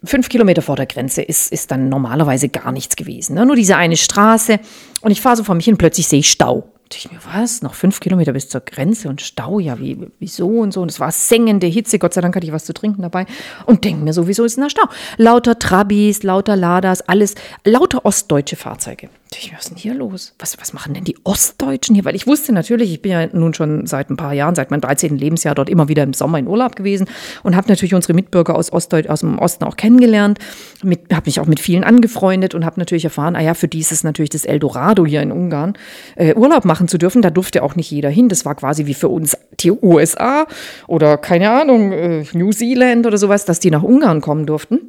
fünf 0.04 0.30
Kilometer 0.30 0.62
vor 0.62 0.76
der 0.76 0.86
Grenze 0.86 1.24
ist, 1.24 1.52
ist 1.52 1.72
dann 1.72 1.90
normalerweise 1.90 2.48
gar 2.50 2.72
nichts 2.72 2.96
gewesen. 2.96 3.34
Ne? 3.36 3.46
Nur 3.46 3.56
diese 3.56 3.76
eine 3.76 3.98
Straße. 3.98 4.60
Und 5.02 5.10
ich 5.10 5.22
fahre 5.22 5.38
so 5.38 5.44
vor 5.44 5.56
mich 5.56 5.66
hin, 5.66 5.78
plötzlich 5.78 6.08
sehe 6.08 6.20
ich 6.20 6.30
Stau 6.30 6.72
dachte 6.88 6.98
ich 6.98 7.12
mir, 7.12 7.20
was? 7.34 7.62
Noch 7.62 7.74
fünf 7.74 8.00
Kilometer 8.00 8.34
bis 8.34 8.48
zur 8.48 8.62
Grenze 8.62 9.10
und 9.10 9.22
Stau, 9.22 9.60
ja, 9.60 9.80
wie, 9.80 9.98
wieso 10.20 10.48
und 10.48 10.72
so. 10.72 10.82
Und 10.82 10.90
es 10.90 11.00
war 11.00 11.12
sengende 11.12 11.68
Hitze, 11.68 12.00
Gott 12.00 12.14
sei 12.14 12.22
Dank 12.22 12.36
hatte 12.36 12.46
ich 12.46 12.54
was 12.54 12.66
zu 12.66 12.74
trinken 12.74 13.02
dabei. 13.02 13.26
Und 13.66 13.84
denke 13.84 14.04
mir 14.04 14.14
so, 14.14 14.28
wieso 14.28 14.46
ist 14.46 14.58
da 14.58 14.70
Stau? 14.70 14.88
Lauter 15.18 15.60
Trabis, 15.60 16.24
lauter 16.24 16.56
Ladas, 16.56 17.02
alles, 17.02 17.36
lauter 17.66 18.06
ostdeutsche 18.06 18.56
Fahrzeuge. 18.56 19.10
Ich 19.36 19.54
was 19.54 19.66
ist 19.66 19.70
denn 19.70 19.78
hier 19.78 19.94
los? 19.94 20.34
Was, 20.40 20.58
was 20.60 20.74
machen 20.74 20.94
denn 20.94 21.04
die 21.04 21.18
Ostdeutschen 21.24 21.96
hier? 21.96 22.06
Weil 22.06 22.16
ich 22.16 22.28
wusste 22.28 22.54
natürlich, 22.54 22.92
ich 22.92 23.02
bin 23.02 23.12
ja 23.12 23.28
nun 23.28 23.54
schon 23.54 23.86
seit 23.86 24.10
ein 24.10 24.18
paar 24.18 24.34
Jahren, 24.34 24.56
seit 24.56 24.72
meinem 24.72 24.82
13. 24.82 25.18
Lebensjahr 25.18 25.54
dort 25.54 25.70
immer 25.70 25.88
wieder 25.90 26.04
im 26.04 26.14
Sommer 26.14 26.40
in 26.40 26.48
Urlaub 26.48 26.76
gewesen 26.76 27.08
und 27.44 27.56
habe 27.56 27.68
natürlich 27.68 27.94
unsere 27.94 28.14
Mitbürger 28.14 28.56
aus, 28.56 28.72
Ostdeutsch, 28.72 29.10
aus 29.10 29.20
dem 29.20 29.38
Osten 29.38 29.66
auch 29.66 29.76
kennengelernt, 29.76 30.40
habe 30.84 31.24
mich 31.26 31.40
auch 31.40 31.46
mit 31.46 31.60
vielen 31.60 31.84
angefreundet 31.84 32.56
und 32.56 32.66
habe 32.66 32.80
natürlich 32.80 33.04
erfahren, 33.04 33.36
ah 33.36 33.42
ja, 33.42 33.54
für 33.54 33.68
die 33.68 33.80
ist 33.80 33.92
es 33.92 34.04
natürlich 34.04 34.30
das 34.30 34.46
Eldorado 34.46 35.06
hier 35.06 35.22
in 35.22 35.32
Ungarn, 35.32 35.74
äh, 36.16 36.34
Urlaub 36.34 36.66
machen 36.66 36.88
zu 36.88 36.98
dürfen. 36.98 37.22
Da 37.22 37.30
durfte 37.30 37.64
auch 37.64 37.76
nicht 37.76 37.92
jeder 37.92 38.10
hin. 38.10 38.30
Das 38.30 38.46
war 38.46 38.56
quasi 38.56 38.86
wie 38.86 38.94
für 38.94 39.10
uns 39.10 39.38
die 39.60 39.72
USA 39.72 40.48
oder 40.88 41.18
keine 41.18 41.52
Ahnung, 41.52 41.92
äh, 41.92 42.24
New 42.34 42.52
Zealand 42.52 43.06
oder 43.06 43.18
sowas, 43.18 43.46
dass 43.46 43.60
die 43.60 43.72
nach 43.72 43.84
Ungarn 43.84 44.22
kommen 44.22 44.46
durften. 44.46 44.80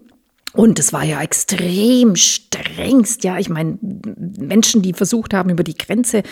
Und 0.52 0.78
es 0.78 0.92
war 0.92 1.04
ja 1.04 1.20
extrem 1.20 2.16
strengst, 2.16 3.22
ja. 3.24 3.38
Ich 3.38 3.48
meine, 3.48 3.78
Menschen, 3.80 4.82
die 4.82 4.92
versucht 4.92 5.34
haben, 5.34 5.50
über 5.50 5.64
die 5.64 5.76
Grenze 5.76 6.22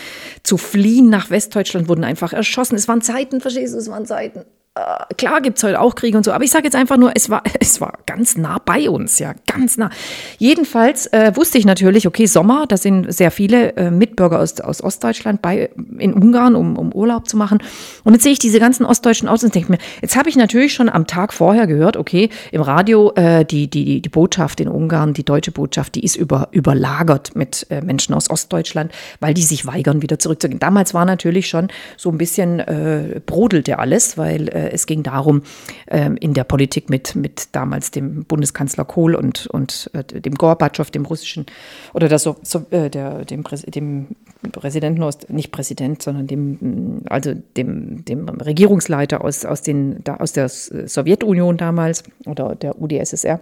zu 0.43 0.57
fliehen 0.57 1.11
nach 1.11 1.31
Westdeutschland, 1.31 1.89
wurden 1.89 2.05
einfach 2.05 2.33
erschossen. 2.33 2.77
Es 2.77 2.89
waren 2.89 3.03
Zeiten, 3.03 3.41
verstehst 3.41 3.75
du, 3.75 3.79
es 3.79 3.91
waren 3.91 4.07
Zeiten. 4.07 4.45
Äh, 4.77 5.15
klar 5.15 5.41
gibt 5.41 5.57
es 5.57 5.65
heute 5.65 5.81
auch 5.81 5.95
Kriege 5.95 6.19
und 6.19 6.25
so, 6.25 6.33
aber 6.33 6.45
ich 6.45 6.51
sage 6.51 6.65
jetzt 6.65 6.77
einfach 6.77 6.99
nur, 6.99 7.13
es 7.15 7.31
war, 7.31 7.43
es 7.61 7.81
war 7.81 7.99
ganz 8.05 8.37
nah 8.37 8.59
bei 8.65 8.91
uns, 8.91 9.19
ja, 9.19 9.35
ganz 9.47 9.79
nah. 9.79 9.91
Jedenfalls 10.39 11.07
äh, 11.09 11.33
wusste 11.35 11.57
ich 11.57 11.65
natürlich, 11.65 12.07
okay, 12.07 12.27
Sommer, 12.27 12.67
da 12.67 12.77
sind 12.77 13.13
sehr 13.13 13.31
viele 13.31 13.75
äh, 13.77 13.91
Mitbürger 13.91 14.39
aus, 14.39 14.61
aus 14.61 14.83
Ostdeutschland 14.83 15.41
bei, 15.41 15.71
in 15.99 16.13
Ungarn, 16.13 16.55
um, 16.55 16.77
um 16.77 16.93
Urlaub 16.93 17.27
zu 17.27 17.39
machen. 17.39 17.59
Und 18.05 18.13
jetzt 18.13 18.25
sehe 18.25 18.33
ich 18.33 18.39
diese 18.39 18.61
ganzen 18.61 18.85
ostdeutschen 18.85 19.29
Autos 19.29 19.45
und 19.45 19.55
denke 19.55 19.73
mir, 19.73 19.79
jetzt 20.03 20.15
habe 20.17 20.29
ich 20.29 20.37
natürlich 20.37 20.75
schon 20.75 20.91
am 20.91 21.07
Tag 21.07 21.33
vorher 21.33 21.67
gehört, 21.67 21.97
okay, 21.97 22.29
im 22.53 22.61
Radio, 22.61 23.13
äh, 23.15 23.47
die, 23.47 23.71
die, 23.71 24.03
die 24.03 24.09
Botschaft 24.09 24.61
in 24.61 24.69
Ungarn, 24.69 25.15
die 25.15 25.25
deutsche 25.25 25.53
Botschaft, 25.53 25.95
die 25.95 26.05
ist 26.05 26.17
über, 26.17 26.49
überlagert 26.51 27.35
mit 27.35 27.67
äh, 27.71 27.81
Menschen 27.81 28.15
aus 28.15 28.29
Ostdeutschland, 28.29 28.93
weil 29.21 29.33
die 29.33 29.43
sich 29.43 29.67
weigern, 29.67 30.03
wieder 30.03 30.19
zurückzugehen. 30.19 30.61
Damals 30.61 30.93
war 30.93 31.07
natürlich 31.07 31.49
schon 31.49 31.69
so 31.97 32.11
ein 32.11 32.19
bisschen 32.19 32.61
äh, 32.61 33.21
brodelte 33.25 33.79
alles, 33.79 34.19
weil 34.19 34.49
äh, 34.49 34.66
äh, 34.67 34.71
es 34.73 34.87
ging 34.87 35.03
darum, 35.03 35.43
ähm, 35.89 36.17
in 36.17 36.35
der 36.35 36.45
Politik 36.45 36.91
mit, 36.91 37.15
mit 37.15 37.49
damals 37.53 37.91
dem 37.91 38.25
Bundeskanzler 38.25 38.85
Kohl 38.85 39.15
und, 39.15 39.47
und 39.47 39.91
äh, 39.93 40.21
dem 40.21 40.35
Gorbatschow, 40.35 40.91
dem 40.91 41.05
russischen, 41.05 41.47
oder 41.95 42.09
das, 42.09 42.23
so, 42.23 42.37
äh, 42.71 42.91
der, 42.91 43.25
dem, 43.25 43.45
dem 43.75 44.07
Präsidenten 44.53 45.03
aus, 45.03 45.19
nicht 45.29 45.53
Präsident, 45.53 46.03
sondern 46.03 46.27
dem, 46.27 47.03
also 47.09 47.35
dem, 47.57 48.05
dem 48.05 48.29
Regierungsleiter 48.29 49.25
aus, 49.25 49.45
aus, 49.45 49.63
den, 49.63 50.03
aus 50.07 50.33
der 50.33 50.49
Sowjetunion 50.49 51.57
damals 51.57 52.05
oder 52.27 52.55
der 52.55 52.81
UdSSR, 52.81 53.41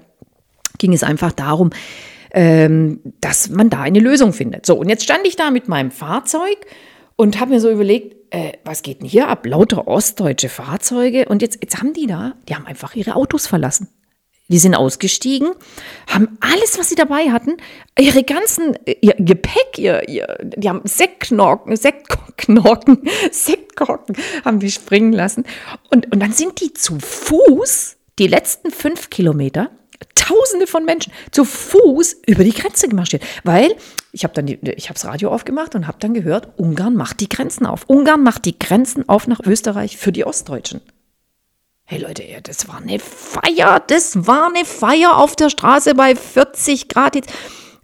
ging 0.79 0.93
es 0.93 1.03
einfach 1.03 1.33
darum, 1.33 1.71
ähm, 2.33 3.01
dass 3.21 3.49
man 3.49 3.71
da 3.71 3.83
eine 3.83 4.01
Lösung 4.01 4.33
findet. 4.33 4.67
So, 4.67 4.77
und 4.77 4.89
jetzt 4.89 5.05
stand 5.05 5.27
ich 5.27 5.37
da 5.37 5.51
mit 5.51 5.69
meinem 5.69 5.91
Fahrzeug 5.91 6.57
und 7.17 7.41
habe 7.41 7.53
mir 7.53 7.61
so 7.61 7.71
überlegt, 7.71 8.24
äh, 8.35 8.53
was 8.65 8.83
geht 8.83 9.01
denn 9.01 9.09
hier 9.09 9.29
ab? 9.29 9.47
Lauter 9.47 9.87
ostdeutsche 9.87 10.49
Fahrzeuge. 10.49 11.27
Und 11.29 11.41
jetzt, 11.41 11.59
jetzt 11.63 11.79
haben 11.79 11.93
die 11.93 12.07
da, 12.07 12.35
die 12.49 12.57
haben 12.57 12.67
einfach 12.67 12.97
ihre 12.97 13.15
Autos 13.15 13.47
verlassen. 13.47 13.89
Die 14.49 14.59
sind 14.59 14.75
ausgestiegen, 14.75 15.53
haben 16.07 16.37
alles, 16.41 16.79
was 16.79 16.91
sie 16.91 16.97
dabei 16.97 17.31
hatten, 17.31 17.57
ihre 17.99 18.25
ganzen, 18.25 18.77
ihr 19.01 19.15
Gepäck, 19.19 19.79
ihr, 19.79 20.07
ihr, 20.07 20.37
die 20.43 20.69
haben 20.69 20.83
Sektknorken, 20.85 21.77
Sektknorken, 21.77 23.09
Sektkorken 23.31 24.17
haben 24.45 24.59
die 24.59 24.71
springen 24.71 25.15
lassen. 25.15 25.45
Und, 25.91 26.13
und 26.13 26.21
dann 26.21 26.33
sind 26.33 26.61
die 26.61 26.75
zu 26.75 26.99
Fuß 26.99 27.97
die 28.19 28.27
letzten 28.27 28.71
fünf 28.71 29.09
Kilometer 29.09 29.71
Tausende 30.15 30.67
von 30.67 30.85
Menschen 30.85 31.13
zu 31.31 31.45
Fuß 31.45 32.17
über 32.27 32.45
die 32.45 32.53
Grenze 32.53 32.89
gemarschiert, 32.89 33.23
weil 33.45 33.75
ich 34.13 34.25
habe 34.25 34.35
dann 34.35 34.47
die, 34.47 34.59
ich 34.77 34.89
habe 34.89 34.95
das 34.95 35.05
Radio 35.05 35.31
aufgemacht 35.31 35.75
und 35.75 35.87
habe 35.87 35.99
dann 36.01 36.15
gehört, 36.15 36.49
Ungarn 36.57 36.95
macht 36.95 37.21
die 37.21 37.29
Grenzen 37.29 37.67
auf. 37.67 37.85
Ungarn 37.89 38.23
macht 38.23 38.45
die 38.45 38.59
Grenzen 38.59 39.09
auf 39.09 39.27
nach 39.27 39.41
Österreich 39.45 39.97
für 39.97 40.13
die 40.13 40.25
Ostdeutschen. 40.25 40.81
Hey 41.87 42.01
Leute, 42.01 42.23
das 42.43 42.67
war 42.67 42.79
eine 42.79 42.99
Feier, 42.99 43.83
das 43.87 44.27
war 44.27 44.47
eine 44.47 44.65
Feier 44.65 45.19
auf 45.19 45.37
der 45.37 45.51
Straße 45.51 45.95
bei 45.95 46.17
40 46.17 46.89
Grad 46.89 47.15
jetzt 47.15 47.31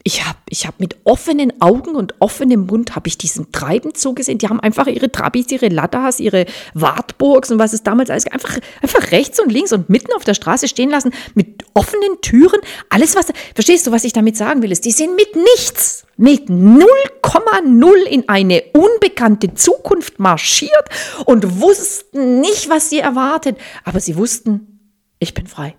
ich 0.03 0.27
habe 0.27 0.39
ich 0.49 0.67
hab 0.67 0.81
mit 0.81 0.97
offenen 1.05 1.61
Augen 1.61 1.95
und 1.95 2.15
offenem 2.21 2.67
Mund 2.67 2.97
habe 2.97 3.09
ich 3.09 3.19
diesen 3.19 3.53
Treiben 3.53 3.95
zugesehen. 3.95 4.39
Die 4.39 4.49
haben 4.49 4.59
einfach 4.59 4.87
ihre 4.87 5.13
Trabis, 5.13 5.51
ihre 5.51 5.69
Lattas, 5.69 6.21
ihre 6.21 6.47
Wartburgs 6.73 7.51
und 7.51 7.59
was 7.59 7.75
es 7.75 7.83
damals 7.83 8.09
alles 8.09 8.27
einfach, 8.27 8.59
einfach 8.83 9.13
rechts 9.13 9.39
und 9.41 9.53
links 9.53 9.73
und 9.73 9.91
mitten 9.91 10.13
auf 10.15 10.25
der 10.25 10.35
Straße 10.35 10.69
stehen 10.69 10.91
lassen 10.91 11.13
mit 11.35 11.65
offenen 11.75 12.21
Türen. 12.23 12.61
Alles 12.89 13.15
was, 13.15 13.27
verstehst 13.55 13.87
du, 13.87 13.93
was 13.93 14.05
ich 14.05 14.15
damit 14.15 14.37
sagen 14.37 14.63
will? 14.63 14.73
Ist, 14.73 14.87
die 14.87 14.91
sind 14.91 15.17
mit 15.17 15.37
nichts, 15.37 16.07
mit 16.17 16.49
0,0 16.49 18.03
in 18.09 18.29
eine 18.29 18.63
unbekannte 18.73 19.55
Zukunft 19.55 20.19
marschiert 20.19 20.89
und 21.27 21.61
wussten 21.61 22.41
nicht, 22.41 22.71
was 22.71 22.89
sie 22.89 23.01
erwartet. 23.01 23.59
Aber 23.85 24.01
sie 24.01 24.17
wussten, 24.17 24.81
ich 25.19 25.35
bin 25.35 25.47
frei. 25.47 25.77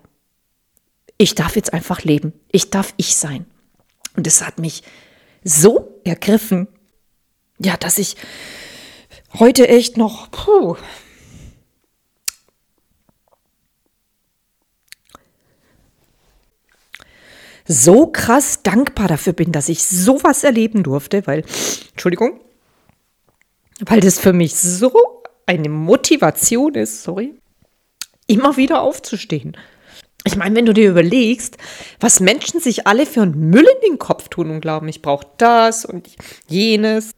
Ich 1.18 1.34
darf 1.34 1.56
jetzt 1.56 1.72
einfach 1.72 2.02
leben. 2.02 2.32
Ich 2.52 2.70
darf 2.70 2.94
ich 2.96 3.16
sein. 3.16 3.46
Und 4.16 4.26
es 4.26 4.42
hat 4.42 4.58
mich 4.58 4.82
so 5.44 6.00
ergriffen, 6.04 6.68
ja, 7.58 7.76
dass 7.76 7.98
ich 7.98 8.16
heute 9.38 9.68
echt 9.68 9.96
noch, 9.96 10.30
puh, 10.30 10.76
so 17.66 18.06
krass 18.08 18.62
dankbar 18.62 19.08
dafür 19.08 19.32
bin, 19.32 19.52
dass 19.52 19.68
ich 19.68 19.84
sowas 19.84 20.44
erleben 20.44 20.82
durfte, 20.82 21.26
weil, 21.26 21.44
Entschuldigung, 21.92 22.40
weil 23.80 24.00
das 24.00 24.18
für 24.18 24.32
mich 24.32 24.56
so 24.56 25.22
eine 25.46 25.68
Motivation 25.68 26.74
ist, 26.74 27.02
sorry, 27.02 27.34
immer 28.26 28.56
wieder 28.56 28.82
aufzustehen. 28.82 29.56
Ich 30.24 30.36
meine, 30.36 30.54
wenn 30.54 30.66
du 30.66 30.72
dir 30.72 30.88
überlegst, 30.88 31.56
was 31.98 32.20
Menschen 32.20 32.60
sich 32.60 32.86
alle 32.86 33.06
für 33.06 33.22
einen 33.22 33.50
Müll 33.50 33.66
in 33.66 33.90
den 33.90 33.98
Kopf 33.98 34.28
tun 34.28 34.50
und 34.50 34.60
glauben, 34.60 34.88
ich 34.88 35.02
brauche 35.02 35.26
das 35.38 35.84
und 35.84 36.08
jenes 36.48 37.10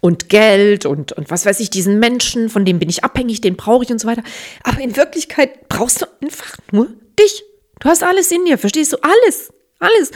und 0.00 0.28
Geld 0.28 0.84
und, 0.84 1.12
und 1.12 1.30
was 1.30 1.46
weiß 1.46 1.60
ich, 1.60 1.70
diesen 1.70 1.98
Menschen, 1.98 2.50
von 2.50 2.64
dem 2.64 2.78
bin 2.78 2.90
ich 2.90 3.04
abhängig, 3.04 3.40
den 3.40 3.56
brauche 3.56 3.84
ich 3.84 3.90
und 3.90 4.00
so 4.00 4.06
weiter. 4.06 4.22
Aber 4.62 4.80
in 4.80 4.96
Wirklichkeit 4.96 5.68
brauchst 5.68 6.02
du 6.02 6.06
einfach 6.22 6.58
nur 6.72 6.88
dich. 7.18 7.42
Du 7.80 7.88
hast 7.88 8.02
alles 8.02 8.30
in 8.30 8.44
dir, 8.44 8.58
verstehst 8.58 8.92
du? 8.92 8.98
Alles. 9.02 9.52
Alles. 9.78 10.10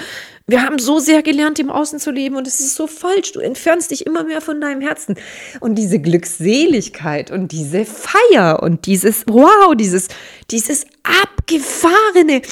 Wir 0.47 0.63
haben 0.63 0.79
so 0.79 0.99
sehr 0.99 1.23
gelernt, 1.23 1.59
im 1.59 1.71
Außen 1.71 2.01
zu 2.01 2.11
leben 2.11 2.37
und 2.37 2.47
es 2.47 2.61
ist 2.61 2.75
so 2.75 2.87
falsch. 2.87 3.33
Du 3.33 3.41
entfernst 3.41 3.91
dich 3.91 4.07
immer 4.07 4.25
mehr 4.25 4.41
von 4.41 4.61
deinem 4.61 4.81
Herzen. 4.81 5.17
Und 5.61 5.77
diese 5.77 6.01
Glückseligkeit 6.01 7.31
und 7.31 7.53
diese 7.53 7.85
Feier 7.85 8.63
und 8.63 8.87
dieses 8.87 9.25
Wow, 9.29 9.77
dieses, 9.77 10.09
dieses 10.51 10.87
abgefahrene, 11.03 12.43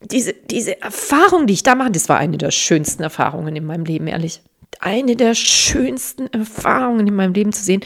diese, 0.00 0.32
diese 0.32 0.80
Erfahrung, 0.80 1.46
die 1.46 1.54
ich 1.54 1.62
da 1.62 1.74
mache, 1.74 1.90
das 1.90 2.08
war 2.08 2.18
eine 2.18 2.38
der 2.38 2.50
schönsten 2.50 3.02
Erfahrungen 3.02 3.56
in 3.56 3.64
meinem 3.64 3.84
Leben, 3.84 4.06
ehrlich. 4.06 4.40
Eine 4.78 5.16
der 5.16 5.34
schönsten 5.34 6.26
Erfahrungen 6.28 7.06
in 7.06 7.14
meinem 7.14 7.32
Leben 7.32 7.52
zu 7.52 7.62
sehen, 7.62 7.82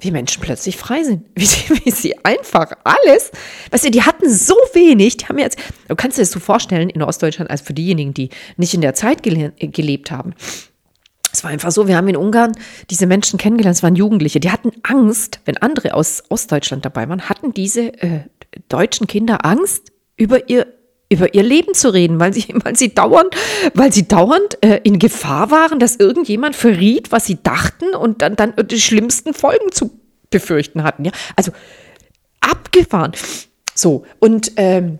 wie 0.00 0.10
Menschen 0.10 0.42
plötzlich 0.42 0.76
frei 0.76 1.02
sind. 1.02 1.24
Wie 1.34 1.46
sie, 1.46 1.70
wie 1.84 1.90
sie 1.90 2.24
einfach 2.24 2.70
alles, 2.84 3.32
weißt 3.70 3.86
du, 3.86 3.90
die 3.90 4.02
hatten 4.02 4.30
so 4.30 4.54
wenig, 4.72 5.16
die 5.16 5.26
haben 5.26 5.38
jetzt, 5.38 5.58
du 5.88 5.96
kannst 5.96 6.18
dir 6.18 6.22
das 6.22 6.30
so 6.30 6.40
vorstellen 6.40 6.88
in 6.90 7.02
Ostdeutschland, 7.02 7.50
als 7.50 7.62
für 7.62 7.74
diejenigen, 7.74 8.14
die 8.14 8.30
nicht 8.56 8.74
in 8.74 8.80
der 8.80 8.94
Zeit 8.94 9.22
gele 9.22 9.52
gelebt 9.58 10.10
haben. 10.10 10.34
Es 11.32 11.44
war 11.44 11.50
einfach 11.50 11.70
so, 11.70 11.86
wir 11.86 11.96
haben 11.96 12.08
in 12.08 12.16
Ungarn 12.16 12.52
diese 12.90 13.06
Menschen 13.06 13.38
kennengelernt, 13.38 13.76
es 13.76 13.82
waren 13.82 13.96
Jugendliche, 13.96 14.40
die 14.40 14.50
hatten 14.50 14.70
Angst, 14.82 15.40
wenn 15.44 15.56
andere 15.58 15.94
aus 15.94 16.22
Ostdeutschland 16.28 16.84
dabei 16.84 17.08
waren, 17.08 17.28
hatten 17.28 17.52
diese 17.52 17.92
äh, 18.02 18.20
deutschen 18.68 19.06
Kinder 19.06 19.44
Angst, 19.44 19.92
über 20.16 20.48
ihr 20.48 20.66
über 21.10 21.34
ihr 21.34 21.42
Leben 21.42 21.72
zu 21.74 21.92
reden, 21.92 22.20
weil 22.20 22.32
sie, 22.34 22.54
weil 22.64 22.76
sie 22.76 22.94
dauernd, 22.94 23.34
weil 23.74 23.92
sie 23.92 24.06
dauernd 24.06 24.62
äh, 24.62 24.80
in 24.84 24.98
Gefahr 24.98 25.50
waren, 25.50 25.78
dass 25.78 25.96
irgendjemand 25.96 26.54
verriet, 26.54 27.12
was 27.12 27.24
sie 27.24 27.42
dachten 27.42 27.94
und 27.94 28.20
dann, 28.22 28.36
dann 28.36 28.54
die 28.66 28.80
schlimmsten 28.80 29.32
Folgen 29.32 29.72
zu 29.72 29.90
befürchten 30.30 30.82
hatten. 30.82 31.06
Ja, 31.06 31.12
also 31.34 31.52
abgefahren. 32.40 33.12
So 33.74 34.04
und 34.18 34.52
ähm, 34.56 34.98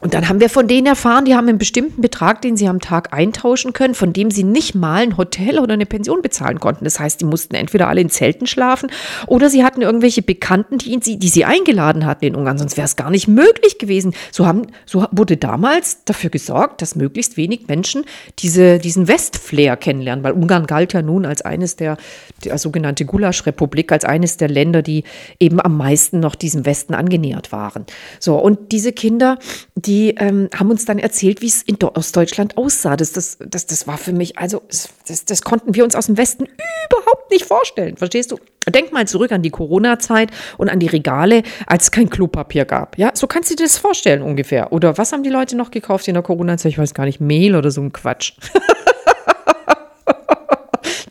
und 0.00 0.14
dann 0.14 0.30
haben 0.30 0.40
wir 0.40 0.48
von 0.48 0.66
denen 0.66 0.86
erfahren, 0.86 1.26
die 1.26 1.34
haben 1.34 1.46
einen 1.46 1.58
bestimmten 1.58 2.00
Betrag, 2.00 2.40
den 2.40 2.56
sie 2.56 2.66
am 2.68 2.80
Tag 2.80 3.12
eintauschen 3.12 3.74
können, 3.74 3.94
von 3.94 4.14
dem 4.14 4.30
sie 4.30 4.44
nicht 4.44 4.74
mal 4.74 5.02
ein 5.02 5.18
Hotel 5.18 5.58
oder 5.58 5.74
eine 5.74 5.84
Pension 5.84 6.22
bezahlen 6.22 6.58
konnten. 6.58 6.84
Das 6.84 6.98
heißt, 6.98 7.20
die 7.20 7.26
mussten 7.26 7.54
entweder 7.54 7.86
alle 7.86 8.00
in 8.00 8.08
Zelten 8.08 8.46
schlafen 8.46 8.90
oder 9.26 9.50
sie 9.50 9.62
hatten 9.62 9.82
irgendwelche 9.82 10.22
Bekannten, 10.22 10.78
die, 10.78 10.92
ihn, 10.92 11.00
die 11.00 11.28
sie 11.28 11.44
eingeladen 11.44 12.06
hatten 12.06 12.24
in 12.24 12.34
Ungarn. 12.34 12.56
Sonst 12.56 12.78
wäre 12.78 12.86
es 12.86 12.96
gar 12.96 13.10
nicht 13.10 13.28
möglich 13.28 13.78
gewesen. 13.78 14.14
So, 14.32 14.46
haben, 14.46 14.68
so 14.86 15.04
wurde 15.12 15.36
damals 15.36 16.02
dafür 16.06 16.30
gesorgt, 16.30 16.80
dass 16.80 16.96
möglichst 16.96 17.36
wenig 17.36 17.68
Menschen 17.68 18.04
diese, 18.38 18.78
diesen 18.78 19.06
Westflair 19.06 19.76
kennenlernen, 19.76 20.24
weil 20.24 20.32
Ungarn 20.32 20.66
galt 20.66 20.94
ja 20.94 21.02
nun 21.02 21.26
als 21.26 21.42
eines 21.42 21.76
der, 21.76 21.98
der 22.44 22.56
sogenannte 22.56 23.04
Gulasch-Republik, 23.04 23.92
als 23.92 24.06
eines 24.06 24.38
der 24.38 24.48
Länder, 24.48 24.80
die 24.80 25.04
eben 25.38 25.60
am 25.60 25.76
meisten 25.76 26.20
noch 26.20 26.36
diesem 26.36 26.64
Westen 26.64 26.94
angenähert 26.94 27.52
waren. 27.52 27.84
So, 28.18 28.36
und 28.36 28.72
diese 28.72 28.92
Kinder, 28.92 29.38
die 29.74 29.89
die 29.90 30.14
ähm, 30.18 30.48
haben 30.56 30.70
uns 30.70 30.84
dann 30.84 31.00
erzählt, 31.00 31.42
wie 31.42 31.48
es 31.48 31.62
in 31.62 31.76
Ostdeutschland 31.82 32.56
aussah. 32.56 32.96
Das, 32.96 33.10
das, 33.10 33.38
das, 33.40 33.66
das 33.66 33.88
war 33.88 33.98
für 33.98 34.12
mich, 34.12 34.38
also 34.38 34.62
das, 34.68 35.24
das 35.24 35.42
konnten 35.42 35.74
wir 35.74 35.82
uns 35.82 35.96
aus 35.96 36.06
dem 36.06 36.16
Westen 36.16 36.44
überhaupt 36.44 37.32
nicht 37.32 37.44
vorstellen. 37.44 37.96
Verstehst 37.96 38.30
du? 38.30 38.38
Denk 38.68 38.92
mal 38.92 39.08
zurück 39.08 39.32
an 39.32 39.42
die 39.42 39.50
Corona-Zeit 39.50 40.30
und 40.58 40.68
an 40.68 40.78
die 40.78 40.86
Regale, 40.86 41.42
als 41.66 41.84
es 41.84 41.90
kein 41.90 42.08
Klopapier 42.08 42.66
gab. 42.66 42.98
Ja, 42.98 43.10
so 43.14 43.26
kannst 43.26 43.50
du 43.50 43.56
dir 43.56 43.64
das 43.64 43.78
vorstellen 43.78 44.22
ungefähr. 44.22 44.72
Oder 44.72 44.96
was 44.96 45.10
haben 45.10 45.24
die 45.24 45.30
Leute 45.30 45.56
noch 45.56 45.72
gekauft 45.72 46.06
in 46.06 46.14
der 46.14 46.22
Corona-Zeit? 46.22 46.70
Ich 46.70 46.78
weiß 46.78 46.94
gar 46.94 47.04
nicht, 47.04 47.20
Mehl 47.20 47.56
oder 47.56 47.72
so 47.72 47.80
ein 47.80 47.92
Quatsch. 47.92 48.34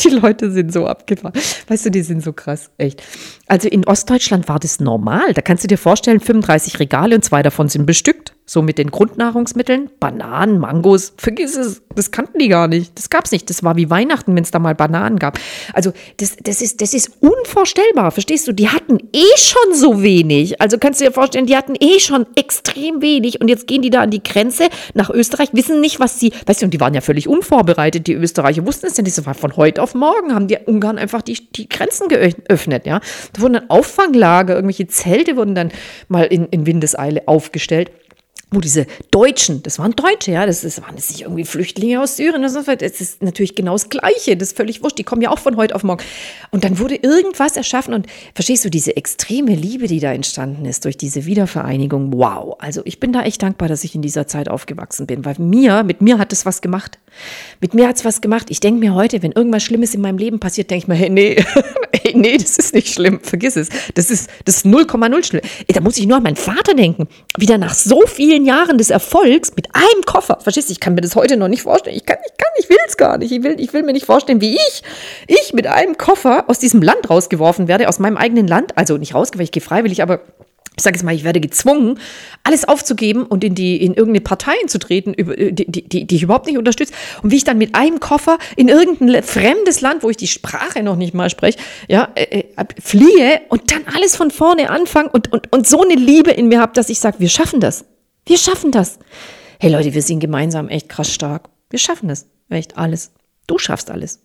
die 0.05 0.09
Leute 0.09 0.51
sind 0.51 0.71
so 0.71 0.87
abgefahren. 0.87 1.33
Weißt 1.67 1.85
du, 1.85 1.91
die 1.91 2.03
sind 2.03 2.23
so 2.23 2.31
krass, 2.31 2.71
echt. 2.77 3.03
Also 3.47 3.67
in 3.67 3.85
Ostdeutschland 3.85 4.47
war 4.47 4.59
das 4.59 4.79
normal. 4.79 5.33
Da 5.33 5.41
kannst 5.41 5.65
du 5.65 5.67
dir 5.67 5.77
vorstellen, 5.77 6.21
35 6.21 6.79
Regale 6.79 7.15
und 7.15 7.25
zwei 7.25 7.43
davon 7.43 7.67
sind 7.67 7.85
bestückt 7.85 8.33
so 8.49 8.63
mit 8.63 8.79
den 8.79 8.89
Grundnahrungsmitteln, 8.89 9.91
Bananen, 9.99 10.57
Mangos, 10.57 11.13
vergiss 11.17 11.55
es, 11.55 11.83
das 11.95 12.09
kannten 12.09 12.39
die 12.39 12.47
gar 12.47 12.67
nicht. 12.67 12.97
Das 12.97 13.11
gab 13.11 13.25
es 13.25 13.31
nicht. 13.31 13.47
Das 13.47 13.63
war 13.63 13.75
wie 13.75 13.91
Weihnachten, 13.91 14.35
wenn 14.35 14.43
es 14.43 14.49
da 14.49 14.57
mal 14.57 14.73
Bananen 14.73 15.19
gab. 15.19 15.37
Also 15.73 15.93
das, 16.17 16.35
das, 16.41 16.59
ist, 16.63 16.81
das 16.81 16.95
ist 16.95 17.11
unvorstellbar, 17.19 18.09
verstehst 18.09 18.47
du? 18.47 18.51
Die 18.51 18.69
hatten 18.69 18.97
eh 19.13 19.37
schon 19.37 19.75
so 19.75 20.01
wenig. 20.01 20.59
Also 20.59 20.79
kannst 20.79 20.99
du 20.99 21.05
dir 21.05 21.11
vorstellen, 21.11 21.45
die 21.45 21.55
hatten 21.55 21.75
eh 21.79 21.99
schon 21.99 22.25
extrem 22.35 23.03
wenig 23.03 23.39
und 23.39 23.49
jetzt 23.49 23.67
gehen 23.67 23.83
die 23.83 23.91
da 23.91 24.01
an 24.01 24.09
die 24.09 24.23
Grenze 24.23 24.69
nach 24.95 25.11
Österreich, 25.11 25.49
wissen 25.53 25.79
nicht, 25.79 25.99
was 25.99 26.19
sie, 26.19 26.33
weißt 26.47 26.63
du, 26.63 26.65
und 26.65 26.73
die 26.73 26.79
waren 26.79 26.95
ja 26.95 27.01
völlig 27.01 27.27
unvorbereitet, 27.27 28.07
die 28.07 28.13
Österreicher 28.13 28.65
wussten 28.65 28.87
es 28.87 28.97
ja 28.97 29.03
nicht, 29.03 29.23
war 29.27 29.35
von 29.35 29.57
heute 29.57 29.83
auf 29.83 29.93
morgen, 29.93 30.33
haben 30.33 30.47
die 30.47 30.57
Ungarn 30.65 30.97
einfach 30.97 31.21
die, 31.21 31.51
die 31.51 31.69
Grenzen 31.69 32.07
geöffnet, 32.07 32.87
ja. 32.87 32.99
Da 33.33 33.41
wurden 33.41 33.53
dann 33.53 33.69
Auffanglager, 33.69 34.55
irgendwelche 34.55 34.87
Zelte 34.87 35.37
wurden 35.37 35.53
dann 35.53 35.71
mal 36.07 36.25
in, 36.25 36.47
in 36.47 36.65
Windeseile 36.65 37.27
aufgestellt. 37.27 37.91
Wo 38.51 38.59
diese 38.59 38.87
Deutschen, 39.11 39.61
das 39.63 39.77
waren 39.77 39.91
Deutsche, 39.91 40.31
ja, 40.31 40.45
das, 40.45 40.61
das 40.61 40.81
waren 40.81 40.95
jetzt 40.95 41.11
nicht 41.11 41.21
irgendwie 41.21 41.45
Flüchtlinge 41.45 42.01
aus 42.01 42.17
Syrien, 42.17 42.41
das 42.41 42.55
ist 42.55 43.21
natürlich 43.21 43.55
genau 43.55 43.73
das 43.73 43.89
Gleiche, 43.89 44.35
das 44.35 44.49
ist 44.49 44.57
völlig 44.57 44.81
wurscht, 44.81 44.97
die 44.97 45.03
kommen 45.03 45.21
ja 45.21 45.29
auch 45.29 45.39
von 45.39 45.55
heute 45.55 45.75
auf 45.75 45.83
morgen. 45.83 46.03
Und 46.51 46.63
dann 46.63 46.79
wurde 46.79 46.95
irgendwas 46.95 47.57
erschaffen 47.57 47.93
und 47.93 48.07
verstehst 48.33 48.65
du, 48.65 48.69
diese 48.69 48.97
extreme 48.97 49.53
Liebe, 49.53 49.87
die 49.87 49.99
da 49.99 50.11
entstanden 50.11 50.65
ist 50.65 50.85
durch 50.85 50.97
diese 50.97 51.25
Wiedervereinigung, 51.25 52.11
wow. 52.13 52.55
Also 52.59 52.81
ich 52.85 52.99
bin 52.99 53.13
da 53.13 53.21
echt 53.23 53.43
dankbar, 53.43 53.67
dass 53.69 53.83
ich 53.83 53.93
in 53.93 54.01
dieser 54.01 54.25
Zeit 54.25 54.49
aufgewachsen 54.49 55.05
bin, 55.05 55.25
weil 55.25 55.35
mir, 55.37 55.83
mit 55.83 56.01
mir 56.01 56.17
hat 56.17 56.33
es 56.33 56.45
was 56.45 56.61
gemacht. 56.61 56.97
Mit 57.61 57.73
mir 57.73 57.87
hat 57.87 57.97
es 57.97 58.05
was 58.05 58.21
gemacht. 58.21 58.47
Ich 58.49 58.59
denke 58.59 58.79
mir 58.79 58.95
heute, 58.95 59.21
wenn 59.21 59.31
irgendwas 59.31 59.63
Schlimmes 59.63 59.93
in 59.93 60.01
meinem 60.01 60.17
Leben 60.17 60.39
passiert, 60.39 60.71
denke 60.71 60.83
ich 60.83 60.87
mir, 60.87 60.95
hey, 60.95 61.09
nee, 61.09 61.43
hey, 62.09 62.17
nee, 62.19 62.37
das 62.37 62.57
ist 62.57 62.73
nicht 62.73 62.93
schlimm, 62.93 63.19
vergiss 63.21 63.55
es. 63.55 63.69
Das 63.93 64.09
ist 64.09 64.29
das 64.45 64.65
0,0 64.65 65.23
schlimm. 65.23 65.41
Da 65.67 65.81
muss 65.81 65.97
ich 65.97 66.07
nur 66.07 66.17
an 66.17 66.23
meinen 66.23 66.35
Vater 66.35 66.73
denken, 66.73 67.07
wie 67.37 67.45
der 67.45 67.57
nach 67.57 67.73
so 67.73 68.01
vielen 68.05 68.45
Jahren 68.45 68.77
des 68.77 68.89
Erfolgs 68.89 69.53
mit 69.55 69.67
einem 69.73 70.03
Koffer, 70.05 70.39
verstehst 70.41 70.69
du, 70.69 70.73
ich 70.73 70.79
kann 70.79 70.95
mir 70.95 71.01
das 71.01 71.15
heute 71.15 71.37
noch 71.37 71.47
nicht 71.47 71.63
vorstellen. 71.63 71.95
Ich 71.95 72.05
kann, 72.05 72.17
ich 72.25 72.37
kann, 72.37 72.51
ich 72.57 72.69
will 72.69 72.77
es 72.87 72.97
gar 72.97 73.17
nicht. 73.17 73.31
Ich 73.31 73.43
will, 73.43 73.59
ich 73.59 73.73
will 73.73 73.83
mir 73.83 73.93
nicht 73.93 74.05
vorstellen, 74.05 74.41
wie 74.41 74.55
ich, 74.55 74.83
ich 75.27 75.53
mit 75.53 75.67
einem 75.67 75.97
Koffer 75.97 76.45
aus 76.47 76.59
diesem 76.59 76.81
Land 76.81 77.09
rausgeworfen 77.09 77.67
werde, 77.67 77.87
aus 77.87 77.99
meinem 77.99 78.17
eigenen 78.17 78.47
Land. 78.47 78.77
Also 78.77 78.97
nicht 78.97 79.13
rausgeworfen, 79.13 79.43
ich 79.43 79.51
gehe 79.51 79.61
freiwillig, 79.61 80.01
aber 80.01 80.21
ich 80.79 80.83
sage 80.83 80.95
jetzt 80.95 81.03
mal, 81.03 81.13
ich 81.13 81.25
werde 81.25 81.41
gezwungen, 81.41 81.99
alles 82.43 82.65
aufzugeben 82.65 83.23
und 83.23 83.43
in 83.43 83.53
die 83.53 83.83
in 83.83 83.93
irgendeine 83.93 84.21
Partei 84.21 84.53
zu 84.67 84.79
treten, 84.79 85.13
die, 85.13 85.65
die, 85.65 86.07
die 86.07 86.15
ich 86.15 86.23
überhaupt 86.23 86.47
nicht 86.47 86.57
unterstütze. 86.57 86.93
Und 87.21 87.31
wie 87.31 87.35
ich 87.35 87.43
dann 87.43 87.57
mit 87.57 87.75
einem 87.75 87.99
Koffer 87.99 88.37
in 88.55 88.69
irgendein 88.69 89.21
fremdes 89.23 89.81
Land, 89.81 90.03
wo 90.03 90.09
ich 90.09 90.17
die 90.17 90.27
Sprache 90.27 90.81
noch 90.81 90.95
nicht 90.95 91.13
mal 91.13 91.29
spreche, 91.29 91.59
ja, 91.89 92.09
äh, 92.15 92.45
äh 92.55 92.65
fliehe 92.81 93.41
und 93.49 93.71
dann 93.71 93.81
alles 93.93 94.15
von 94.15 94.31
vorne 94.31 94.69
anfange 94.69 95.09
und, 95.09 95.31
und, 95.33 95.51
und 95.51 95.67
so 95.67 95.83
eine 95.83 95.95
Liebe 95.95 96.31
in 96.31 96.47
mir 96.47 96.61
habe, 96.61 96.73
dass 96.73 96.89
ich 96.89 96.99
sage, 96.99 97.19
wir 97.19 97.29
schaffen 97.29 97.59
das. 97.59 97.85
Wir 98.25 98.37
schaffen 98.37 98.71
das. 98.71 98.99
Hey 99.59 99.71
Leute, 99.71 99.93
wir 99.93 100.01
sind 100.01 100.21
gemeinsam 100.21 100.69
echt 100.69 100.87
krass 100.87 101.13
stark. 101.13 101.49
Wir 101.69 101.79
schaffen 101.79 102.07
das. 102.07 102.27
Echt 102.49 102.77
alles. 102.77 103.11
Du 103.47 103.57
schaffst 103.57 103.91
alles. 103.91 104.21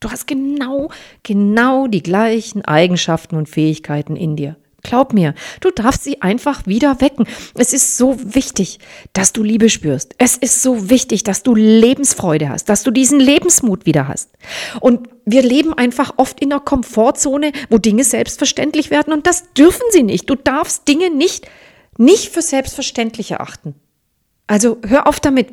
Du 0.00 0.10
hast 0.10 0.26
genau, 0.26 0.90
genau 1.22 1.86
die 1.86 2.02
gleichen 2.02 2.64
Eigenschaften 2.64 3.36
und 3.36 3.48
Fähigkeiten 3.48 4.16
in 4.16 4.36
dir. 4.36 4.56
Glaub 4.82 5.12
mir, 5.12 5.34
du 5.60 5.70
darfst 5.72 6.04
sie 6.04 6.22
einfach 6.22 6.66
wieder 6.66 7.00
wecken. 7.00 7.26
Es 7.54 7.72
ist 7.72 7.96
so 7.96 8.16
wichtig, 8.22 8.78
dass 9.12 9.32
du 9.32 9.42
Liebe 9.42 9.70
spürst. 9.70 10.14
Es 10.18 10.36
ist 10.36 10.62
so 10.62 10.88
wichtig, 10.88 11.24
dass 11.24 11.42
du 11.42 11.56
Lebensfreude 11.56 12.48
hast, 12.48 12.68
dass 12.68 12.84
du 12.84 12.92
diesen 12.92 13.18
Lebensmut 13.18 13.86
wieder 13.86 14.06
hast. 14.06 14.30
Und 14.80 15.08
wir 15.24 15.42
leben 15.42 15.74
einfach 15.74 16.14
oft 16.16 16.40
in 16.40 16.52
einer 16.52 16.60
Komfortzone, 16.60 17.52
wo 17.70 17.78
Dinge 17.78 18.04
selbstverständlich 18.04 18.90
werden 18.90 19.12
und 19.12 19.26
das 19.26 19.52
dürfen 19.52 19.84
sie 19.90 20.04
nicht. 20.04 20.30
Du 20.30 20.36
darfst 20.36 20.86
Dinge 20.86 21.10
nicht, 21.10 21.48
nicht 21.96 22.28
für 22.28 22.42
selbstverständlich 22.42 23.32
erachten. 23.32 23.74
Also 24.46 24.78
hör 24.86 25.08
auf 25.08 25.18
damit. 25.18 25.48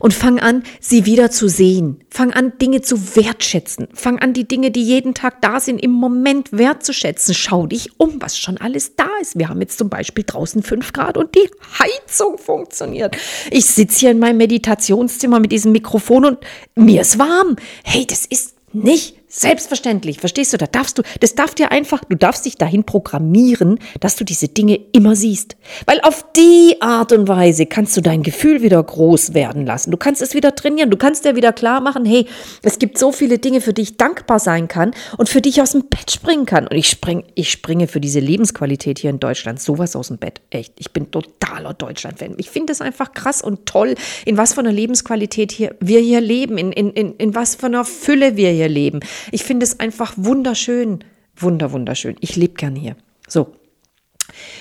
Und 0.00 0.14
fang 0.14 0.38
an, 0.38 0.62
sie 0.80 1.06
wieder 1.06 1.30
zu 1.30 1.48
sehen. 1.48 2.02
Fang 2.08 2.32
an, 2.32 2.52
Dinge 2.58 2.80
zu 2.80 3.16
wertschätzen. 3.16 3.88
Fang 3.94 4.18
an, 4.18 4.32
die 4.32 4.48
Dinge, 4.48 4.70
die 4.70 4.82
jeden 4.82 5.14
Tag 5.14 5.42
da 5.42 5.60
sind, 5.60 5.82
im 5.82 5.90
Moment 5.90 6.52
wertzuschätzen. 6.52 7.34
Schau 7.34 7.66
dich 7.66 7.90
um, 7.98 8.20
was 8.20 8.38
schon 8.38 8.56
alles 8.58 8.96
da 8.96 9.08
ist. 9.20 9.38
Wir 9.38 9.48
haben 9.48 9.60
jetzt 9.60 9.78
zum 9.78 9.88
Beispiel 9.88 10.24
draußen 10.24 10.62
fünf 10.62 10.92
Grad 10.92 11.16
und 11.16 11.34
die 11.34 11.48
Heizung 11.78 12.38
funktioniert. 12.38 13.16
Ich 13.50 13.66
sitze 13.66 14.00
hier 14.00 14.10
in 14.10 14.18
meinem 14.18 14.38
Meditationszimmer 14.38 15.40
mit 15.40 15.52
diesem 15.52 15.72
Mikrofon 15.72 16.24
und 16.24 16.38
mir 16.74 17.02
ist 17.02 17.18
warm. 17.18 17.56
Hey, 17.84 18.06
das 18.06 18.26
ist 18.26 18.54
nicht 18.72 19.19
Selbstverständlich, 19.32 20.18
verstehst 20.18 20.52
du? 20.52 20.56
Da 20.56 20.66
darfst 20.66 20.98
du, 20.98 21.02
das 21.20 21.36
darf 21.36 21.54
dir 21.54 21.70
einfach, 21.70 22.02
du 22.04 22.16
darfst 22.16 22.46
dich 22.46 22.56
dahin 22.56 22.82
programmieren, 22.82 23.78
dass 24.00 24.16
du 24.16 24.24
diese 24.24 24.48
Dinge 24.48 24.80
immer 24.90 25.14
siehst. 25.14 25.56
Weil 25.86 26.00
auf 26.00 26.24
die 26.36 26.74
Art 26.80 27.12
und 27.12 27.28
Weise 27.28 27.66
kannst 27.66 27.96
du 27.96 28.00
dein 28.00 28.24
Gefühl 28.24 28.60
wieder 28.60 28.82
groß 28.82 29.32
werden 29.32 29.64
lassen. 29.64 29.92
Du 29.92 29.96
kannst 29.96 30.20
es 30.20 30.34
wieder 30.34 30.56
trainieren. 30.56 30.90
Du 30.90 30.96
kannst 30.96 31.24
dir 31.24 31.36
wieder 31.36 31.52
klar 31.52 31.80
machen, 31.80 32.04
hey, 32.04 32.26
es 32.62 32.80
gibt 32.80 32.98
so 32.98 33.12
viele 33.12 33.38
Dinge, 33.38 33.60
für 33.60 33.72
die 33.72 33.82
ich 33.82 33.96
dankbar 33.96 34.40
sein 34.40 34.66
kann 34.66 34.90
und 35.16 35.28
für 35.28 35.40
die 35.40 35.50
ich 35.50 35.62
aus 35.62 35.72
dem 35.72 35.84
Bett 35.84 36.10
springen 36.10 36.44
kann. 36.44 36.66
Und 36.66 36.76
ich 36.76 36.88
spring, 36.88 37.22
ich 37.36 37.52
springe 37.52 37.86
für 37.86 38.00
diese 38.00 38.18
Lebensqualität 38.18 38.98
hier 38.98 39.10
in 39.10 39.20
Deutschland 39.20 39.60
sowas 39.60 39.94
aus 39.94 40.08
dem 40.08 40.18
Bett. 40.18 40.40
Echt. 40.50 40.72
Ich 40.78 40.90
bin 40.90 41.12
totaler 41.12 41.72
Deutschland-Fan. 41.74 42.34
Ich 42.38 42.50
finde 42.50 42.72
es 42.72 42.80
einfach 42.80 43.12
krass 43.12 43.42
und 43.42 43.64
toll, 43.64 43.94
in 44.24 44.36
was 44.36 44.54
für 44.54 44.60
einer 44.60 44.72
Lebensqualität 44.72 45.52
hier, 45.52 45.76
wir 45.78 46.00
hier 46.00 46.20
leben, 46.20 46.58
in, 46.58 46.72
in, 46.72 46.90
in, 46.90 47.14
in 47.14 47.34
was 47.36 47.54
für 47.54 47.66
einer 47.66 47.84
Fülle 47.84 48.36
wir 48.36 48.50
hier 48.50 48.68
leben. 48.68 48.98
Ich 49.32 49.44
finde 49.44 49.64
es 49.64 49.80
einfach 49.80 50.14
wunderschön. 50.16 51.04
Wunder, 51.36 51.72
wunderschön. 51.72 52.16
Ich 52.20 52.36
lebe 52.36 52.54
gern 52.54 52.76
hier. 52.76 52.96
So. 53.28 53.54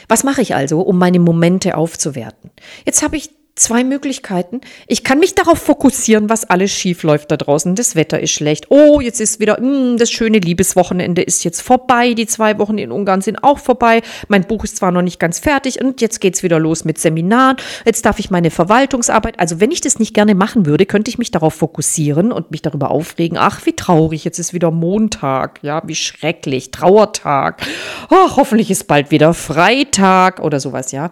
Was 0.07 0.23
mache 0.23 0.41
ich 0.41 0.55
also, 0.55 0.81
um 0.81 0.97
meine 0.97 1.19
Momente 1.19 1.77
aufzuwerten? 1.77 2.51
Jetzt 2.85 3.03
habe 3.03 3.17
ich 3.17 3.29
zwei 3.59 3.83
Möglichkeiten. 3.83 4.61
Ich 4.87 5.03
kann 5.03 5.19
mich 5.19 5.35
darauf 5.35 5.59
fokussieren, 5.59 6.29
was 6.29 6.49
alles 6.49 6.71
schief 6.71 7.03
läuft 7.03 7.31
da 7.31 7.37
draußen. 7.37 7.75
Das 7.75 7.95
Wetter 7.95 8.19
ist 8.19 8.31
schlecht. 8.31 8.67
Oh, 8.69 9.01
jetzt 9.01 9.19
ist 9.19 9.39
wieder, 9.39 9.59
mh, 9.59 9.67
hm, 9.67 9.97
das 9.97 10.11
schöne 10.11 10.39
Liebeswochenende 10.39 11.21
ist 11.21 11.43
jetzt 11.43 11.61
vorbei. 11.61 12.13
Die 12.13 12.25
zwei 12.25 12.57
Wochen 12.57 12.77
in 12.77 12.91
Ungarn 12.91 13.21
sind 13.21 13.43
auch 13.43 13.59
vorbei. 13.59 14.01
Mein 14.27 14.45
Buch 14.45 14.63
ist 14.63 14.77
zwar 14.77 14.91
noch 14.91 15.01
nicht 15.01 15.19
ganz 15.19 15.39
fertig 15.39 15.81
und 15.81 16.01
jetzt 16.01 16.21
geht's 16.21 16.41
wieder 16.43 16.59
los 16.59 16.85
mit 16.85 16.97
Seminaren. 16.97 17.57
Jetzt 17.85 18.05
darf 18.05 18.19
ich 18.19 18.31
meine 18.31 18.51
Verwaltungsarbeit. 18.51 19.39
Also 19.39 19.59
wenn 19.59 19.71
ich 19.71 19.81
das 19.81 19.99
nicht 19.99 20.13
gerne 20.13 20.35
machen 20.35 20.65
würde, 20.65 20.85
könnte 20.85 21.09
ich 21.09 21.17
mich 21.17 21.31
darauf 21.31 21.53
fokussieren 21.53 22.31
und 22.31 22.51
mich 22.51 22.61
darüber 22.61 22.91
aufregen. 22.91 23.37
Ach, 23.37 23.65
wie 23.65 23.73
traurig. 23.73 24.23
Jetzt 24.23 24.39
ist 24.39 24.53
wieder 24.53 24.71
Montag. 24.71 25.59
Ja, 25.61 25.81
wie 25.85 25.95
schrecklich. 25.95 26.71
Trauertag. 26.71 27.61
Oh, 28.09 28.35
hoffentlich 28.35 28.71
ist 28.71 28.87
bald 28.87 29.11
wieder 29.11 29.33
Freitag 29.33 30.39
oder 30.39 30.59
sowas, 30.59 30.91
ja. 30.91 31.11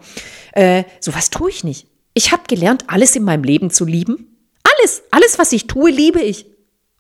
Äh, 0.54 0.84
sowas 1.00 1.30
tue 1.30 1.50
ich 1.50 1.64
nicht. 1.64 1.88
Ich 2.18 2.32
habe 2.32 2.42
gelernt, 2.48 2.86
alles 2.88 3.16
in 3.16 3.24
meinem 3.24 3.44
Leben 3.44 3.70
zu 3.70 3.86
lieben. 3.86 4.40
Alles, 4.64 5.04
alles, 5.12 5.38
was 5.38 5.52
ich 5.52 5.68
tue, 5.68 5.92
liebe 5.92 6.20
ich. 6.20 6.48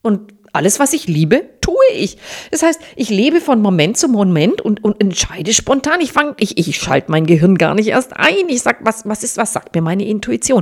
Und 0.03 0.32
alles, 0.53 0.80
was 0.80 0.93
ich 0.93 1.08
liebe, 1.08 1.49
tue 1.60 1.73
ich. 1.91 2.19
Das 2.51 2.62
heißt, 2.62 2.80
ich 2.95 3.10
lebe 3.10 3.41
von 3.41 3.60
Moment 3.60 3.97
zu 3.97 4.10
Moment 4.10 4.62
und, 4.62 4.84
und 4.84 5.01
entscheide 5.01 5.56
spontan. 5.56 6.01
Ich 6.01 6.12
fange, 6.12 6.36
ich, 6.38 6.60
ich 6.60 6.77
schalte 6.77 7.10
mein 7.10 7.25
Gehirn 7.25 7.58
gar 7.58 7.73
nicht 7.73 7.88
erst 7.88 8.15
ein. 8.15 8.47
Ich 8.47 8.62
sag, 8.62 8.86
was, 8.86 9.08
was 9.08 9.23
ist, 9.23 9.38
was 9.38 9.53
sagt 9.53 9.73
mir 9.73 9.82
meine 9.82 10.06
Intuition? 10.06 10.62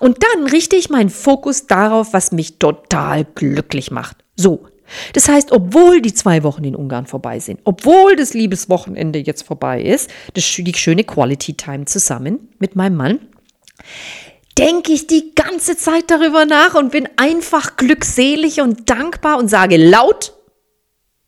Und 0.00 0.18
dann 0.22 0.48
richte 0.48 0.76
ich 0.76 0.90
meinen 0.90 1.08
Fokus 1.08 1.66
darauf, 1.66 2.12
was 2.12 2.30
mich 2.30 2.58
total 2.58 3.24
glücklich 3.24 3.90
macht. 3.90 4.18
So. 4.36 4.66
Das 5.14 5.30
heißt, 5.30 5.50
obwohl 5.50 6.02
die 6.02 6.12
zwei 6.12 6.42
Wochen 6.42 6.64
in 6.64 6.76
Ungarn 6.76 7.06
vorbei 7.06 7.40
sind, 7.40 7.58
obwohl 7.64 8.16
das 8.16 8.34
Liebeswochenende 8.34 9.20
jetzt 9.20 9.44
vorbei 9.44 9.80
ist, 9.80 10.10
das, 10.34 10.44
die 10.44 10.74
schöne 10.74 11.04
Quality 11.04 11.54
Time 11.54 11.86
zusammen 11.86 12.50
mit 12.58 12.76
meinem 12.76 12.96
Mann, 12.96 13.20
denke 14.58 14.92
ich 14.92 15.06
die 15.06 15.34
ganze 15.34 15.76
Zeit 15.76 16.10
darüber 16.10 16.44
nach 16.46 16.74
und 16.74 16.92
bin 16.92 17.08
einfach 17.16 17.76
glückselig 17.76 18.60
und 18.60 18.88
dankbar 18.88 19.38
und 19.38 19.48
sage 19.48 19.76
laut 19.76 20.32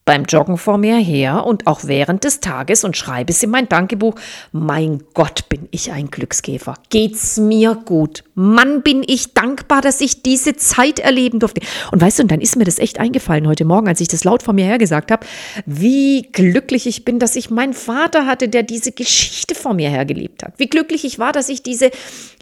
beim 0.05 0.25
Joggen 0.25 0.57
vor 0.57 0.79
mir 0.79 0.97
her 0.97 1.45
und 1.45 1.67
auch 1.67 1.81
während 1.83 2.25
des 2.25 2.41
Tages 2.41 2.85
und 2.85 2.97
schreibe 2.97 3.33
es 3.33 3.43
in 3.43 3.51
mein 3.51 3.69
Dankebuch. 3.69 4.15
Mein 4.53 5.03
Gott, 5.13 5.49
bin 5.49 5.69
ich 5.73 5.91
ein 5.93 6.11
Glückskäfer. 6.11 6.75
Geht's 6.89 7.37
mir 7.37 7.75
gut. 7.75 8.23
Mann, 8.39 8.83
bin 8.83 9.03
ich 9.07 9.33
dankbar, 9.33 9.81
dass 9.81 10.03
ich 10.03 10.23
diese 10.23 10.57
Zeit 10.57 10.99
erleben 10.99 11.39
durfte. 11.39 11.63
Und 11.91 12.03
weißt 12.03 12.19
du, 12.19 12.23
und 12.25 12.31
dann 12.31 12.43
ist 12.43 12.55
mir 12.57 12.65
das 12.65 12.79
echt 12.79 13.01
eingefallen 13.01 13.49
heute 13.49 13.65
Morgen, 13.65 13.89
als 13.89 14.03
ich 14.03 14.09
das 14.09 14.25
laut 14.25 14.43
vor 14.43 14.53
mir 14.53 14.67
her 14.67 14.77
gesagt 14.77 15.11
habe, 15.11 15.27
wie 15.65 16.29
glücklich 16.33 16.87
ich 16.87 17.07
bin, 17.07 17.19
dass 17.19 17.35
ich 17.35 17.49
meinen 17.49 17.73
Vater 17.73 18.27
hatte, 18.27 18.49
der 18.49 18.63
diese 18.63 18.93
Geschichte 18.93 19.55
vor 19.55 19.73
mir 19.73 19.89
her 19.89 20.05
gelebt 20.05 20.43
hat. 20.43 20.53
Wie 20.59 20.67
glücklich 20.67 21.07
ich 21.07 21.19
war, 21.19 21.33
dass 21.33 21.49
ich 21.49 21.63
diese, 21.63 21.91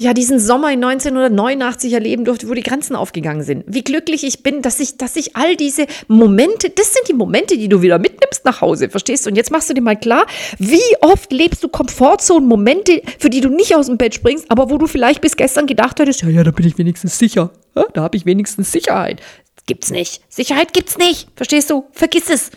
ja, 0.00 0.14
diesen 0.14 0.40
Sommer 0.40 0.72
in 0.72 0.82
1989 0.82 1.92
erleben 1.92 2.24
durfte, 2.24 2.48
wo 2.48 2.54
die 2.54 2.64
Grenzen 2.64 2.96
aufgegangen 2.96 3.44
sind. 3.44 3.62
Wie 3.68 3.84
glücklich 3.84 4.24
ich 4.24 4.42
bin, 4.42 4.62
dass 4.62 4.80
ich, 4.80 4.96
dass 4.96 5.14
ich 5.14 5.36
all 5.36 5.54
diese 5.54 5.86
Momente, 6.08 6.70
das 6.70 6.92
sind 6.92 7.06
die 7.08 7.14
Momente, 7.14 7.56
die 7.56 7.68
du 7.68 7.82
wieder 7.82 8.00
mitnimmst 8.00 8.44
nach 8.44 8.60
Hause, 8.60 8.90
verstehst 8.90 9.26
du? 9.26 9.30
Und 9.30 9.36
jetzt 9.36 9.52
machst 9.52 9.70
du 9.70 9.74
dir 9.74 9.80
mal 9.80 9.96
klar, 9.96 10.26
wie 10.58 10.82
oft 11.02 11.32
lebst 11.32 11.62
du 11.62 11.68
Komfortzonen, 11.68 12.48
Momente, 12.48 13.00
für 13.20 13.30
die 13.30 13.40
du 13.40 13.48
nicht 13.48 13.76
aus 13.76 13.86
dem 13.86 13.96
Bett 13.96 14.16
springst, 14.16 14.50
aber 14.50 14.70
wo 14.70 14.78
du 14.78 14.88
vielleicht 14.88 15.20
bis 15.20 15.36
gestern 15.36 15.68
gedacht 15.68 15.83
hattest, 15.84 16.22
ja, 16.22 16.28
ja, 16.28 16.42
da 16.44 16.50
bin 16.50 16.66
ich 16.66 16.78
wenigstens 16.78 17.18
sicher. 17.18 17.50
Ja, 17.74 17.84
da 17.92 18.02
habe 18.02 18.16
ich 18.16 18.26
wenigstens 18.26 18.72
Sicherheit. 18.72 19.20
Gibt's 19.66 19.90
nicht. 19.90 20.22
Sicherheit 20.28 20.72
gibt's 20.72 20.98
nicht. 20.98 21.28
Verstehst 21.36 21.70
du? 21.70 21.86
Vergiss 21.92 22.28
es. 22.28 22.50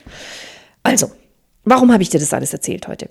Also, 0.83 1.11
warum 1.63 1.91
habe 1.91 2.03
ich 2.03 2.09
dir 2.09 2.19
das 2.19 2.33
alles 2.33 2.53
erzählt 2.53 2.87
heute? 2.87 3.09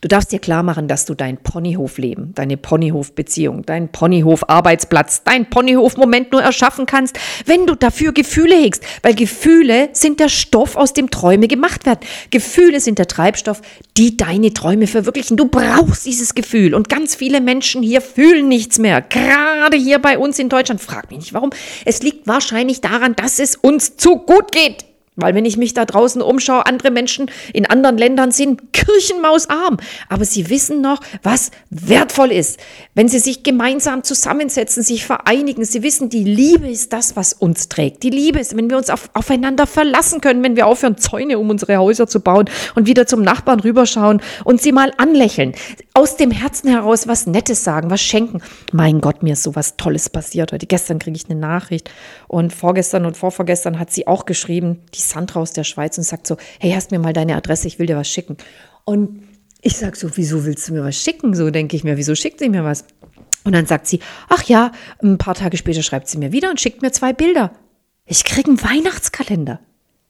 Du 0.00 0.08
darfst 0.08 0.32
dir 0.32 0.38
klar 0.38 0.62
machen, 0.62 0.88
dass 0.88 1.06
du 1.06 1.14
dein 1.14 1.38
Ponyhofleben, 1.38 2.34
deine 2.34 2.56
Ponyhofbeziehung, 2.56 3.64
dein 3.64 3.90
Ponyhof-Arbeitsplatz, 3.90 5.22
dein 5.24 5.48
Ponyhof-Moment 5.48 6.32
nur 6.32 6.42
erschaffen 6.42 6.86
kannst, 6.86 7.18
wenn 7.46 7.66
du 7.66 7.74
dafür 7.74 8.12
Gefühle 8.12 8.56
hegst. 8.56 8.82
Weil 9.02 9.14
Gefühle 9.14 9.90
sind 9.92 10.20
der 10.20 10.28
Stoff, 10.28 10.76
aus 10.76 10.92
dem 10.92 11.10
Träume 11.10 11.48
gemacht 11.48 11.86
werden. 11.86 12.00
Gefühle 12.30 12.80
sind 12.80 12.98
der 12.98 13.06
Treibstoff, 13.06 13.62
die 13.96 14.16
deine 14.16 14.52
Träume 14.52 14.86
verwirklichen. 14.86 15.36
Du 15.36 15.46
brauchst 15.46 16.04
dieses 16.04 16.34
Gefühl. 16.34 16.74
Und 16.74 16.88
ganz 16.88 17.14
viele 17.14 17.40
Menschen 17.40 17.82
hier 17.82 18.00
fühlen 18.00 18.48
nichts 18.48 18.78
mehr. 18.78 19.00
Gerade 19.00 19.76
hier 19.76 20.00
bei 20.00 20.18
uns 20.18 20.38
in 20.38 20.48
Deutschland. 20.48 20.80
Frag 20.80 21.10
mich 21.10 21.20
nicht 21.20 21.34
warum. 21.34 21.50
Es 21.84 22.02
liegt 22.02 22.26
wahrscheinlich 22.26 22.80
daran, 22.80 23.14
dass 23.14 23.38
es 23.38 23.56
uns 23.56 23.96
zu 23.96 24.18
gut 24.18 24.52
geht. 24.52 24.84
Weil 25.16 25.34
wenn 25.34 25.44
ich 25.44 25.56
mich 25.56 25.74
da 25.74 25.84
draußen 25.84 26.20
umschaue, 26.20 26.66
andere 26.66 26.90
Menschen 26.90 27.30
in 27.52 27.66
anderen 27.66 27.96
Ländern 27.96 28.32
sind 28.32 28.72
kirchenmausarm. 28.72 29.76
Aber 30.08 30.24
sie 30.24 30.50
wissen 30.50 30.80
noch, 30.80 31.00
was 31.22 31.52
wertvoll 31.70 32.32
ist. 32.32 32.58
Wenn 32.94 33.08
sie 33.08 33.20
sich 33.20 33.44
gemeinsam 33.44 34.02
zusammensetzen, 34.02 34.82
sich 34.82 35.06
vereinigen. 35.06 35.64
Sie 35.64 35.84
wissen, 35.84 36.08
die 36.08 36.24
Liebe 36.24 36.68
ist 36.68 36.92
das, 36.92 37.14
was 37.14 37.32
uns 37.32 37.68
trägt. 37.68 38.02
Die 38.02 38.10
Liebe 38.10 38.40
ist, 38.40 38.56
wenn 38.56 38.68
wir 38.68 38.76
uns 38.76 38.90
auf, 38.90 39.08
aufeinander 39.14 39.68
verlassen 39.68 40.20
können, 40.20 40.42
wenn 40.42 40.56
wir 40.56 40.66
aufhören, 40.66 40.98
Zäune 40.98 41.38
um 41.38 41.48
unsere 41.48 41.76
Häuser 41.76 42.08
zu 42.08 42.18
bauen 42.18 42.50
und 42.74 42.88
wieder 42.88 43.06
zum 43.06 43.22
Nachbarn 43.22 43.60
rüberschauen 43.60 44.20
und 44.42 44.60
sie 44.60 44.72
mal 44.72 44.92
anlächeln. 44.96 45.54
Aus 45.94 46.16
dem 46.16 46.32
Herzen 46.32 46.68
heraus 46.68 47.06
was 47.06 47.26
Nettes 47.26 47.62
sagen, 47.62 47.88
was 47.88 48.02
schenken. 48.02 48.42
Mein 48.72 49.00
Gott, 49.00 49.22
mir 49.22 49.34
ist 49.34 49.44
sowas 49.44 49.76
Tolles 49.76 50.10
passiert 50.10 50.50
heute. 50.50 50.66
Gestern 50.66 50.98
kriege 50.98 51.16
ich 51.16 51.30
eine 51.30 51.38
Nachricht 51.38 51.88
und 52.34 52.52
vorgestern 52.52 53.06
und 53.06 53.16
vorvorgestern 53.16 53.78
hat 53.78 53.92
sie 53.92 54.08
auch 54.08 54.26
geschrieben, 54.26 54.80
die 54.92 55.00
Sandra 55.00 55.38
aus 55.38 55.52
der 55.52 55.62
Schweiz 55.62 55.96
und 55.98 56.02
sagt 56.02 56.26
so, 56.26 56.36
hey, 56.58 56.72
hast 56.72 56.90
mir 56.90 56.98
mal 56.98 57.12
deine 57.12 57.36
Adresse, 57.36 57.68
ich 57.68 57.78
will 57.78 57.86
dir 57.86 57.96
was 57.96 58.08
schicken. 58.08 58.36
Und 58.84 59.22
ich 59.62 59.76
sage 59.76 59.96
so, 59.96 60.16
wieso 60.16 60.44
willst 60.44 60.68
du 60.68 60.72
mir 60.72 60.82
was 60.82 60.96
schicken? 60.96 61.36
So 61.36 61.50
denke 61.50 61.76
ich 61.76 61.84
mir, 61.84 61.96
wieso 61.96 62.16
schickt 62.16 62.40
sie 62.40 62.48
mir 62.48 62.64
was? 62.64 62.86
Und 63.44 63.52
dann 63.52 63.66
sagt 63.66 63.86
sie, 63.86 64.00
ach 64.28 64.42
ja, 64.44 64.72
ein 65.00 65.16
paar 65.16 65.36
Tage 65.36 65.56
später 65.56 65.84
schreibt 65.84 66.08
sie 66.08 66.18
mir 66.18 66.32
wieder 66.32 66.50
und 66.50 66.60
schickt 66.60 66.82
mir 66.82 66.90
zwei 66.90 67.12
Bilder. 67.12 67.52
Ich 68.04 68.24
kriege 68.24 68.48
einen 68.48 68.60
Weihnachtskalender. 68.60 69.60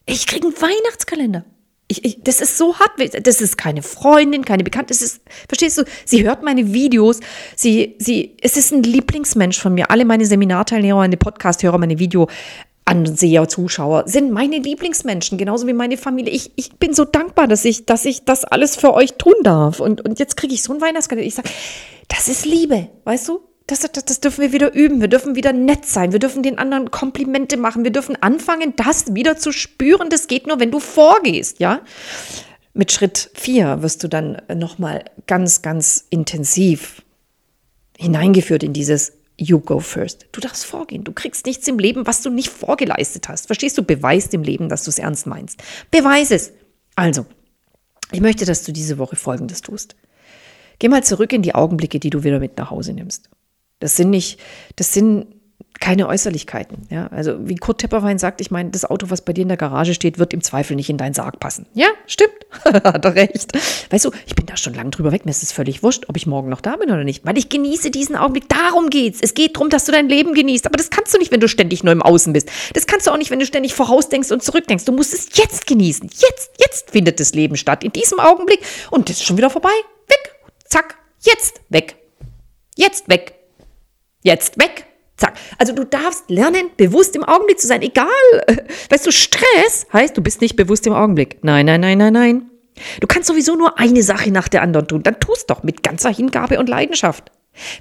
Ich 0.07 0.27
kriege 0.27 0.47
einen 0.47 0.57
Weihnachtskalender. 0.57 1.45
Ich, 1.87 2.05
ich, 2.05 2.23
das 2.23 2.41
ist 2.41 2.57
so 2.57 2.79
hart. 2.79 2.93
Das 3.27 3.41
ist 3.41 3.59
keine 3.59 3.83
Freundin, 3.83 4.45
keine 4.45 4.65
Bekannte. 4.65 4.95
Das 4.95 5.03
ist, 5.03 5.21
verstehst 5.49 5.79
du? 5.79 5.85
Sie 6.05 6.25
hört 6.25 6.43
meine 6.43 6.73
Videos. 6.73 7.21
Sie, 7.57 7.97
sie, 7.99 8.37
es 8.41 8.57
ist 8.57 8.73
ein 8.73 8.83
Lieblingsmensch 8.83 9.61
von 9.61 9.75
mir. 9.75 9.91
Alle 9.91 10.05
meine 10.05 10.25
Seminarteilnehmer, 10.25 10.99
meine 10.99 11.17
Podcast-Hörer, 11.17 11.79
meine 11.79 11.99
Video, 11.99 12.29
Anseher, 12.87 13.49
Zuschauer 13.49 14.05
sind 14.07 14.31
meine 14.31 14.59
Lieblingsmenschen, 14.59 15.39
genauso 15.39 15.67
wie 15.67 15.73
meine 15.73 15.97
Familie. 15.97 16.33
Ich, 16.33 16.53
ich 16.57 16.75
bin 16.75 16.93
so 16.93 17.07
dankbar, 17.07 17.49
dass 17.49 17.65
ich, 17.65 17.87
dass 17.87 18.05
ich 18.05 18.25
das 18.25 18.45
alles 18.45 18.77
für 18.77 18.93
euch 18.93 19.15
tun 19.15 19.35
darf. 19.43 19.81
Und, 19.81 20.03
und 20.05 20.19
jetzt 20.19 20.37
kriege 20.37 20.53
ich 20.53 20.63
so 20.63 20.75
ein 20.75 20.83
Weihnachtskalender. 20.83 21.27
Ich 21.27 21.35
sage, 21.35 21.49
das 22.09 22.29
ist 22.29 22.45
Liebe, 22.45 22.91
weißt 23.05 23.29
du? 23.29 23.41
Das, 23.67 23.81
das, 23.81 24.05
das 24.05 24.21
dürfen 24.21 24.43
wir 24.43 24.53
wieder 24.53 24.75
üben. 24.75 25.01
Wir 25.01 25.09
dürfen 25.09 25.37
wieder 25.37 25.53
nett 25.53 25.87
sein. 25.87 26.13
Wir 26.13 26.19
dürfen 26.19 26.43
den 26.43 26.59
anderen 26.59 26.91
Komplimente 26.91 27.57
machen. 27.57 27.83
Wir 27.83 27.93
dürfen 27.93 28.21
anfangen, 28.23 28.75
das 28.77 29.15
wieder 29.15 29.39
zu 29.39 29.53
spüren. 29.53 30.11
Das 30.11 30.27
geht 30.27 30.47
nur, 30.47 30.61
wenn 30.61 30.71
du 30.71 30.81
vorgehst, 30.81 31.61
ja? 31.61 31.81
Mit 32.75 32.93
Schritt 32.93 33.31
vier 33.35 33.83
wirst 33.83 34.03
du 34.03 34.09
dann 34.09 34.43
nochmal 34.55 35.05
ganz, 35.27 35.63
ganz 35.63 36.05
intensiv 36.11 37.03
hineingeführt 37.97 38.63
in 38.63 38.73
dieses 38.73 39.13
You 39.39 39.61
go 39.61 39.81
first. 39.81 40.27
Du 40.33 40.41
darfst 40.41 40.67
vorgehen. 40.67 41.03
Du 41.03 41.13
kriegst 41.13 41.47
nichts 41.47 41.67
im 41.67 41.79
Leben, 41.79 42.07
was 42.07 42.23
du 42.23 42.31
nicht 42.31 42.51
vorgeleistet 42.51 43.29
hast. 43.29 43.47
Verstehst 43.47 43.79
du? 43.79 43.83
Beweis 43.83 44.27
im 44.27 44.43
Leben, 44.43 44.69
dass 44.69 44.85
du 44.85 44.91
es 44.91 44.99
ernst 44.99 45.27
meinst. 45.27 45.63
Beweis 45.91 46.31
es. 46.31 46.53
Also, 46.97 47.27
ich 48.13 48.21
möchte, 48.21 48.45
dass 48.45 48.63
du 48.63 48.73
diese 48.73 48.99
Woche 48.99 49.17
Folgendes 49.17 49.63
tust. 49.63 49.97
Geh 50.79 50.89
mal 50.89 51.03
zurück 51.03 51.33
in 51.33 51.43
die 51.43 51.55
Augenblicke, 51.55 51.99
die 51.99 52.11
du 52.11 52.25
wieder 52.25 52.39
mit 52.39 52.59
nach 52.59 52.71
Hause 52.71 52.93
nimmst. 52.93 53.31
Das 53.81 53.97
sind 53.97 54.11
nicht, 54.11 54.41
das 54.77 54.93
sind 54.93 55.27
keine 55.81 56.09
Äußerlichkeiten. 56.09 56.87
Ja, 56.91 57.09
also 57.09 57.37
wie 57.47 57.57
Kurt 57.57 57.81
Tepperwein 57.81 58.19
sagt, 58.19 58.41
ich 58.41 58.51
meine, 58.51 58.71
das 58.71 58.85
Auto, 58.85 59.11
was 59.11 59.23
bei 59.23 59.33
dir 59.33 59.43
in 59.43 59.49
der 59.49 59.57
Garage 59.57 59.93
steht, 59.93 60.19
wird 60.19 60.33
im 60.33 60.43
Zweifel 60.43 60.77
nicht 60.77 60.89
in 60.89 60.97
deinen 60.97 61.15
Sarg 61.15 61.41
passen. 61.41 61.67
Ja, 61.75 61.89
stimmt. 62.07 62.33
Hat 62.65 63.05
er 63.05 63.15
recht. 63.15 63.53
Weißt 63.91 64.05
du, 64.05 64.11
ich 64.27 64.35
bin 64.35 64.47
da 64.47 64.57
schon 64.57 64.73
lange 64.75 64.91
drüber 64.91 65.13
weg. 65.13 65.25
Mir 65.25 65.33
ist 65.33 65.43
es 65.43 65.53
völlig 65.53 65.83
wurscht, 65.83 66.05
ob 66.09 66.17
ich 66.17 66.27
morgen 66.27 66.49
noch 66.49 66.61
da 66.61 66.77
bin 66.77 66.91
oder 66.91 67.05
nicht. 67.05 67.27
Weil 67.27 67.37
ich 67.37 67.49
genieße 67.49 67.91
diesen 67.91 68.17
Augenblick. 68.17 68.49
Darum 68.49 68.89
geht's. 68.89 69.19
Es 69.21 69.35
geht 69.35 69.57
darum, 69.57 69.69
dass 69.69 69.85
du 69.85 69.93
dein 69.93 70.09
Leben 70.09 70.33
genießt. 70.33 70.67
Aber 70.67 70.77
das 70.77 70.91
kannst 70.91 71.13
du 71.13 71.19
nicht, 71.19 71.33
wenn 71.33 71.41
du 71.41 71.49
ständig 71.49 71.83
nur 71.83 71.93
im 71.93 72.03
Außen 72.03 72.33
bist. 72.33 72.49
Das 72.73 72.87
kannst 72.87 73.07
du 73.07 73.11
auch 73.11 73.19
nicht, 73.19 73.31
wenn 73.31 73.41
du 73.41 73.47
ständig 73.47 73.75
vorausdenkst 73.75 74.31
und 74.33 74.43
zurückdenkst. 74.43 74.85
Du 74.85 74.93
musst 74.93 75.13
es 75.13 75.37
jetzt 75.37 75.67
genießen. 75.67 76.09
Jetzt, 76.09 76.51
jetzt 76.59 76.93
findet 76.93 77.19
das 77.21 77.35
Leben 77.35 77.57
statt. 77.57 77.85
In 77.85 77.93
diesem 77.93 78.21
Augenblick. 78.21 78.61
Und 78.91 79.11
das 79.11 79.17
ist 79.17 79.25
schon 79.25 79.37
wieder 79.37 79.51
vorbei. 79.51 79.75
Weg. 80.09 80.35
Zack. 80.65 80.97
Jetzt 81.21 81.61
weg. 81.69 81.97
Jetzt 82.77 83.09
weg. 83.09 83.35
Jetzt 84.25 84.59
weg. 84.59 84.87
Zack. 85.17 85.35
Also 85.59 85.73
du 85.73 85.85
darfst 85.85 86.29
lernen, 86.29 86.71
bewusst 86.77 87.15
im 87.15 87.23
Augenblick 87.23 87.61
zu 87.61 87.69
sein. 87.69 87.83
Egal. 87.83 88.09
Weißt 88.91 89.07
du, 89.07 89.13
Stress 89.13 89.87
heißt, 89.93 90.17
du 90.17 90.23
bist 90.23 90.41
nicht 90.41 90.57
bewusst 90.57 90.87
im 90.89 90.93
Augenblick. 90.93 91.39
Nein, 91.43 91.67
nein, 91.67 91.81
nein, 91.81 91.99
nein, 91.99 92.13
nein. 92.13 92.51
Du 93.01 93.07
kannst 93.07 93.29
sowieso 93.29 93.55
nur 93.55 93.79
eine 93.79 94.03
Sache 94.03 94.33
nach 94.33 94.49
der 94.49 94.63
anderen 94.63 94.89
tun. 94.89 95.05
Dann 95.05 95.21
tust 95.21 95.51
doch 95.51 95.63
mit 95.63 95.85
ganzer 95.85 96.13
Hingabe 96.13 96.59
und 96.59 96.69
Leidenschaft. 96.69 97.31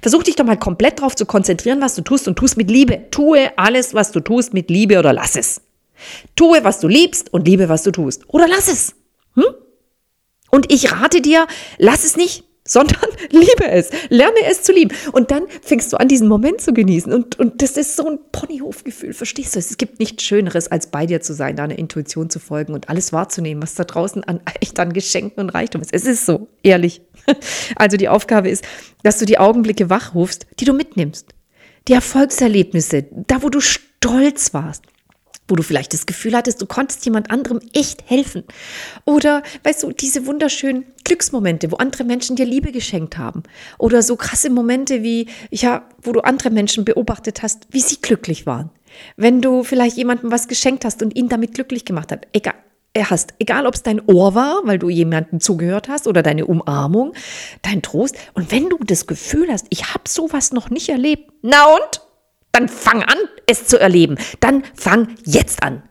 Versuch 0.02 0.22
dich 0.22 0.36
doch 0.36 0.44
mal 0.44 0.58
komplett 0.58 1.00
darauf 1.00 1.16
zu 1.16 1.26
konzentrieren, 1.26 1.80
was 1.80 1.96
du 1.96 2.02
tust 2.02 2.28
und 2.28 2.36
tust 2.36 2.56
mit 2.56 2.70
Liebe. 2.70 3.10
Tue 3.10 3.50
alles, 3.56 3.94
was 3.94 4.12
du 4.12 4.20
tust, 4.20 4.54
mit 4.54 4.70
Liebe 4.70 5.00
oder 5.00 5.12
lass 5.12 5.34
es. 5.34 5.62
Tue, 6.36 6.62
was 6.62 6.78
du 6.78 6.86
liebst 6.86 7.32
und 7.32 7.48
liebe, 7.48 7.68
was 7.68 7.82
du 7.82 7.90
tust. 7.90 8.22
Oder 8.28 8.46
lass 8.46 8.68
es. 8.68 8.94
Hm? 9.34 9.44
Und 10.50 10.70
ich 10.72 10.92
rate 10.92 11.20
dir, 11.20 11.46
lass 11.78 12.04
es 12.04 12.16
nicht 12.16 12.44
sondern 12.68 13.10
liebe 13.30 13.68
es, 13.68 13.90
lerne 14.08 14.38
es 14.48 14.62
zu 14.62 14.72
lieben. 14.72 14.96
Und 15.12 15.30
dann 15.30 15.44
fängst 15.60 15.92
du 15.92 15.98
an, 15.98 16.08
diesen 16.08 16.28
Moment 16.28 16.62
zu 16.62 16.72
genießen. 16.72 17.12
Und, 17.12 17.38
und 17.38 17.60
das 17.60 17.76
ist 17.76 17.94
so 17.94 18.08
ein 18.08 18.18
Ponyhofgefühl, 18.32 19.12
verstehst 19.12 19.54
du? 19.54 19.58
Es 19.58 19.76
gibt 19.76 19.98
nichts 20.00 20.22
Schöneres, 20.22 20.68
als 20.68 20.86
bei 20.86 21.04
dir 21.04 21.20
zu 21.20 21.34
sein, 21.34 21.56
deiner 21.56 21.78
Intuition 21.78 22.30
zu 22.30 22.38
folgen 22.38 22.72
und 22.72 22.88
alles 22.88 23.12
wahrzunehmen, 23.12 23.62
was 23.62 23.74
da 23.74 23.84
draußen 23.84 24.24
an, 24.24 24.40
echt 24.60 24.78
an 24.80 24.94
Geschenken 24.94 25.42
und 25.42 25.50
Reichtum 25.50 25.82
ist. 25.82 25.92
Es 25.92 26.06
ist 26.06 26.26
so, 26.26 26.48
ehrlich. 26.62 27.02
Also 27.76 27.96
die 27.96 28.08
Aufgabe 28.08 28.50
ist, 28.50 28.64
dass 29.02 29.18
du 29.18 29.24
die 29.24 29.38
Augenblicke 29.38 29.88
wachrufst, 29.88 30.46
die 30.60 30.64
du 30.64 30.74
mitnimmst. 30.74 31.34
Die 31.88 31.94
Erfolgserlebnisse, 31.94 33.06
da 33.26 33.42
wo 33.42 33.48
du 33.48 33.60
stolz 33.60 34.52
warst 34.52 34.82
wo 35.48 35.56
du 35.56 35.62
vielleicht 35.62 35.92
das 35.92 36.06
Gefühl 36.06 36.34
hattest, 36.34 36.60
du 36.62 36.66
konntest 36.66 37.04
jemand 37.04 37.30
anderem 37.30 37.60
echt 37.72 38.08
helfen. 38.08 38.44
Oder, 39.04 39.42
weißt 39.62 39.82
du, 39.82 39.92
diese 39.92 40.26
wunderschönen 40.26 40.86
Glücksmomente, 41.04 41.70
wo 41.70 41.76
andere 41.76 42.04
Menschen 42.04 42.36
dir 42.36 42.46
Liebe 42.46 42.72
geschenkt 42.72 43.18
haben. 43.18 43.42
Oder 43.78 44.02
so 44.02 44.16
krasse 44.16 44.50
Momente 44.50 45.02
wie, 45.02 45.28
ja, 45.50 45.86
wo 46.02 46.12
du 46.12 46.20
andere 46.20 46.50
Menschen 46.50 46.84
beobachtet 46.84 47.42
hast, 47.42 47.66
wie 47.70 47.80
sie 47.80 48.00
glücklich 48.00 48.46
waren. 48.46 48.70
Wenn 49.16 49.42
du 49.42 49.64
vielleicht 49.64 49.96
jemandem 49.96 50.30
was 50.30 50.48
geschenkt 50.48 50.84
hast 50.84 51.02
und 51.02 51.16
ihn 51.16 51.28
damit 51.28 51.54
glücklich 51.54 51.84
gemacht 51.84 52.12
hat. 52.12 52.26
Egal, 52.32 52.54
er 52.94 53.10
hast, 53.10 53.34
egal 53.40 53.66
ob 53.66 53.74
es 53.74 53.82
dein 53.82 54.00
Ohr 54.06 54.34
war, 54.34 54.60
weil 54.64 54.78
du 54.78 54.88
jemandem 54.88 55.40
zugehört 55.40 55.88
hast 55.88 56.06
oder 56.06 56.22
deine 56.22 56.46
Umarmung, 56.46 57.12
dein 57.62 57.82
Trost. 57.82 58.16
Und 58.34 58.52
wenn 58.52 58.70
du 58.70 58.78
das 58.78 59.06
Gefühl 59.06 59.50
hast, 59.50 59.66
ich 59.70 59.92
habe 59.92 60.04
sowas 60.08 60.52
noch 60.52 60.70
nicht 60.70 60.88
erlebt, 60.88 61.32
na 61.42 61.66
und? 61.66 62.00
Dann 62.54 62.68
fang 62.68 63.02
an, 63.02 63.18
es 63.48 63.66
zu 63.66 63.80
erleben. 63.80 64.16
Dann 64.38 64.62
fang 64.74 65.08
jetzt 65.24 65.62
an. 65.64 65.82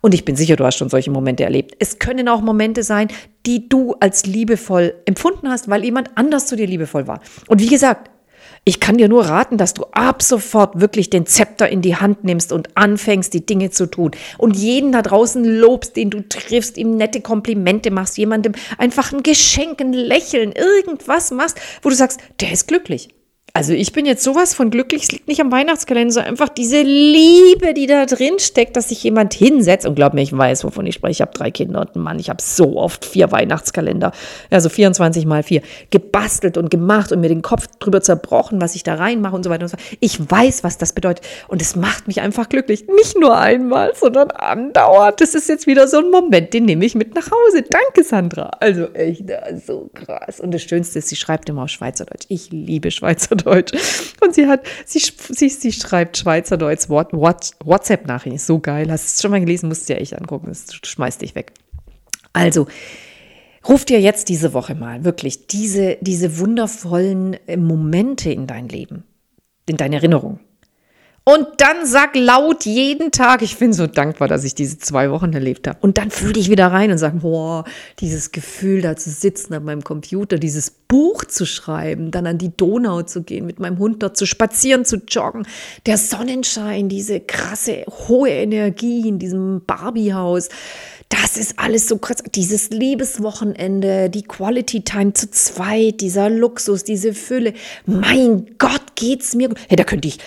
Und 0.00 0.14
ich 0.14 0.24
bin 0.24 0.34
sicher, 0.34 0.56
du 0.56 0.64
hast 0.64 0.78
schon 0.78 0.88
solche 0.88 1.10
Momente 1.10 1.44
erlebt. 1.44 1.76
Es 1.78 1.98
können 1.98 2.28
auch 2.28 2.40
Momente 2.40 2.82
sein, 2.82 3.08
die 3.44 3.68
du 3.68 3.94
als 4.00 4.24
liebevoll 4.24 4.94
empfunden 5.04 5.50
hast, 5.50 5.68
weil 5.68 5.84
jemand 5.84 6.16
anders 6.16 6.46
zu 6.46 6.56
dir 6.56 6.66
liebevoll 6.66 7.06
war. 7.06 7.20
Und 7.48 7.60
wie 7.60 7.68
gesagt, 7.68 8.10
ich 8.64 8.80
kann 8.80 8.96
dir 8.96 9.08
nur 9.08 9.26
raten, 9.26 9.58
dass 9.58 9.74
du 9.74 9.84
ab 9.92 10.22
sofort 10.22 10.80
wirklich 10.80 11.10
den 11.10 11.26
Zepter 11.26 11.68
in 11.68 11.82
die 11.82 11.96
Hand 11.96 12.24
nimmst 12.24 12.50
und 12.50 12.76
anfängst, 12.78 13.34
die 13.34 13.44
Dinge 13.44 13.70
zu 13.70 13.86
tun. 13.86 14.12
Und 14.38 14.56
jeden 14.56 14.92
da 14.92 15.02
draußen 15.02 15.44
lobst, 15.44 15.96
den 15.96 16.08
du 16.08 16.26
triffst, 16.26 16.78
ihm 16.78 16.96
nette 16.96 17.20
Komplimente 17.20 17.90
machst, 17.90 18.16
jemandem 18.16 18.54
einfach 18.78 19.12
ein 19.12 19.22
Geschenk, 19.22 19.82
ein 19.82 19.92
Lächeln, 19.92 20.52
irgendwas 20.52 21.30
machst, 21.30 21.60
wo 21.82 21.90
du 21.90 21.94
sagst, 21.94 22.20
der 22.40 22.52
ist 22.52 22.68
glücklich. 22.68 23.15
Also 23.56 23.72
ich 23.72 23.92
bin 23.92 24.04
jetzt 24.04 24.22
sowas 24.22 24.52
von 24.52 24.68
glücklich, 24.68 25.04
es 25.04 25.12
liegt 25.12 25.28
nicht 25.28 25.40
am 25.40 25.50
Weihnachtskalender, 25.50 26.12
sondern 26.12 26.30
einfach 26.30 26.50
diese 26.50 26.82
Liebe, 26.82 27.72
die 27.72 27.86
da 27.86 28.04
drin 28.04 28.38
steckt, 28.38 28.76
dass 28.76 28.90
sich 28.90 29.02
jemand 29.02 29.32
hinsetzt 29.32 29.86
und 29.86 29.94
glaub 29.94 30.12
mir, 30.12 30.20
ich 30.20 30.36
weiß, 30.36 30.62
wovon 30.64 30.84
ich 30.84 30.96
spreche. 30.96 31.12
Ich 31.12 31.20
habe 31.22 31.32
drei 31.32 31.50
Kinder 31.50 31.80
und 31.80 31.94
einen 31.94 32.04
Mann, 32.04 32.18
ich 32.18 32.28
habe 32.28 32.42
so 32.42 32.76
oft 32.76 33.06
vier 33.06 33.32
Weihnachtskalender, 33.32 34.12
also 34.50 34.68
24 34.68 35.24
mal 35.24 35.42
vier, 35.42 35.62
gebastelt 35.90 36.58
und 36.58 36.70
gemacht 36.70 37.12
und 37.12 37.22
mir 37.22 37.30
den 37.30 37.40
Kopf 37.40 37.66
drüber 37.78 38.02
zerbrochen, 38.02 38.60
was 38.60 38.74
ich 38.74 38.82
da 38.82 38.96
reinmache 38.96 39.34
und 39.34 39.42
so 39.42 39.48
weiter 39.48 39.62
und 39.62 39.68
so 39.70 39.78
fort. 39.78 39.96
Ich 40.00 40.30
weiß, 40.30 40.62
was 40.62 40.76
das 40.76 40.92
bedeutet 40.92 41.24
und 41.48 41.62
es 41.62 41.76
macht 41.76 42.08
mich 42.08 42.20
einfach 42.20 42.50
glücklich. 42.50 42.86
Nicht 42.88 43.18
nur 43.18 43.38
einmal, 43.38 43.92
sondern 43.94 44.32
andauernd. 44.32 45.18
Das 45.22 45.34
ist 45.34 45.48
jetzt 45.48 45.66
wieder 45.66 45.88
so 45.88 46.00
ein 46.00 46.10
Moment, 46.10 46.52
den 46.52 46.66
nehme 46.66 46.84
ich 46.84 46.94
mit 46.94 47.14
nach 47.14 47.30
Hause. 47.30 47.62
Danke, 47.62 48.04
Sandra. 48.06 48.50
Also 48.60 48.92
echt, 48.92 49.24
so 49.66 49.88
krass. 49.94 50.40
Und 50.40 50.52
das 50.52 50.60
Schönste 50.60 50.98
ist, 50.98 51.08
sie 51.08 51.16
schreibt 51.16 51.48
immer 51.48 51.62
auf 51.62 51.70
Schweizerdeutsch. 51.70 52.26
Ich 52.28 52.50
liebe 52.50 52.90
Schweizerdeutsch. 52.90 53.45
Schweizerdeutsch. 53.46 54.14
Und 54.20 54.34
sie 54.34 54.46
hat, 54.46 54.66
sie, 54.84 54.98
sie, 54.98 55.48
sie 55.48 55.72
schreibt 55.72 56.16
Schweizerdeutsch 56.16 56.88
WhatsApp-Nachrichten. 56.88 58.38
So 58.38 58.58
geil. 58.58 58.90
Hast 58.90 59.04
du 59.04 59.08
es 59.08 59.22
schon 59.22 59.30
mal 59.30 59.40
gelesen? 59.40 59.68
Musst 59.68 59.88
du 59.88 59.94
dir 59.94 60.00
echt 60.00 60.18
angucken. 60.18 60.46
Das 60.48 60.66
schmeißt 60.82 61.22
dich 61.22 61.34
weg. 61.34 61.52
Also, 62.32 62.66
ruf 63.66 63.84
dir 63.84 64.00
jetzt 64.00 64.28
diese 64.28 64.52
Woche 64.52 64.74
mal 64.74 65.04
wirklich 65.04 65.46
diese, 65.46 65.96
diese 66.00 66.38
wundervollen 66.38 67.34
äh, 67.46 67.56
Momente 67.56 68.30
in 68.30 68.46
dein 68.46 68.68
Leben, 68.68 69.04
in 69.66 69.76
deine 69.76 69.96
Erinnerung. 69.96 70.40
Und 71.28 71.48
dann 71.56 71.86
sag 71.86 72.14
laut 72.14 72.66
jeden 72.66 73.10
Tag, 73.10 73.42
ich 73.42 73.58
bin 73.58 73.72
so 73.72 73.88
dankbar, 73.88 74.28
dass 74.28 74.44
ich 74.44 74.54
diese 74.54 74.78
zwei 74.78 75.10
Wochen 75.10 75.32
erlebt 75.32 75.66
habe. 75.66 75.76
Und 75.80 75.98
dann 75.98 76.12
fühle 76.12 76.34
dich 76.34 76.50
wieder 76.50 76.68
rein 76.68 76.92
und 76.92 76.98
sag, 76.98 77.18
boah, 77.20 77.64
dieses 77.98 78.30
Gefühl 78.30 78.80
da 78.80 78.94
zu 78.94 79.10
sitzen 79.10 79.52
an 79.52 79.64
meinem 79.64 79.82
Computer, 79.82 80.38
dieses 80.38 80.70
Buch 80.70 81.24
zu 81.24 81.44
schreiben, 81.44 82.12
dann 82.12 82.28
an 82.28 82.38
die 82.38 82.56
Donau 82.56 83.02
zu 83.02 83.24
gehen, 83.24 83.44
mit 83.44 83.58
meinem 83.58 83.80
Hund 83.80 84.04
dort 84.04 84.16
zu 84.16 84.24
spazieren, 84.24 84.84
zu 84.84 84.98
joggen, 84.98 85.48
der 85.86 85.98
Sonnenschein, 85.98 86.88
diese 86.88 87.18
krasse 87.18 87.84
hohe 88.06 88.30
Energie 88.30 89.08
in 89.08 89.18
diesem 89.18 89.62
Barbiehaus. 89.66 90.48
Das 91.08 91.36
ist 91.36 91.58
alles 91.58 91.86
so 91.86 91.98
krass. 91.98 92.18
Dieses 92.34 92.70
Liebeswochenende, 92.70 94.10
die 94.10 94.22
Quality 94.22 94.82
Time 94.82 95.12
zu 95.12 95.30
zweit, 95.30 96.00
dieser 96.00 96.28
Luxus, 96.28 96.82
diese 96.82 97.14
Fülle. 97.14 97.52
Mein 97.86 98.56
Gott, 98.58 98.82
geht's 98.96 99.34
mir 99.34 99.48
gut. 99.48 99.58
Hey, 99.68 99.76
da 99.76 99.84
könnte 99.84 100.08
ich, 100.08 100.18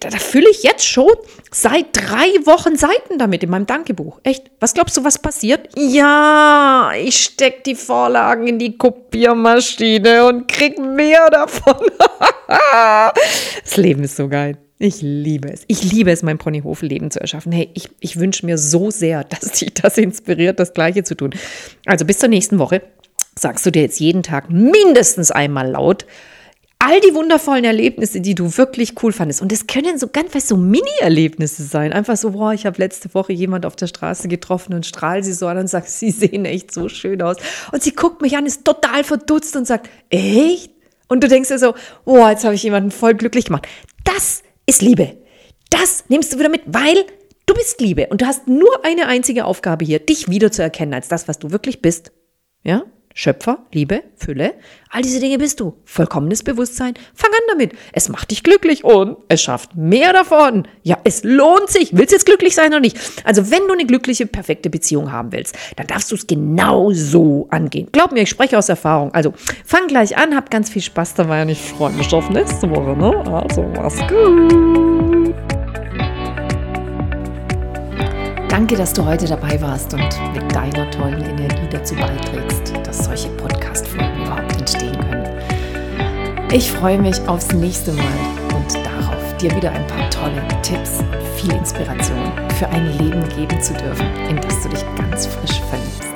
da, 0.00 0.10
da 0.10 0.18
fülle 0.18 0.50
ich 0.50 0.62
jetzt 0.62 0.84
schon 0.84 1.12
seit 1.50 1.86
drei 1.92 2.28
Wochen 2.44 2.76
Seiten 2.76 3.18
damit 3.18 3.42
in 3.42 3.50
meinem 3.50 3.66
Dankebuch. 3.66 4.20
Echt? 4.22 4.50
Was 4.60 4.74
glaubst 4.74 4.98
du, 4.98 5.04
was 5.04 5.18
passiert? 5.18 5.68
Ja, 5.76 6.90
ich 6.94 7.16
steck 7.16 7.64
die 7.64 7.74
Vorlagen 7.74 8.46
in 8.48 8.58
die 8.58 8.76
Kopiermaschine 8.76 10.26
und 10.26 10.46
krieg 10.46 10.78
mehr 10.78 11.30
davon. 11.30 11.86
das 13.64 13.76
Leben 13.76 14.04
ist 14.04 14.16
so 14.16 14.28
geil. 14.28 14.58
Ich 14.80 15.02
liebe 15.02 15.52
es. 15.52 15.64
Ich 15.66 15.82
liebe 15.90 16.12
es, 16.12 16.22
mein 16.22 16.38
Ponyhof-Leben 16.38 17.10
zu 17.10 17.20
erschaffen. 17.20 17.50
Hey, 17.50 17.68
ich, 17.74 17.88
ich 17.98 18.18
wünsche 18.18 18.46
mir 18.46 18.58
so 18.58 18.90
sehr, 18.90 19.24
dass 19.40 19.52
dich 19.52 19.74
das 19.74 19.98
inspiriert, 19.98 20.60
das 20.60 20.72
Gleiche 20.72 21.02
zu 21.02 21.16
tun. 21.16 21.30
Also 21.84 22.04
bis 22.04 22.18
zur 22.18 22.28
nächsten 22.28 22.58
Woche 22.58 22.82
sagst 23.36 23.66
du 23.66 23.70
dir 23.70 23.82
jetzt 23.82 24.00
jeden 24.00 24.22
Tag 24.22 24.50
mindestens 24.50 25.30
einmal 25.30 25.70
laut, 25.70 26.06
all 26.80 27.00
die 27.00 27.14
wundervollen 27.14 27.64
Erlebnisse, 27.64 28.20
die 28.20 28.36
du 28.36 28.56
wirklich 28.56 29.02
cool 29.02 29.12
fandest. 29.12 29.42
Und 29.42 29.52
es 29.52 29.66
können 29.66 29.98
so 29.98 30.08
ganz 30.08 30.32
weißt, 30.32 30.46
so 30.46 30.56
Mini-Erlebnisse 30.56 31.64
sein. 31.64 31.92
Einfach 31.92 32.16
so, 32.16 32.30
boah, 32.30 32.52
ich 32.52 32.66
habe 32.66 32.78
letzte 32.78 33.12
Woche 33.14 33.32
jemand 33.32 33.66
auf 33.66 33.74
der 33.74 33.88
Straße 33.88 34.28
getroffen 34.28 34.74
und 34.74 34.86
strahl 34.86 35.24
sie 35.24 35.32
so 35.32 35.48
an 35.48 35.58
und 35.58 35.68
sagt, 35.68 35.88
sie 35.90 36.12
sehen 36.12 36.44
echt 36.44 36.72
so 36.72 36.88
schön 36.88 37.20
aus. 37.20 37.36
Und 37.72 37.82
sie 37.82 37.92
guckt 37.92 38.22
mich 38.22 38.36
an, 38.36 38.46
ist 38.46 38.64
total 38.64 39.02
verdutzt 39.02 39.56
und 39.56 39.66
sagt, 39.66 39.88
echt? 40.08 40.70
Und 41.08 41.24
du 41.24 41.28
denkst 41.28 41.48
dir 41.48 41.58
so, 41.58 41.74
boah, 42.04 42.30
jetzt 42.30 42.44
habe 42.44 42.54
ich 42.54 42.62
jemanden 42.62 42.92
voll 42.92 43.14
glücklich 43.14 43.46
gemacht. 43.46 43.66
Das 44.04 44.42
ist 44.68 44.82
Liebe. 44.82 45.16
Das 45.70 46.04
nimmst 46.08 46.32
du 46.32 46.38
wieder 46.38 46.50
mit, 46.50 46.62
weil 46.66 47.04
du 47.46 47.54
bist 47.54 47.80
Liebe 47.80 48.06
und 48.08 48.20
du 48.20 48.26
hast 48.26 48.46
nur 48.46 48.84
eine 48.84 49.06
einzige 49.06 49.46
Aufgabe 49.46 49.84
hier, 49.84 49.98
dich 49.98 50.28
wiederzuerkennen 50.28 50.94
als 50.94 51.08
das, 51.08 51.26
was 51.26 51.38
du 51.38 51.50
wirklich 51.50 51.80
bist. 51.80 52.12
Ja? 52.62 52.84
Schöpfer, 53.20 53.58
Liebe, 53.72 54.04
Fülle, 54.14 54.54
all 54.90 55.02
diese 55.02 55.18
Dinge 55.18 55.38
bist 55.38 55.58
du. 55.58 55.76
Vollkommenes 55.84 56.44
Bewusstsein. 56.44 56.94
Fang 57.14 57.32
an 57.32 57.40
damit. 57.48 57.72
Es 57.92 58.08
macht 58.08 58.30
dich 58.30 58.44
glücklich 58.44 58.84
und 58.84 59.16
es 59.26 59.42
schafft 59.42 59.74
mehr 59.74 60.12
davon. 60.12 60.68
Ja, 60.84 60.98
es 61.02 61.24
lohnt 61.24 61.68
sich. 61.68 61.96
Willst 61.96 62.12
du 62.12 62.14
jetzt 62.14 62.26
glücklich 62.26 62.54
sein 62.54 62.68
oder 62.68 62.78
nicht? 62.78 62.96
Also, 63.24 63.50
wenn 63.50 63.66
du 63.66 63.72
eine 63.72 63.86
glückliche, 63.86 64.26
perfekte 64.26 64.70
Beziehung 64.70 65.10
haben 65.10 65.32
willst, 65.32 65.58
dann 65.74 65.88
darfst 65.88 66.12
du 66.12 66.14
es 66.14 66.28
genau 66.28 66.92
so 66.92 67.48
angehen. 67.50 67.88
Glaub 67.90 68.12
mir, 68.12 68.22
ich 68.22 68.30
spreche 68.30 68.56
aus 68.56 68.68
Erfahrung. 68.68 69.12
Also, 69.12 69.34
fang 69.64 69.88
gleich 69.88 70.16
an, 70.16 70.36
hab 70.36 70.48
ganz 70.48 70.70
viel 70.70 70.82
Spaß 70.82 71.14
dabei 71.14 71.42
und 71.42 71.48
ich 71.48 71.60
freue 71.60 71.90
mich 71.94 72.14
auf 72.14 72.30
nächste 72.30 72.70
Woche. 72.70 72.96
Ne? 72.96 73.16
Also, 73.34 73.62
mach's 73.74 73.98
gut. 74.06 75.34
Danke, 78.48 78.76
dass 78.76 78.92
du 78.92 79.04
heute 79.04 79.26
dabei 79.26 79.60
warst 79.60 79.92
und 79.94 80.08
mit 80.32 80.54
deiner 80.54 80.90
tollen 80.90 81.22
Energie 81.22 81.68
dazu 81.70 81.94
beiträgst, 81.94 82.57
dass 82.98 83.04
solche 83.06 83.28
Podcast-Folgen 83.30 84.24
überhaupt 84.24 84.52
entstehen 84.58 84.98
können. 85.00 85.26
Ich 86.52 86.70
freue 86.70 86.98
mich 86.98 87.16
aufs 87.28 87.52
nächste 87.52 87.92
Mal 87.92 88.04
und 88.54 88.74
darauf, 88.74 89.36
dir 89.36 89.54
wieder 89.54 89.70
ein 89.70 89.86
paar 89.86 90.10
tolle 90.10 90.42
Tipps 90.62 91.02
viel 91.36 91.52
Inspiration 91.52 92.32
für 92.58 92.68
ein 92.68 92.86
Leben 92.98 93.22
geben 93.36 93.62
zu 93.62 93.72
dürfen, 93.74 94.06
in 94.28 94.36
das 94.36 94.62
du 94.62 94.68
dich 94.70 94.84
ganz 94.96 95.26
frisch 95.26 95.60
verliebst. 95.70 96.07